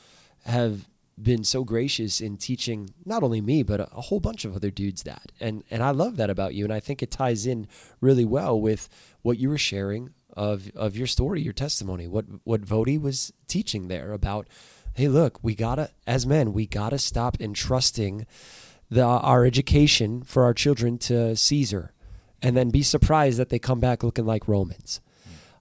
have 0.46 0.88
been 1.22 1.44
so 1.44 1.64
gracious 1.64 2.20
in 2.20 2.38
teaching 2.38 2.90
not 3.06 3.24
only 3.24 3.40
me 3.40 3.64
but 3.64 3.80
a, 3.80 3.90
a, 3.96 4.02
whole 4.02 4.20
bunch 4.20 4.44
of 4.44 4.54
other 4.54 4.70
dudes 4.70 5.04
that 5.04 5.32
and 5.40 5.64
and 5.72 5.82
I 5.82 5.92
love 5.92 6.18
that 6.18 6.30
about 6.30 6.54
you 6.54 6.66
and 6.66 6.74
I 6.74 6.82
think 6.82 7.02
it 7.02 7.10
ties 7.10 7.46
in 7.46 7.68
really 8.02 8.26
well 8.26 8.60
with 8.60 8.90
what 9.22 9.38
you 9.38 9.50
were 9.50 9.58
sharing 9.58 10.14
of 10.34 10.70
of 10.76 10.98
your 10.98 11.08
story 11.08 11.42
your 11.42 11.54
testimony 11.54 12.06
what 12.06 12.26
what 12.44 12.64
Voddie 12.64 13.00
was 13.00 13.32
teaching 13.48 13.88
there 13.88 14.12
about 14.12 14.48
hey 14.96 15.08
look 15.08 15.40
we 15.42 15.56
gotta 15.56 15.92
as 16.06 16.26
men 16.26 16.52
we 16.52 16.68
gotta 16.68 16.98
stop 16.98 17.40
entrusting 17.40 18.26
the 18.90 19.04
our 19.04 19.46
education 19.46 20.22
for 20.22 20.44
our 20.44 20.54
children 20.54 20.98
to 20.98 21.34
Caesar 21.36 21.94
and 22.42 22.58
then 22.58 22.70
be 22.70 22.84
surprised 22.84 23.40
that 23.40 23.50
they 23.50 23.58
come 23.58 23.80
back 23.80 24.04
looking 24.04 24.26
like 24.26 24.50
Romans 24.50 25.00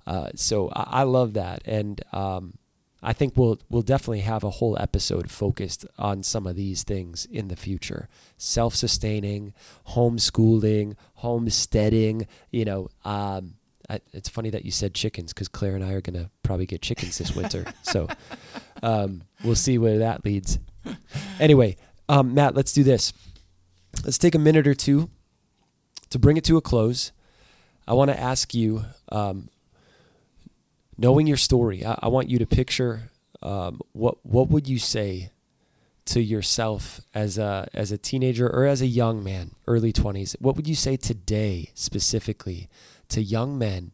uh, 0.06 0.30
so 0.34 0.68
I, 0.70 1.00
I, 1.00 1.02
love 1.04 1.32
that, 1.34 1.62
and 1.64 2.00
um, 2.12 2.54
I 3.02 3.12
think 3.12 3.36
we'll 3.36 3.58
we'll 3.68 3.82
definitely 3.82 4.20
have 4.20 4.44
a 4.44 4.50
whole 4.50 4.76
episode 4.78 5.30
focused 5.30 5.86
on 5.98 6.22
some 6.22 6.46
of 6.46 6.56
these 6.56 6.82
things 6.82 7.26
in 7.26 7.48
the 7.48 7.56
future: 7.56 8.08
self-sustaining, 8.36 9.54
homeschooling, 9.90 10.96
homesteading. 11.14 12.26
You 12.50 12.64
know, 12.64 12.88
um, 13.04 13.54
I, 13.88 14.00
it's 14.12 14.28
funny 14.28 14.50
that 14.50 14.64
you 14.64 14.70
said 14.70 14.94
chickens 14.94 15.32
because 15.32 15.48
Claire 15.48 15.74
and 15.74 15.84
I 15.84 15.92
are 15.92 16.00
gonna 16.00 16.30
probably 16.42 16.66
get 16.66 16.82
chickens 16.82 17.18
this 17.18 17.34
winter. 17.34 17.64
so 17.82 18.08
um, 18.82 19.22
we'll 19.42 19.54
see 19.54 19.78
where 19.78 19.98
that 19.98 20.24
leads. 20.24 20.58
Anyway, 21.40 21.76
um, 22.08 22.34
Matt, 22.34 22.54
let's 22.54 22.72
do 22.72 22.82
this. 22.82 23.12
Let's 24.04 24.18
take 24.18 24.34
a 24.34 24.38
minute 24.38 24.66
or 24.66 24.74
two 24.74 25.08
to 26.10 26.18
bring 26.18 26.36
it 26.36 26.44
to 26.44 26.56
a 26.56 26.60
close. 26.60 27.12
I 27.86 27.94
want 27.94 28.10
to 28.10 28.18
ask 28.18 28.54
you 28.54 28.84
um, 29.10 29.48
knowing 30.96 31.26
your 31.26 31.36
story, 31.36 31.84
I, 31.84 31.98
I 32.02 32.08
want 32.08 32.30
you 32.30 32.38
to 32.38 32.46
picture 32.46 33.10
um, 33.42 33.80
what 33.92 34.24
what 34.24 34.48
would 34.48 34.68
you 34.68 34.78
say 34.78 35.30
to 36.06 36.20
yourself 36.20 37.00
as 37.14 37.38
a 37.38 37.68
as 37.72 37.92
a 37.92 37.98
teenager 37.98 38.48
or 38.48 38.64
as 38.66 38.80
a 38.80 38.86
young 38.86 39.22
man, 39.22 39.52
early 39.66 39.92
twenties? 39.92 40.36
What 40.38 40.56
would 40.56 40.66
you 40.66 40.74
say 40.74 40.96
today 40.96 41.70
specifically 41.74 42.68
to 43.08 43.22
young 43.22 43.58
men 43.58 43.92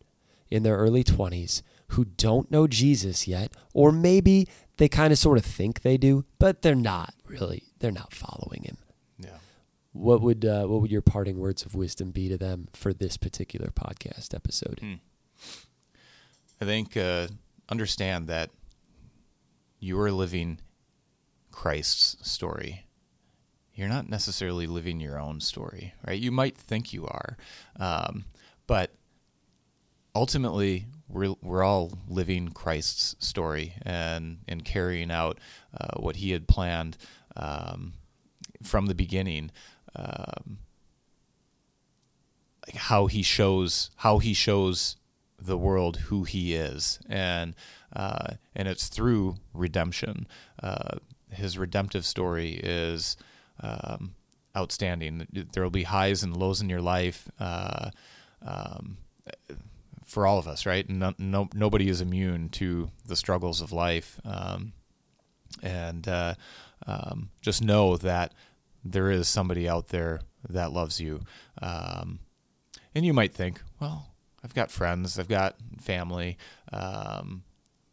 in 0.51 0.63
their 0.63 0.77
early 0.77 1.05
twenties 1.05 1.63
who 1.89 2.05
don't 2.05 2.51
know 2.51 2.67
Jesus 2.67 3.27
yet, 3.27 3.53
or 3.75 3.91
maybe 3.91 4.49
they 4.77 4.89
kind 4.89 5.13
of 5.13 5.19
sort 5.19 5.39
of 5.39 5.45
think 5.45 5.83
they 5.83 5.97
do, 5.97 6.25
but 6.39 6.63
they're 6.63 6.75
not 6.75 7.15
really. 7.27 7.65
They're 7.81 7.91
not 7.91 8.13
following 8.15 8.63
him. 8.63 8.79
Yeah. 9.19 9.39
What 9.93 10.21
would 10.21 10.45
uh, 10.45 10.67
what 10.67 10.81
would 10.81 10.91
your 10.91 11.03
parting 11.03 11.39
words 11.39 11.65
of 11.65 11.75
wisdom 11.75 12.11
be 12.13 12.29
to 12.29 12.39
them 12.39 12.69
for 12.73 12.93
this 12.93 13.17
particular 13.17 13.69
podcast 13.69 14.35
episode? 14.35 14.79
Hmm. 14.81 14.95
I 16.61 16.67
think 16.67 16.97
uh, 16.97 17.29
understand 17.71 18.29
that 18.29 18.51
you 19.79 19.99
are 19.99 20.13
living 20.13 20.61
Christ's 21.51 22.29
story. 22.29 22.87
You're 23.75 23.89
not 23.89 24.11
necessarily 24.11 24.67
living 24.67 25.01
your 25.01 25.19
own 25.19 25.41
story, 25.41 25.95
right? 26.07 26.21
You 26.21 26.31
might 26.31 26.59
think 26.59 26.93
you 26.93 27.07
are, 27.07 27.39
um, 27.79 28.27
but 28.67 28.93
ultimately, 30.15 30.87
we're 31.09 31.35
we're 31.41 31.63
all 31.63 31.93
living 32.07 32.51
Christ's 32.51 33.17
story 33.27 33.75
and 33.83 34.39
and 34.47 34.65
carrying 34.65 35.11
out 35.11 35.39
uh, 35.79 35.99
what 35.99 36.17
He 36.17 36.33
had 36.33 36.47
planned 36.47 36.99
um, 37.37 37.95
from 38.63 38.87
the 38.87 38.95
beginning. 38.95 39.51
Um, 39.97 40.59
how 42.75 43.07
He 43.07 43.23
shows 43.23 43.91
how 43.97 44.19
He 44.19 44.35
shows 44.35 44.97
the 45.41 45.59
world 45.59 45.97
who 45.97 46.25
he 46.25 46.55
is, 46.55 46.99
and 47.09 47.55
uh, 47.95 48.35
and 48.55 48.69
it's 48.69 48.89
through 48.89 49.37
redemption. 49.55 50.27
Uh, 50.63 50.99
his 51.31 51.59
redemptive 51.59 52.05
story 52.05 52.61
is 52.63 53.17
um, 53.61 54.15
outstanding. 54.57 55.27
There 55.53 55.63
will 55.63 55.71
be 55.71 55.85
highs 55.85 56.23
and 56.23 56.37
lows 56.37 56.61
in 56.61 56.69
your 56.69 56.81
life 56.83 57.29
uh, 57.39 57.91
um, 58.43 58.99
for 60.05 60.27
all 60.27 60.39
of 60.39 60.49
us, 60.49 60.67
right? 60.67 60.89
No, 60.89 61.15
no, 61.19 61.49
nobody 61.55 61.89
is 61.89 62.01
immune 62.01 62.49
to 62.51 62.91
the 63.07 63.17
struggles 63.17 63.61
of 63.61 63.73
life, 63.73 64.21
um, 64.25 64.73
and 65.63 66.07
uh, 66.09 66.35
um, 66.87 67.31
just 67.41 67.63
know 67.63 67.97
that 67.97 68.33
there 68.85 69.11
is 69.11 69.29
somebody 69.29 69.69
out 69.69 69.89
there 69.89 70.21
that 70.49 70.73
loves 70.73 71.01
you. 71.01 71.21
Um, 71.61 72.21
and 72.95 73.05
you 73.05 73.13
might 73.13 73.33
think, 73.35 73.63
well, 73.79 74.10
I've 74.43 74.55
got 74.55 74.71
friends, 74.71 75.19
I've 75.19 75.29
got 75.29 75.57
family, 75.81 76.39
um, 76.73 77.43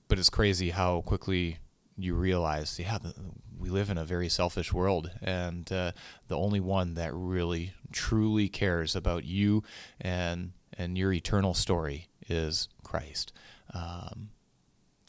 but 0.07 0.19
it's 0.19 0.29
crazy 0.29 0.69
how 0.69 1.01
quickly 1.01 1.57
you 1.97 2.13
realize, 2.13 2.79
yeah, 2.79 2.97
the, 2.97 3.13
we 3.59 3.69
live 3.69 3.89
in 3.89 3.97
a 3.97 4.05
very 4.05 4.29
selfish 4.29 4.71
world, 4.71 5.11
and 5.21 5.71
uh, 5.71 5.91
the 6.27 6.37
only 6.37 6.59
one 6.59 6.93
that 6.93 7.13
really 7.13 7.73
truly 7.91 8.47
cares 8.47 8.95
about 8.95 9.25
you 9.25 9.63
and 9.99 10.53
and 10.77 10.97
your 10.97 11.11
eternal 11.11 11.55
story 11.55 12.07
is 12.29 12.69
Christ. 12.83 13.33
Um, 13.73 14.29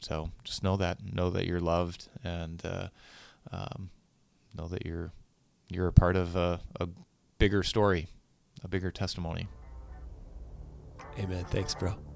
so 0.01 0.31
just 0.45 0.63
know 0.63 0.77
that, 0.79 0.99
know 1.05 1.29
that 1.31 1.47
you're 1.47 1.61
loved, 1.61 2.09
and 2.25 2.65
uh, 2.65 2.89
um, 3.53 3.91
know 4.57 4.69
that 4.69 4.87
you're 4.87 5.13
you're 5.69 5.89
a 5.89 5.93
part 5.93 6.17
of 6.17 6.37
a, 6.37 6.61
a 6.81 6.89
bigger 7.39 7.63
story, 7.63 8.09
a 8.65 8.69
bigger 8.69 8.91
testimony. 8.91 9.49
Amen. 11.19 11.45
Thanks, 11.47 11.75
bro. 11.75 12.08